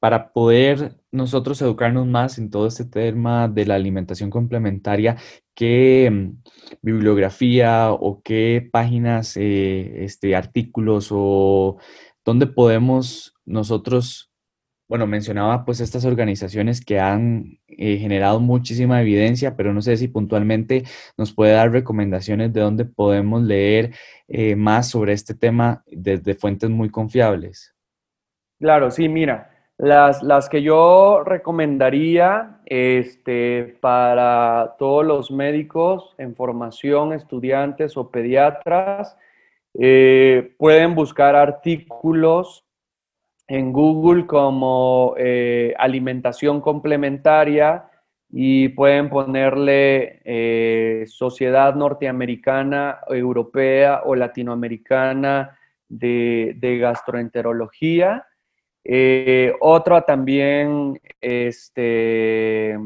para 0.03 0.33
poder 0.33 0.97
nosotros 1.13 1.61
educarnos 1.61 2.05
más 2.05 2.37
en 2.37 2.49
todo 2.49 2.67
este 2.67 2.83
tema 2.83 3.47
de 3.47 3.65
la 3.65 3.75
alimentación 3.75 4.29
complementaria, 4.29 5.15
qué 5.55 6.11
mm, 6.11 6.43
bibliografía 6.81 7.93
o 7.93 8.21
qué 8.21 8.67
páginas, 8.69 9.37
eh, 9.37 10.03
este, 10.03 10.35
artículos 10.35 11.07
o 11.09 11.77
dónde 12.25 12.47
podemos 12.47 13.33
nosotros, 13.45 14.29
bueno, 14.89 15.07
mencionaba 15.07 15.63
pues 15.63 15.79
estas 15.79 16.03
organizaciones 16.03 16.83
que 16.83 16.99
han 16.99 17.59
eh, 17.69 17.97
generado 17.97 18.41
muchísima 18.41 19.01
evidencia, 19.01 19.55
pero 19.55 19.73
no 19.73 19.81
sé 19.81 19.95
si 19.95 20.09
puntualmente 20.09 20.83
nos 21.17 21.31
puede 21.31 21.53
dar 21.53 21.71
recomendaciones 21.71 22.51
de 22.51 22.59
dónde 22.59 22.83
podemos 22.83 23.41
leer 23.41 23.95
eh, 24.27 24.57
más 24.57 24.89
sobre 24.89 25.13
este 25.13 25.33
tema 25.33 25.81
desde 25.87 26.35
fuentes 26.35 26.69
muy 26.69 26.89
confiables. 26.89 27.73
Claro, 28.59 28.91
sí, 28.91 29.07
mira, 29.07 29.52
las, 29.83 30.47
que 30.47 30.61
yo 30.61 31.23
recomendaría 31.25 32.61
este, 32.65 33.77
para 33.81 34.75
todos 34.79 35.05
los 35.05 35.29
médicos 35.29 36.15
en 36.17 36.35
formación, 36.35 37.11
estudiantes 37.11 37.97
o 37.97 38.09
pediatras, 38.09 39.17
eh, 39.77 40.53
pueden 40.57 40.95
buscar 40.95 41.35
artículos 41.35 42.63
en 43.45 43.73
Google 43.73 44.25
como 44.25 45.15
eh, 45.17 45.73
alimentación 45.77 46.61
complementaria 46.61 47.89
y 48.29 48.69
pueden 48.69 49.09
ponerle 49.09 50.21
eh, 50.23 51.03
Sociedad 51.07 51.75
Norteamericana, 51.75 52.99
Europea 53.09 54.03
o 54.05 54.15
Latinoamericana 54.15 55.57
de, 55.89 56.55
de 56.57 56.77
Gastroenterología 56.77 58.25
eh, 58.85 59.53
otra 59.61 60.01
también, 60.01 60.99
este, 61.21 62.77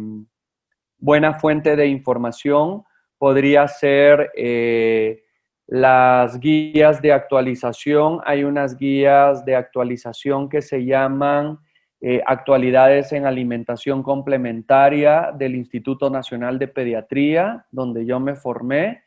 buena 0.99 1.33
fuente 1.35 1.75
de 1.75 1.87
información 1.87 2.83
podría 3.17 3.67
ser 3.67 4.31
eh, 4.35 5.23
las 5.65 6.39
guías 6.39 7.01
de 7.01 7.13
actualización. 7.13 8.21
Hay 8.25 8.43
unas 8.43 8.77
guías 8.77 9.43
de 9.43 9.55
actualización 9.55 10.49
que 10.49 10.61
se 10.61 10.85
llaman 10.85 11.59
eh, 11.99 12.21
Actualidades 12.27 13.11
en 13.11 13.25
Alimentación 13.25 14.03
Complementaria 14.03 15.31
del 15.35 15.55
Instituto 15.55 16.11
Nacional 16.11 16.59
de 16.59 16.67
Pediatría, 16.67 17.65
donde 17.71 18.05
yo 18.05 18.19
me 18.19 18.35
formé. 18.35 19.01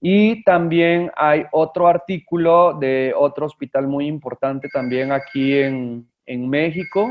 Y 0.00 0.44
también 0.44 1.10
hay 1.16 1.44
otro 1.50 1.88
artículo 1.88 2.74
de 2.74 3.12
otro 3.16 3.46
hospital 3.46 3.88
muy 3.88 4.06
importante 4.06 4.68
también 4.72 5.10
aquí 5.10 5.58
en, 5.58 6.08
México, 6.36 7.10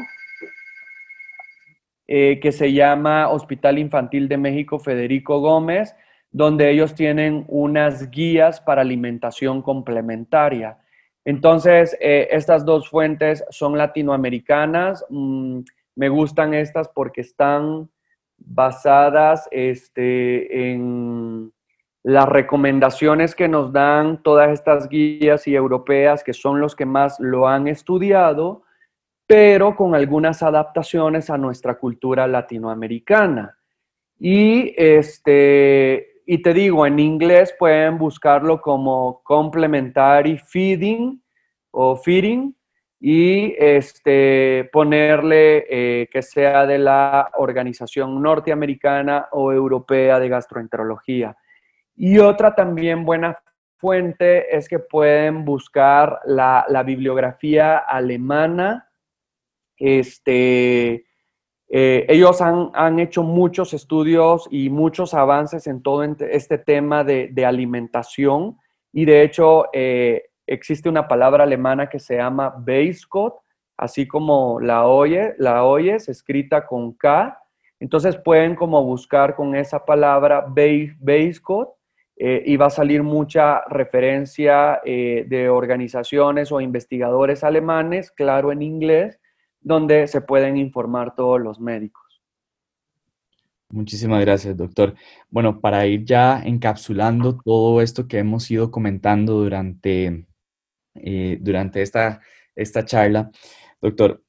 eh, 2.08 2.40
que 2.40 2.52
se 2.52 2.72
llama 2.72 3.30
Hospital 3.30 3.80
Infantil 3.80 4.30
de 4.30 4.38
México 4.38 4.80
Federico 4.80 5.42
Gómez, 5.42 5.96
donde 6.32 6.70
ellos 6.70 6.96
tienen 6.96 7.46
unas 7.48 8.10
guías 8.12 8.62
para 8.62 8.82
alimentación 8.82 9.62
complementaria. 9.62 10.78
Entonces, 11.26 11.98
eh, 12.00 12.30
estas 12.32 12.64
dos 12.64 12.90
fuentes 12.90 13.44
son 13.50 13.78
latinoamericanas. 13.78 15.06
Mm, 15.10 15.60
me 15.96 16.10
gustan 16.10 16.54
estas 16.54 16.88
porque 16.88 17.22
están 17.22 17.90
basadas 18.38 19.50
este, 19.52 20.72
en 20.72 21.52
las 22.04 22.30
recomendaciones 22.30 23.36
que 23.36 23.50
nos 23.50 23.74
dan 23.74 24.24
todas 24.24 24.52
estas 24.52 24.88
guías 24.88 25.46
y 25.48 25.56
europeas, 25.56 26.24
que 26.24 26.34
son 26.34 26.62
los 26.62 26.76
que 26.76 26.86
más 26.86 27.20
lo 27.20 27.50
han 27.50 27.68
estudiado, 27.68 28.64
pero 29.28 29.76
con 29.76 29.94
algunas 29.94 30.42
adaptaciones 30.42 31.30
a 31.30 31.38
nuestra 31.38 31.78
cultura 31.78 32.26
latinoamericana. 32.26 33.58
Y 34.18 34.74
este, 34.78 36.22
y 36.26 36.42
te 36.42 36.54
digo, 36.54 36.86
en 36.86 37.00
inglés 37.00 37.54
pueden 37.60 37.98
buscarlo 37.98 38.62
como 38.62 39.22
complementary 39.24 40.38
feeding 40.38 41.22
o 41.72 41.96
feeding 41.96 42.56
y 43.00 43.54
este, 43.58 44.70
ponerle 44.74 45.66
eh, 45.70 46.10
que 46.12 46.22
sea 46.22 46.66
de 46.66 46.80
la 46.80 47.30
Organización 47.36 48.22
Norteamericana 48.22 49.28
o 49.32 49.52
Europea 49.52 50.20
de 50.20 50.30
Gastroenterología. 50.30 51.38
Y 51.96 52.18
otra 52.20 52.56
también 52.56 53.06
buena 53.06 53.38
fuente 53.78 54.56
es 54.56 54.68
que 54.68 54.80
pueden 54.80 55.46
buscar 55.46 56.20
la, 56.26 56.66
la 56.68 56.84
bibliografía 56.84 57.78
alemana, 57.78 58.87
este, 59.78 61.06
eh, 61.70 62.06
ellos 62.08 62.42
han, 62.42 63.00
hecho 63.00 63.24
muchos 63.24 63.74
estudios 63.74 64.48
y 64.50 64.70
muchos 64.70 65.14
avances 65.14 65.68
en 65.68 65.82
todo 65.82 66.04
este 66.04 66.58
tema 66.58 67.04
de, 67.04 67.46
alimentación 67.46 68.58
y 68.94 69.04
de 69.04 69.24
hecho 69.24 69.66
eh, 69.74 70.30
existe 70.46 70.88
una 70.88 71.08
palabra 71.08 71.44
alemana 71.44 71.90
que 71.90 72.00
se 72.00 72.16
llama 72.16 72.56
Beiscott, 72.58 73.36
así 73.76 74.08
como 74.08 74.62
la, 74.62 74.88
oye, 74.88 75.36
la 75.40 75.66
oyes, 75.66 76.08
escrita 76.08 76.66
con 76.66 76.94
K. 76.94 77.38
Entonces 77.80 78.18
pueden 78.18 78.56
como 78.56 78.84
buscar 78.84 79.36
con 79.36 79.54
esa 79.54 79.84
palabra 79.84 80.48
Beiscott 80.48 81.70
eh, 82.16 82.44
y 82.46 82.56
va 82.56 82.68
a 82.68 82.72
salir 82.72 83.04
mucha 83.04 83.62
referencia 83.66 84.80
de 84.84 85.50
organizaciones 85.50 86.52
o 86.52 86.62
investigadores 86.62 87.44
alemanes, 87.44 88.10
claro 88.10 88.54
en 88.54 88.62
inglés, 88.62 89.20
donde 89.68 90.08
se 90.08 90.22
pueden 90.22 90.58
informar 90.58 91.16
todos 91.16 91.40
los 91.42 91.60
médicos. 91.60 92.08
Muchísimas 93.70 94.22
gracias, 94.22 94.56
doctor. 94.56 94.96
Bueno, 95.30 95.60
para 95.60 95.86
ir 95.86 96.06
ya 96.06 96.42
encapsulando 96.42 97.38
todo 97.38 97.82
esto 97.82 98.08
que 98.08 98.20
hemos 98.20 98.50
ido 98.50 98.72
comentando 98.72 99.34
durante, 99.34 100.26
eh, 100.96 101.38
durante 101.42 101.82
esta, 101.82 102.22
esta 102.56 102.86
charla, 102.86 103.30
doctor, 103.82 104.24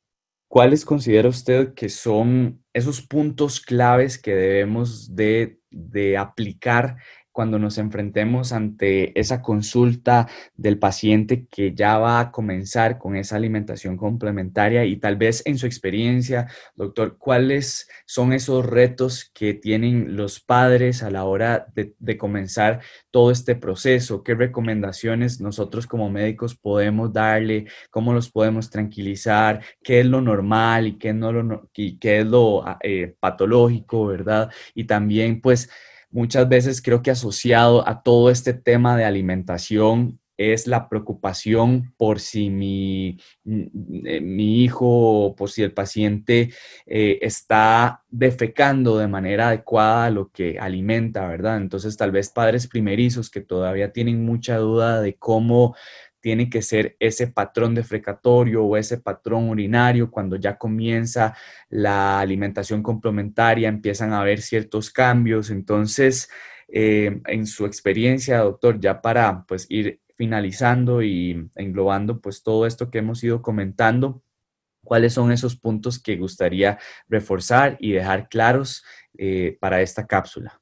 ¿cuáles 0.48 0.84
considera 0.84 1.28
usted 1.28 1.72
que 1.74 1.88
son 1.88 2.64
esos 2.72 3.00
puntos 3.00 3.60
claves 3.60 4.20
que 4.20 4.34
debemos 4.34 5.14
de, 5.14 5.60
de 5.70 6.16
aplicar 6.16 6.96
cuando 7.38 7.60
nos 7.60 7.78
enfrentemos 7.78 8.52
ante 8.52 9.16
esa 9.16 9.42
consulta 9.42 10.26
del 10.56 10.76
paciente 10.76 11.46
que 11.46 11.72
ya 11.72 11.96
va 11.96 12.18
a 12.18 12.32
comenzar 12.32 12.98
con 12.98 13.14
esa 13.14 13.36
alimentación 13.36 13.96
complementaria 13.96 14.84
y 14.84 14.96
tal 14.96 15.14
vez 15.14 15.44
en 15.46 15.56
su 15.56 15.64
experiencia, 15.64 16.48
doctor, 16.74 17.16
¿cuáles 17.16 17.88
son 18.06 18.32
esos 18.32 18.66
retos 18.66 19.30
que 19.32 19.54
tienen 19.54 20.16
los 20.16 20.40
padres 20.40 21.04
a 21.04 21.10
la 21.10 21.26
hora 21.26 21.68
de, 21.76 22.18
comenzar 22.18 22.80
todo 23.12 23.30
este 23.30 23.54
proceso? 23.54 24.24
¿Qué 24.24 24.34
recomendaciones 24.34 25.40
nosotros 25.40 25.86
como 25.86 26.10
médicos 26.10 26.56
podemos 26.56 27.12
darle? 27.12 27.66
¿Cómo 27.92 28.14
los 28.14 28.32
podemos 28.32 28.68
tranquilizar? 28.68 29.62
¿Qué 29.84 30.00
es 30.00 30.06
lo 30.06 30.20
normal 30.20 30.88
y 30.88 30.98
qué, 30.98 31.12
no 31.12 31.30
lo, 31.30 31.70
qué 31.72 32.18
es 32.18 32.26
lo 32.26 32.64
eh, 32.82 33.14
patológico, 33.20 34.06
verdad? 34.06 34.50
Y 34.74 34.86
también 34.86 35.40
pues 35.40 35.70
muchas 36.10 36.48
veces 36.48 36.82
creo 36.82 37.02
que 37.02 37.10
asociado 37.10 37.86
a 37.88 38.02
todo 38.02 38.30
este 38.30 38.54
tema 38.54 38.96
de 38.96 39.04
alimentación 39.04 40.18
es 40.38 40.68
la 40.68 40.88
preocupación 40.88 41.92
por 41.96 42.20
si 42.20 42.48
mi, 42.48 43.18
mm, 43.44 44.06
eh, 44.06 44.20
mi 44.20 44.62
hijo 44.62 44.86
o 44.86 45.36
por 45.36 45.50
si 45.50 45.62
el 45.62 45.72
paciente 45.72 46.52
eh, 46.86 47.18
está 47.20 48.04
defecando 48.08 48.98
de 48.98 49.08
manera 49.08 49.48
adecuada 49.48 50.10
lo 50.10 50.30
que 50.30 50.58
alimenta, 50.58 51.26
¿verdad? 51.26 51.56
Entonces 51.56 51.96
tal 51.96 52.12
vez 52.12 52.30
padres 52.30 52.68
primerizos 52.68 53.30
que 53.30 53.40
todavía 53.40 53.92
tienen 53.92 54.24
mucha 54.24 54.58
duda 54.58 55.00
de 55.00 55.16
cómo 55.16 55.74
tiene 56.20 56.50
que 56.50 56.62
ser 56.62 56.96
ese 56.98 57.28
patrón 57.28 57.74
defrecatorio 57.74 58.64
o 58.64 58.76
ese 58.76 58.98
patrón 58.98 59.48
urinario 59.48 60.10
cuando 60.10 60.36
ya 60.36 60.58
comienza 60.58 61.36
la 61.68 62.20
alimentación 62.20 62.82
complementaria, 62.82 63.68
empiezan 63.68 64.12
a 64.12 64.20
haber 64.20 64.40
ciertos 64.40 64.90
cambios. 64.90 65.50
Entonces, 65.50 66.28
eh, 66.68 67.20
en 67.26 67.46
su 67.46 67.66
experiencia, 67.66 68.38
doctor, 68.38 68.80
ya 68.80 69.00
para 69.00 69.44
pues 69.46 69.66
ir 69.70 70.00
finalizando 70.16 71.02
y 71.02 71.48
englobando 71.54 72.20
pues 72.20 72.42
todo 72.42 72.66
esto 72.66 72.90
que 72.90 72.98
hemos 72.98 73.22
ido 73.22 73.40
comentando, 73.40 74.22
¿cuáles 74.82 75.14
son 75.14 75.32
esos 75.32 75.56
puntos 75.56 76.02
que 76.02 76.16
gustaría 76.16 76.78
reforzar 77.08 77.76
y 77.80 77.92
dejar 77.92 78.28
claros 78.28 78.84
eh, 79.16 79.56
para 79.60 79.80
esta 79.80 80.06
cápsula? 80.06 80.60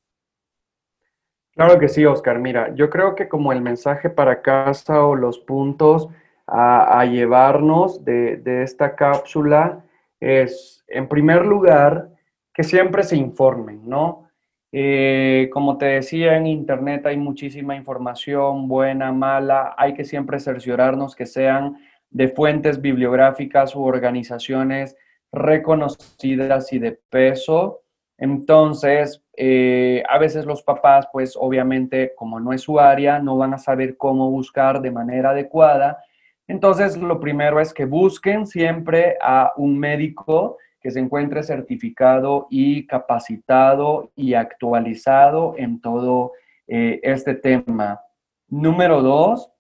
Claro 1.57 1.79
que 1.79 1.89
sí, 1.89 2.05
Oscar. 2.05 2.39
Mira, 2.39 2.75
yo 2.75 2.91
creo 2.91 3.15
que 3.15 3.29
como 3.29 3.51
el 3.51 3.63
mensaje 3.63 4.11
para 4.11 4.43
casa 4.43 5.03
o 5.03 5.17
los 5.17 5.39
puntos 5.39 6.07
a, 6.47 7.03
llevarnos 7.07 8.05
de, 8.05 8.63
esta 8.63 8.95
cápsula 8.95 9.83
es, 10.21 10.85
en 10.87 11.09
primer 11.09 11.47
lugar, 11.47 12.11
que 12.53 12.63
siempre 12.63 13.03
se 13.05 13.17
informen, 13.17 13.89
¿no? 13.89 14.29
Eh, 14.71 15.49
como 15.51 15.79
te 15.79 15.87
decía, 15.87 16.37
en 16.37 16.47
Internet 16.47 17.07
hay 17.07 17.17
muchísima 17.17 17.75
información, 17.75 18.69
buena, 18.69 19.11
mala. 19.11 19.75
Hay 19.79 19.95
que 19.95 20.05
siempre 20.05 20.39
cerciorarnos 20.39 21.17
que 21.17 21.25
sean 21.25 21.79
de 22.11 22.29
fuentes 22.29 22.83
bibliográficas 22.83 23.75
u 23.75 23.83
organizaciones 23.83 24.95
reconocidas 25.33 26.71
y 26.75 26.79
de 26.79 26.93
peso. 26.93 27.81
Entonces, 28.19 29.26
eh, 29.37 30.03
a 30.09 30.19
veces 30.19 30.47
los 30.47 30.63
papás, 30.63 31.09
pues 31.13 31.37
obviamente, 31.39 32.13
como 32.17 32.41
no 32.41 32.53
es 32.53 32.63
su 32.63 32.81
área, 32.81 33.19
no 33.19 33.37
van 33.37 33.55
a 33.55 33.59
saber 33.59 33.97
cómo 33.97 34.31
buscar 34.31 34.81
de 34.81 34.91
manera 34.91 35.31
adecuada. 35.31 36.03
Entonces, 36.49 36.97
lo 36.97 37.21
primero 37.21 37.61
es 37.61 37.75
que 37.75 37.85
busquen 37.85 38.47
siempre 38.47 39.17
a 39.21 39.53
un 39.57 39.79
médico 39.79 40.59
que 40.81 40.91
se 40.91 41.01
encuentre 41.01 41.43
certificado 41.43 42.47
y 42.51 42.87
capacitado 42.87 44.13
y 44.15 44.35
actualizado 44.35 45.55
en 45.59 45.81
todo 45.81 46.33
eh, 46.69 47.01
este 47.03 47.35
tema. 47.35 48.01
Número 48.49 49.03
dos, 49.03 49.51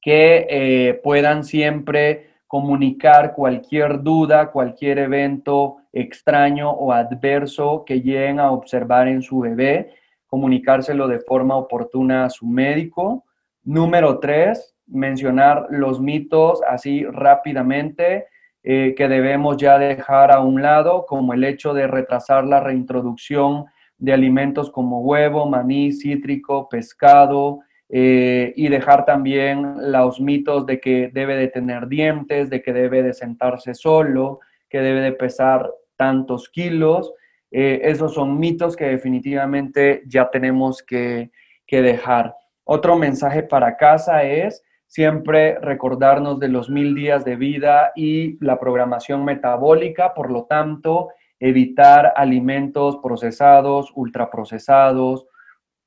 que 0.00 0.46
eh, 0.48 1.00
puedan 1.04 1.44
siempre 1.44 2.30
comunicar 2.48 3.34
cualquier 3.34 4.02
duda, 4.02 4.50
cualquier 4.50 4.98
evento 4.98 5.76
extraño 5.92 6.70
o 6.70 6.92
adverso 6.92 7.84
que 7.86 8.00
lleguen 8.00 8.40
a 8.40 8.50
observar 8.50 9.06
en 9.06 9.22
su 9.22 9.40
bebé, 9.40 9.92
comunicárselo 10.26 11.06
de 11.06 11.20
forma 11.20 11.56
oportuna 11.56 12.24
a 12.24 12.30
su 12.30 12.46
médico. 12.46 13.24
Número 13.62 14.18
tres, 14.18 14.74
mencionar 14.86 15.66
los 15.68 16.00
mitos 16.00 16.60
así 16.66 17.04
rápidamente 17.04 18.26
eh, 18.62 18.94
que 18.96 19.08
debemos 19.08 19.58
ya 19.58 19.78
dejar 19.78 20.32
a 20.32 20.40
un 20.40 20.62
lado, 20.62 21.04
como 21.06 21.34
el 21.34 21.44
hecho 21.44 21.74
de 21.74 21.86
retrasar 21.86 22.44
la 22.44 22.60
reintroducción 22.60 23.66
de 23.98 24.12
alimentos 24.14 24.70
como 24.70 25.00
huevo, 25.00 25.46
maní, 25.46 25.92
cítrico, 25.92 26.68
pescado, 26.68 27.60
eh, 27.90 28.52
y 28.56 28.68
dejar 28.68 29.04
también 29.04 29.90
los 29.90 30.20
mitos 30.20 30.66
de 30.66 30.78
que 30.80 31.10
debe 31.12 31.36
de 31.36 31.48
tener 31.48 31.88
dientes, 31.88 32.50
de 32.50 32.62
que 32.62 32.72
debe 32.72 33.02
de 33.02 33.14
sentarse 33.14 33.74
solo, 33.74 34.40
que 34.68 34.80
debe 34.80 35.00
de 35.00 35.12
pesar 35.12 35.70
tantos 35.96 36.48
kilos. 36.50 37.12
Eh, 37.50 37.80
esos 37.84 38.12
son 38.14 38.38
mitos 38.38 38.76
que 38.76 38.86
definitivamente 38.86 40.02
ya 40.06 40.28
tenemos 40.30 40.82
que, 40.82 41.30
que 41.66 41.80
dejar. 41.80 42.34
Otro 42.64 42.96
mensaje 42.96 43.42
para 43.42 43.78
casa 43.78 44.22
es 44.22 44.62
siempre 44.86 45.58
recordarnos 45.60 46.38
de 46.40 46.48
los 46.48 46.68
mil 46.68 46.94
días 46.94 47.24
de 47.24 47.36
vida 47.36 47.92
y 47.96 48.42
la 48.44 48.58
programación 48.58 49.24
metabólica, 49.24 50.12
por 50.12 50.30
lo 50.30 50.44
tanto, 50.44 51.08
evitar 51.40 52.12
alimentos 52.16 52.98
procesados, 53.02 53.92
ultraprocesados, 53.94 55.26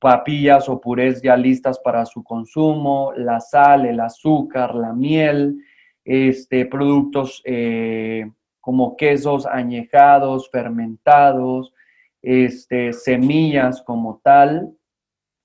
papillas 0.02 0.68
o 0.68 0.82
purés 0.82 1.22
ya 1.22 1.38
listas 1.38 1.78
para 1.78 2.08
su 2.08 2.24
consumo, 2.24 3.14
la 3.16 3.40
sal, 3.40 3.86
el 3.86 4.00
azúcar, 4.00 4.74
la 4.74 4.94
miel, 4.94 5.60
este, 6.04 6.66
productos 6.66 7.44
eh, 7.46 8.28
como 8.60 8.98
quesos 8.98 9.46
añejados, 9.46 10.50
fermentados, 10.50 11.72
este, 12.20 12.94
semillas 12.94 13.84
como 13.84 14.20
tal. 14.24 14.74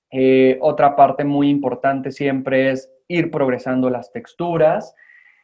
Eh, 0.09 0.57
otra 0.59 0.95
parte 0.95 1.23
muy 1.23 1.49
importante 1.49 2.11
siempre 2.11 2.71
es 2.71 2.91
ir 3.07 3.29
progresando 3.29 3.91
las 3.91 4.11
texturas. 4.11 4.95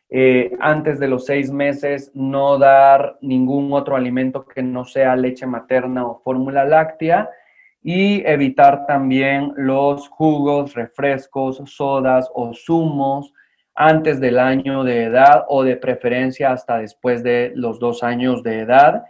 Eh, 0.09 0.55
antes 0.59 0.99
de 0.99 1.07
los 1.07 1.25
seis 1.25 1.51
meses, 1.51 2.09
no 2.15 2.57
dar 2.57 3.19
ningún 3.21 3.73
otro 3.73 3.95
alimento 3.95 4.43
que 4.43 4.63
no 4.63 4.85
sea 4.85 5.15
leche 5.15 5.45
materna 5.45 6.03
o 6.03 6.19
fórmula 6.23 6.65
láctea 6.65 7.29
y 7.83 8.25
evitar 8.25 8.85
también 8.87 9.53
los 9.57 10.07
jugos, 10.07 10.73
refrescos, 10.73 11.61
sodas 11.65 12.29
o 12.33 12.53
zumos 12.53 13.33
antes 13.75 14.19
del 14.21 14.39
año 14.39 14.83
de 14.83 15.03
edad 15.03 15.43
o 15.49 15.63
de 15.63 15.75
preferencia 15.75 16.51
hasta 16.51 16.77
después 16.77 17.23
de 17.23 17.51
los 17.55 17.79
dos 17.79 18.01
años 18.03 18.41
de 18.41 18.59
edad. 18.59 19.03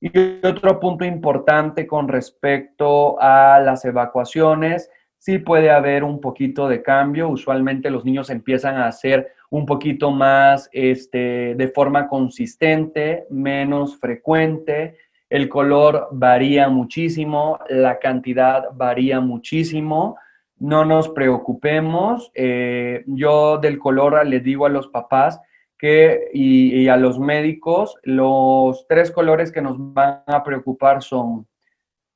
Y 0.00 0.10
otro 0.44 0.80
punto 0.80 1.04
importante 1.04 1.86
con 1.86 2.08
respecto 2.08 3.20
a 3.20 3.60
las 3.60 3.84
evacuaciones 3.84 4.90
sí 5.18 5.38
puede 5.38 5.70
haber 5.70 6.04
un 6.04 6.20
poquito 6.20 6.68
de 6.68 6.82
cambio. 6.82 7.28
Usualmente 7.28 7.90
los 7.90 8.04
niños 8.04 8.30
empiezan 8.30 8.76
a 8.76 8.88
hacer 8.88 9.32
un 9.50 9.64
poquito 9.66 10.10
más 10.10 10.68
este, 10.72 11.54
de 11.54 11.68
forma 11.68 12.08
consistente, 12.08 13.26
menos 13.30 13.98
frecuente. 13.98 14.96
El 15.28 15.48
color 15.48 16.08
varía 16.12 16.68
muchísimo, 16.68 17.58
la 17.68 17.98
cantidad 17.98 18.68
varía 18.74 19.20
muchísimo. 19.20 20.16
No 20.58 20.84
nos 20.84 21.08
preocupemos. 21.08 22.30
Eh, 22.34 23.04
yo 23.06 23.58
del 23.58 23.78
color 23.78 24.24
les 24.26 24.42
digo 24.44 24.66
a 24.66 24.70
los 24.70 24.88
papás 24.88 25.40
que, 25.76 26.30
y, 26.32 26.88
a 26.88 26.96
los 26.96 27.18
médicos, 27.18 27.96
los 28.02 28.86
tres 28.86 29.10
colores 29.10 29.50
que 29.50 29.60
nos 29.60 29.76
van 29.78 30.22
a 30.26 30.42
preocupar 30.42 31.02
son 31.02 31.46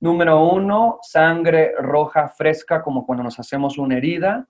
Número 0.02 0.42
uno, 0.42 0.98
sangre 1.02 1.74
roja 1.78 2.28
fresca, 2.28 2.82
como 2.82 3.04
cuando 3.04 3.22
nos 3.22 3.38
hacemos 3.38 3.76
una 3.76 3.98
herida. 3.98 4.48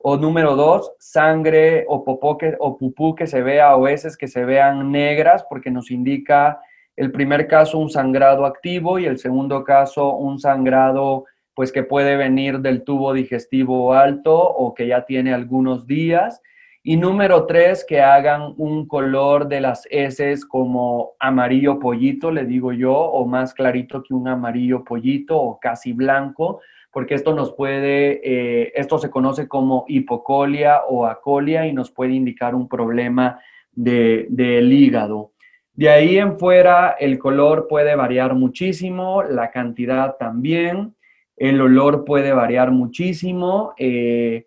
O 0.00 0.18
número 0.18 0.54
dos, 0.54 0.92
sangre 0.98 1.86
o 1.88 2.04
popó 2.04 2.36
o 2.58 2.76
pupú 2.76 3.14
que 3.14 3.26
se 3.26 3.40
vea 3.40 3.74
o 3.74 3.88
heces 3.88 4.18
que 4.18 4.28
se 4.28 4.44
vean 4.44 4.92
negras, 4.92 5.46
porque 5.48 5.70
nos 5.70 5.90
indica 5.90 6.60
el 6.96 7.10
primer 7.12 7.46
caso 7.46 7.78
un 7.78 7.90
sangrado 7.90 8.44
activo 8.44 8.98
y 8.98 9.06
el 9.06 9.18
segundo 9.18 9.64
caso 9.64 10.14
un 10.16 10.38
sangrado 10.38 11.24
pues 11.54 11.72
que 11.72 11.82
puede 11.82 12.16
venir 12.16 12.60
del 12.60 12.82
tubo 12.82 13.12
digestivo 13.12 13.92
alto 13.94 14.34
o 14.34 14.74
que 14.74 14.86
ya 14.86 15.04
tiene 15.04 15.34
algunos 15.34 15.86
días. 15.86 16.40
Y 16.84 16.96
número 16.96 17.46
tres, 17.46 17.84
que 17.86 18.00
hagan 18.00 18.54
un 18.56 18.88
color 18.88 19.46
de 19.46 19.60
las 19.60 19.86
heces 19.90 20.44
como 20.44 21.12
amarillo 21.20 21.78
pollito, 21.78 22.32
le 22.32 22.44
digo 22.44 22.72
yo, 22.72 22.92
o 22.92 23.24
más 23.24 23.54
clarito 23.54 24.02
que 24.02 24.14
un 24.14 24.26
amarillo 24.26 24.82
pollito 24.82 25.40
o 25.40 25.60
casi 25.60 25.92
blanco, 25.92 26.60
porque 26.90 27.14
esto 27.14 27.34
nos 27.34 27.52
puede, 27.52 28.20
eh, 28.24 28.72
esto 28.74 28.98
se 28.98 29.10
conoce 29.10 29.46
como 29.46 29.84
hipocolia 29.86 30.82
o 30.88 31.06
acolia 31.06 31.66
y 31.66 31.72
nos 31.72 31.92
puede 31.92 32.14
indicar 32.14 32.54
un 32.54 32.68
problema 32.68 33.38
del 33.72 34.26
de, 34.30 34.62
hígado. 34.62 35.31
De 35.74 35.88
ahí 35.88 36.18
en 36.18 36.38
fuera, 36.38 36.96
el 37.00 37.18
color 37.18 37.66
puede 37.66 37.96
variar 37.96 38.34
muchísimo, 38.34 39.22
la 39.22 39.50
cantidad 39.50 40.16
también, 40.18 40.94
el 41.36 41.60
olor 41.62 42.04
puede 42.04 42.32
variar 42.32 42.70
muchísimo. 42.70 43.72
Eh, 43.78 44.46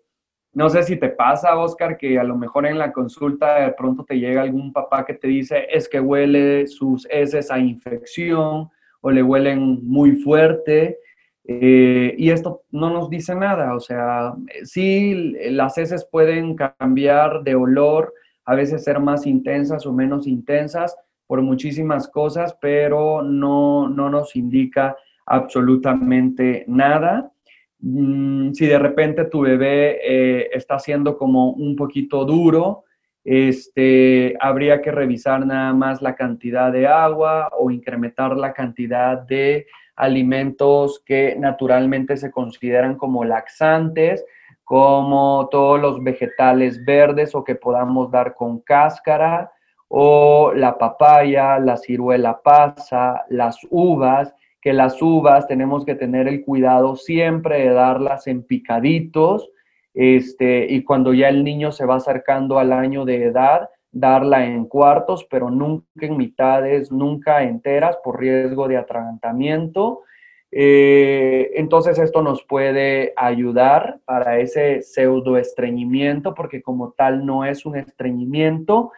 no 0.52 0.70
sé 0.70 0.84
si 0.84 0.96
te 0.96 1.08
pasa, 1.08 1.58
Oscar, 1.58 1.98
que 1.98 2.18
a 2.18 2.24
lo 2.24 2.36
mejor 2.36 2.64
en 2.66 2.78
la 2.78 2.92
consulta 2.92 3.56
de 3.56 3.72
pronto 3.72 4.04
te 4.04 4.18
llega 4.18 4.40
algún 4.40 4.72
papá 4.72 5.04
que 5.04 5.14
te 5.14 5.26
dice 5.26 5.66
es 5.70 5.88
que 5.88 6.00
huele 6.00 6.66
sus 6.68 7.06
heces 7.10 7.50
a 7.50 7.58
infección 7.58 8.70
o 9.00 9.10
le 9.10 9.22
huelen 9.22 9.86
muy 9.86 10.12
fuerte. 10.12 10.98
Eh, 11.44 12.14
y 12.16 12.30
esto 12.30 12.62
no 12.70 12.90
nos 12.90 13.10
dice 13.10 13.34
nada, 13.34 13.74
o 13.76 13.80
sea, 13.80 14.34
sí, 14.64 15.34
las 15.50 15.78
heces 15.78 16.08
pueden 16.10 16.56
cambiar 16.56 17.44
de 17.44 17.54
olor, 17.54 18.12
a 18.44 18.54
veces 18.56 18.82
ser 18.82 18.98
más 18.98 19.26
intensas 19.26 19.86
o 19.86 19.92
menos 19.92 20.26
intensas 20.26 20.96
por 21.26 21.42
muchísimas 21.42 22.08
cosas, 22.08 22.56
pero 22.60 23.22
no, 23.22 23.88
no 23.88 24.10
nos 24.10 24.36
indica 24.36 24.96
absolutamente 25.26 26.64
nada. 26.68 27.32
Mm, 27.80 28.52
si 28.52 28.66
de 28.66 28.78
repente 28.78 29.24
tu 29.24 29.40
bebé 29.40 29.98
eh, 30.02 30.50
está 30.52 30.78
siendo 30.78 31.18
como 31.18 31.50
un 31.50 31.76
poquito 31.76 32.24
duro, 32.24 32.84
este, 33.24 34.36
habría 34.40 34.80
que 34.80 34.92
revisar 34.92 35.44
nada 35.44 35.74
más 35.74 36.00
la 36.00 36.14
cantidad 36.14 36.70
de 36.70 36.86
agua 36.86 37.48
o 37.58 37.72
incrementar 37.72 38.36
la 38.36 38.52
cantidad 38.52 39.18
de 39.18 39.66
alimentos 39.96 41.02
que 41.04 41.34
naturalmente 41.36 42.16
se 42.16 42.30
consideran 42.30 42.96
como 42.96 43.24
laxantes, 43.24 44.24
como 44.62 45.48
todos 45.50 45.80
los 45.80 46.02
vegetales 46.04 46.84
verdes 46.84 47.34
o 47.34 47.42
que 47.42 47.56
podamos 47.56 48.10
dar 48.10 48.34
con 48.34 48.60
cáscara, 48.60 49.50
o 49.88 50.52
la 50.54 50.78
papaya, 50.78 51.58
la 51.58 51.76
ciruela 51.76 52.40
pasa, 52.42 53.24
las 53.28 53.58
uvas, 53.70 54.34
que 54.60 54.72
las 54.72 55.00
uvas 55.00 55.46
tenemos 55.46 55.84
que 55.84 55.94
tener 55.94 56.26
el 56.26 56.44
cuidado 56.44 56.96
siempre 56.96 57.60
de 57.60 57.72
darlas 57.72 58.26
en 58.26 58.42
picaditos, 58.42 59.50
este, 59.94 60.66
y 60.68 60.82
cuando 60.82 61.14
ya 61.14 61.28
el 61.28 61.44
niño 61.44 61.72
se 61.72 61.86
va 61.86 61.96
acercando 61.96 62.58
al 62.58 62.72
año 62.72 63.04
de 63.04 63.24
edad, 63.24 63.70
darla 63.92 64.44
en 64.44 64.66
cuartos, 64.66 65.26
pero 65.30 65.50
nunca 65.50 65.86
en 66.02 66.18
mitades, 66.18 66.92
nunca 66.92 67.42
enteras 67.44 67.96
por 68.04 68.20
riesgo 68.20 68.68
de 68.68 68.76
atragantamiento. 68.76 70.02
Eh, 70.50 71.52
entonces 71.54 71.98
esto 71.98 72.22
nos 72.22 72.44
puede 72.44 73.14
ayudar 73.16 74.00
para 74.04 74.38
ese 74.38 74.82
pseudo 74.82 75.38
estreñimiento, 75.38 76.34
porque 76.34 76.60
como 76.60 76.92
tal 76.92 77.24
no 77.24 77.44
es 77.46 77.64
un 77.64 77.76
estreñimiento, 77.76 78.92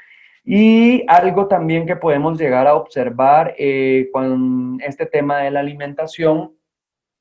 y 0.51 1.05
algo 1.09 1.47
también 1.47 1.85
que 1.85 1.95
podemos 1.95 2.41
llegar 2.41 2.67
a 2.67 2.75
observar 2.75 3.55
eh, 3.59 4.09
con 4.15 4.79
este 4.83 5.05
tema 5.05 5.41
de 5.41 5.51
la 5.51 5.61
alimentación 5.61 6.57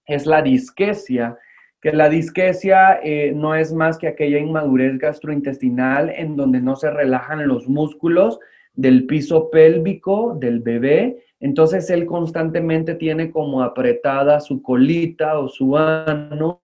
es 0.05 0.25
la 0.25 0.41
disquesia, 0.41 1.37
que 1.81 1.91
la 1.91 2.07
disquesia 2.07 3.01
eh, 3.03 3.33
no 3.35 3.53
es 3.53 3.73
más 3.73 3.97
que 3.97 4.07
aquella 4.07 4.39
inmadurez 4.39 4.97
gastrointestinal 4.97 6.09
en 6.09 6.37
donde 6.37 6.61
no 6.61 6.77
se 6.77 6.89
relajan 6.89 7.45
los 7.49 7.67
músculos 7.67 8.39
del 8.75 9.05
piso 9.07 9.49
pélvico 9.49 10.33
del 10.39 10.61
bebé, 10.61 11.25
entonces 11.41 11.89
él 11.89 12.05
constantemente 12.05 12.95
tiene 12.95 13.29
como 13.29 13.61
apretada 13.61 14.39
su 14.39 14.61
colita 14.61 15.37
o 15.37 15.49
su 15.49 15.75
ano 15.75 16.61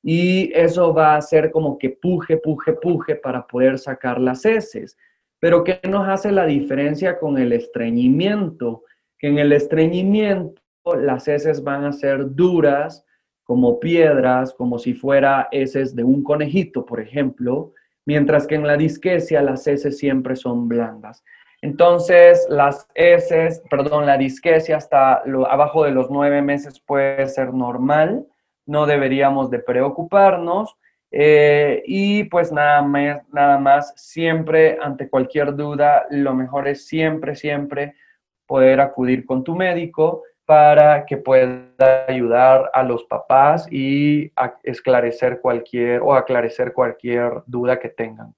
y 0.00 0.52
eso 0.54 0.94
va 0.94 1.14
a 1.14 1.16
hacer 1.16 1.50
como 1.50 1.76
que 1.76 1.90
puje, 1.90 2.36
puje, 2.36 2.72
puje 2.74 3.16
para 3.16 3.44
poder 3.44 3.80
sacar 3.80 4.20
las 4.20 4.44
heces. 4.44 4.96
Pero 5.42 5.64
¿qué 5.64 5.80
nos 5.88 6.06
hace 6.06 6.30
la 6.30 6.46
diferencia 6.46 7.18
con 7.18 7.36
el 7.36 7.52
estreñimiento? 7.52 8.84
Que 9.18 9.26
en 9.26 9.38
el 9.38 9.52
estreñimiento 9.52 10.62
las 10.96 11.26
heces 11.26 11.64
van 11.64 11.84
a 11.84 11.90
ser 11.90 12.32
duras, 12.36 13.04
como 13.42 13.80
piedras, 13.80 14.54
como 14.54 14.78
si 14.78 14.94
fuera 14.94 15.48
heces 15.50 15.96
de 15.96 16.04
un 16.04 16.22
conejito, 16.22 16.86
por 16.86 17.00
ejemplo, 17.00 17.72
mientras 18.06 18.46
que 18.46 18.54
en 18.54 18.68
la 18.68 18.76
disquesia 18.76 19.42
las 19.42 19.66
heces 19.66 19.98
siempre 19.98 20.36
son 20.36 20.68
blandas. 20.68 21.24
Entonces, 21.60 22.46
las 22.48 22.86
heces, 22.94 23.64
perdón, 23.68 24.06
la 24.06 24.18
disquesia 24.18 24.76
hasta 24.76 25.22
lo, 25.26 25.50
abajo 25.50 25.82
de 25.82 25.90
los 25.90 26.08
nueve 26.08 26.40
meses 26.40 26.78
puede 26.78 27.26
ser 27.26 27.52
normal, 27.52 28.28
no 28.64 28.86
deberíamos 28.86 29.50
de 29.50 29.58
preocuparnos. 29.58 30.76
Eh, 31.12 31.82
y 31.86 32.24
pues 32.24 32.50
nada 32.50 32.80
más, 32.82 33.22
nada 33.32 33.58
más, 33.58 33.92
siempre 33.96 34.78
ante 34.80 35.08
cualquier 35.10 35.54
duda, 35.54 36.06
lo 36.10 36.34
mejor 36.34 36.66
es 36.66 36.86
siempre, 36.86 37.36
siempre 37.36 37.94
poder 38.46 38.80
acudir 38.80 39.26
con 39.26 39.44
tu 39.44 39.54
médico 39.54 40.22
para 40.46 41.04
que 41.06 41.18
pueda 41.18 42.04
ayudar 42.08 42.70
a 42.72 42.82
los 42.82 43.04
papás 43.04 43.66
y 43.70 44.32
esclarecer 44.62 45.40
cualquier 45.40 46.00
o 46.00 46.14
aclarecer 46.14 46.72
cualquier 46.72 47.42
duda 47.46 47.78
que 47.78 47.90
tengan. 47.90 48.34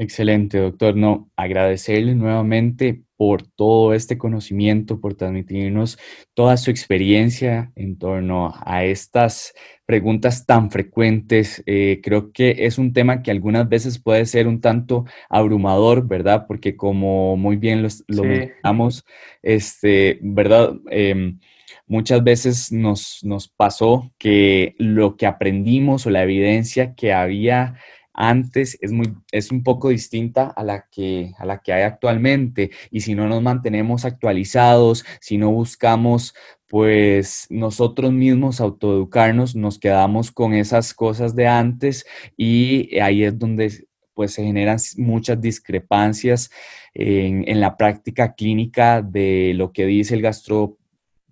Excelente, 0.00 0.56
doctor. 0.56 0.96
No, 0.96 1.30
agradecerle 1.36 2.14
nuevamente 2.14 3.02
por 3.18 3.42
todo 3.42 3.92
este 3.92 4.16
conocimiento, 4.16 4.98
por 4.98 5.12
transmitirnos 5.12 5.98
toda 6.32 6.56
su 6.56 6.70
experiencia 6.70 7.70
en 7.76 7.98
torno 7.98 8.54
a 8.64 8.82
estas 8.86 9.52
preguntas 9.84 10.46
tan 10.46 10.70
frecuentes. 10.70 11.62
Eh, 11.66 12.00
creo 12.02 12.32
que 12.32 12.64
es 12.64 12.78
un 12.78 12.94
tema 12.94 13.22
que 13.22 13.30
algunas 13.30 13.68
veces 13.68 14.02
puede 14.02 14.24
ser 14.24 14.48
un 14.48 14.62
tanto 14.62 15.04
abrumador, 15.28 16.08
¿verdad? 16.08 16.46
Porque 16.48 16.76
como 16.76 17.36
muy 17.36 17.56
bien 17.56 17.86
lo 18.08 18.24
mencionamos, 18.24 19.04
este, 19.42 20.18
¿verdad? 20.22 20.76
Em, 20.88 21.40
muchas 21.86 22.24
veces 22.24 22.72
nos, 22.72 23.18
nos 23.22 23.48
pasó 23.48 24.10
que 24.16 24.74
lo 24.78 25.18
que 25.18 25.26
aprendimos 25.26 26.06
o 26.06 26.10
la 26.10 26.22
evidencia 26.22 26.94
que 26.94 27.12
había 27.12 27.74
antes 28.20 28.76
es, 28.82 28.92
muy, 28.92 29.14
es 29.32 29.50
un 29.50 29.62
poco 29.62 29.88
distinta 29.88 30.48
a 30.48 30.62
la, 30.62 30.86
que, 30.90 31.32
a 31.38 31.46
la 31.46 31.58
que 31.58 31.72
hay 31.72 31.82
actualmente. 31.82 32.70
Y 32.90 33.00
si 33.00 33.14
no 33.14 33.26
nos 33.26 33.42
mantenemos 33.42 34.04
actualizados, 34.04 35.04
si 35.20 35.38
no 35.38 35.50
buscamos 35.50 36.34
pues 36.68 37.46
nosotros 37.50 38.12
mismos 38.12 38.60
autoeducarnos, 38.60 39.56
nos 39.56 39.78
quedamos 39.78 40.30
con 40.30 40.52
esas 40.54 40.94
cosas 40.94 41.34
de 41.34 41.48
antes 41.48 42.06
y 42.36 42.98
ahí 43.00 43.24
es 43.24 43.36
donde 43.38 43.86
pues 44.14 44.34
se 44.34 44.44
generan 44.44 44.78
muchas 44.98 45.40
discrepancias 45.40 46.50
en, 46.94 47.48
en 47.48 47.58
la 47.58 47.76
práctica 47.76 48.34
clínica 48.34 49.02
de 49.02 49.52
lo 49.56 49.72
que 49.72 49.86
dice 49.86 50.14
el 50.14 50.22
gastro 50.22 50.76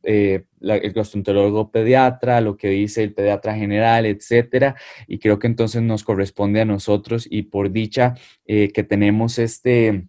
eh, 0.03 0.45
el 0.61 0.93
gastroenterólogo 0.93 1.71
pediatra, 1.71 2.41
lo 2.41 2.57
que 2.57 2.69
dice 2.69 3.03
el 3.03 3.15
pediatra 3.15 3.55
general, 3.55 4.07
etcétera. 4.07 4.77
Y 5.07 5.19
creo 5.19 5.39
que 5.39 5.47
entonces 5.47 5.83
nos 5.83 6.05
corresponde 6.05 6.61
a 6.61 6.65
nosotros 6.65 7.27
y 7.31 7.43
por 7.43 7.71
dicha 7.71 8.15
eh, 8.47 8.71
que 8.73 8.83
tenemos 8.83 9.39
este 9.39 10.09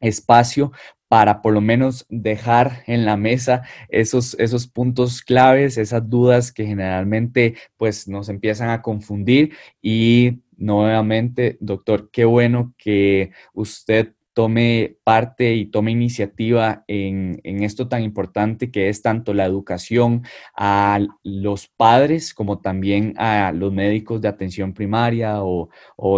espacio 0.00 0.72
para 1.08 1.40
por 1.40 1.52
lo 1.52 1.60
menos 1.60 2.04
dejar 2.08 2.82
en 2.86 3.04
la 3.04 3.16
mesa 3.16 3.62
esos, 3.88 4.34
esos 4.40 4.66
puntos 4.66 5.22
claves, 5.22 5.78
esas 5.78 6.08
dudas 6.08 6.52
que 6.52 6.66
generalmente 6.66 7.54
pues 7.76 8.08
nos 8.08 8.28
empiezan 8.28 8.70
a 8.70 8.82
confundir 8.82 9.54
y 9.80 10.40
nuevamente, 10.56 11.58
doctor, 11.60 12.10
qué 12.10 12.24
bueno 12.24 12.74
que 12.76 13.30
usted 13.52 14.15
tome 14.36 14.98
parte 15.02 15.54
y 15.54 15.64
tome 15.64 15.92
iniciativa 15.92 16.84
en, 16.88 17.40
esto 17.42 17.88
tan 17.88 18.02
importante 18.02 18.70
que 18.70 18.90
es 18.90 19.00
tanto 19.00 19.32
la 19.32 19.46
educación 19.46 20.24
a 20.54 21.00
los 21.22 21.68
padres 21.68 22.34
como 22.34 22.60
también 22.60 23.14
a 23.16 23.50
los 23.52 23.72
médicos 23.72 24.20
de 24.20 24.28
atención 24.28 24.74
primaria 24.74 25.42
o, 25.42 25.70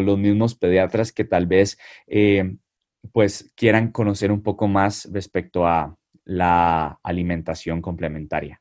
los 0.02 0.18
mismos 0.18 0.56
pediatras 0.56 1.12
que 1.12 1.22
tal 1.22 1.46
vez 1.46 1.78
eh, 2.08 2.56
pues 3.12 3.52
quieran 3.54 3.92
conocer 3.92 4.32
un 4.32 4.42
poco 4.42 4.66
más 4.66 5.08
respecto 5.12 5.64
a 5.64 5.96
la 6.24 6.98
alimentación 7.04 7.80
complementaria. 7.80 8.60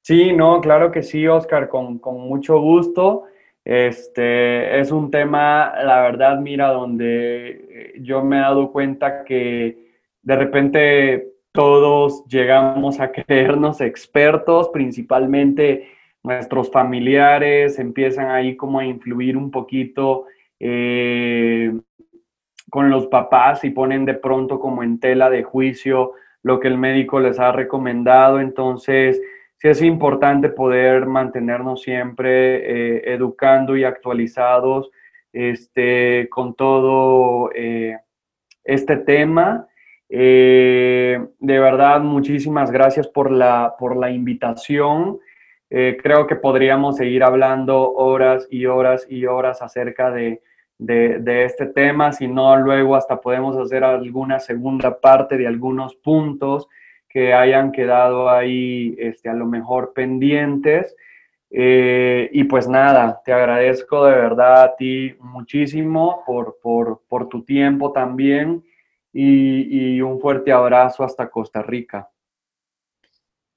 Sí, 0.00 0.32
no, 0.32 0.62
claro 0.62 0.90
que 0.90 1.02
sí, 1.02 1.26
Oscar, 1.26 1.68
con, 1.68 1.98
con 1.98 2.18
mucho 2.18 2.58
gusto. 2.58 3.24
Este 3.64 4.78
es 4.78 4.92
un 4.92 5.10
tema, 5.10 5.72
la 5.82 6.02
verdad, 6.02 6.38
mira, 6.38 6.68
donde 6.68 7.48
eh, 7.48 7.94
yo 8.00 8.22
me 8.22 8.36
he 8.36 8.40
dado 8.40 8.70
cuenta 8.70 9.24
que 9.24 9.90
de 10.22 10.36
repente 10.36 11.28
todos 11.52 12.24
llegamos 12.26 13.00
a 13.00 13.10
creernos 13.12 13.80
expertos, 13.80 14.68
principalmente 14.68 15.88
nuestros 16.22 16.70
familiares 16.70 17.78
empiezan 17.78 18.30
ahí 18.30 18.56
como 18.56 18.78
a 18.78 18.86
influir 18.86 19.36
un 19.36 19.50
poquito 19.50 20.24
eh, 20.58 21.72
con 22.70 22.90
los 22.90 23.06
papás 23.06 23.62
y 23.64 23.70
ponen 23.70 24.04
de 24.06 24.14
pronto 24.14 24.58
como 24.58 24.82
en 24.82 24.98
tela 24.98 25.28
de 25.28 25.42
juicio 25.42 26.12
lo 26.42 26.60
que 26.60 26.68
el 26.68 26.78
médico 26.78 27.20
les 27.20 27.38
ha 27.38 27.52
recomendado. 27.52 28.40
Entonces, 28.40 29.20
sí 29.64 29.70
es 29.70 29.80
importante 29.80 30.50
poder 30.50 31.06
mantenernos 31.06 31.80
siempre 31.80 32.56
eh, 32.96 33.14
educando 33.14 33.74
y 33.74 33.84
actualizados 33.84 34.90
este, 35.32 36.28
con 36.28 36.52
todo 36.54 37.50
eh, 37.54 37.96
este 38.62 38.98
tema. 38.98 39.66
Eh, 40.10 41.18
de 41.38 41.58
verdad, 41.58 42.02
muchísimas 42.02 42.70
gracias 42.70 43.08
por 43.08 43.30
la, 43.30 43.74
por 43.78 43.96
la 43.96 44.10
invitación. 44.10 45.18
creo 45.70 46.26
que 46.26 46.36
podríamos 46.36 46.98
seguir 46.98 47.24
hablando 47.24 47.90
horas 47.94 48.46
y 48.50 48.66
horas 48.66 49.06
y 49.08 49.24
horas 49.24 49.62
acerca 49.62 50.10
de, 50.10 50.42
de, 50.78 51.44
este 51.46 51.66
tema, 51.66 52.12
si 52.12 52.28
no, 52.28 52.54
luego 52.58 52.96
hasta 52.96 53.18
podemos 53.18 53.56
hacer 53.56 53.82
alguna 53.82 54.40
segunda 54.40 55.00
parte 55.00 55.38
de 55.38 55.46
algunos 55.46 55.96
puntos 55.96 56.68
que 57.14 57.32
hayan 57.32 57.70
quedado 57.70 58.28
ahí 58.28 58.96
este, 58.98 59.28
a 59.28 59.34
lo 59.34 59.46
mejor 59.46 59.92
pendientes. 59.94 60.96
Eh, 61.48 62.28
y 62.32 62.42
pues 62.44 62.66
nada, 62.66 63.22
te 63.24 63.32
agradezco 63.32 64.04
de 64.04 64.16
verdad 64.16 64.64
a 64.64 64.76
ti 64.76 65.14
muchísimo 65.20 66.24
por, 66.26 66.58
por, 66.60 67.28
tu 67.28 67.44
tiempo 67.44 67.92
también 67.92 68.64
y, 69.12 70.00
un 70.00 70.20
fuerte 70.20 70.50
abrazo 70.50 71.04
hasta 71.04 71.30
Costa 71.30 71.62
Rica. 71.62 72.10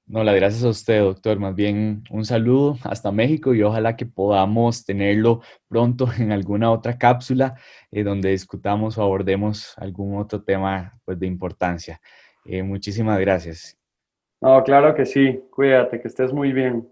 No, 0.06 0.22
las 0.22 0.36
gracias 0.36 0.62
a 0.62 0.68
usted, 0.68 1.00
doctor. 1.00 1.40
Más 1.40 1.56
bien 1.56 2.04
un 2.10 2.24
saludo 2.24 2.78
hasta 2.84 3.10
México 3.10 3.52
y 3.52 3.62
ojalá 3.64 3.96
que 3.96 4.06
podamos 4.06 4.84
tenerlo 4.84 5.40
pronto 5.66 6.08
en 6.20 6.30
alguna 6.30 6.70
otra 6.70 6.96
cápsula 6.96 7.56
eh, 7.90 8.04
donde 8.04 8.30
discutamos 8.30 8.96
o 8.96 9.02
abordemos 9.02 9.74
algún 9.76 10.16
otro 10.16 10.44
tema 10.44 10.96
pues, 11.04 11.18
de 11.18 11.26
importancia. 11.26 12.00
Eh, 12.50 12.62
muchísimas 12.62 13.20
gracias. 13.20 13.76
No, 14.40 14.62
claro 14.64 14.94
que 14.94 15.04
sí. 15.04 15.40
Cuídate, 15.50 16.00
que 16.00 16.08
estés 16.08 16.32
muy 16.32 16.52
bien. 16.52 16.88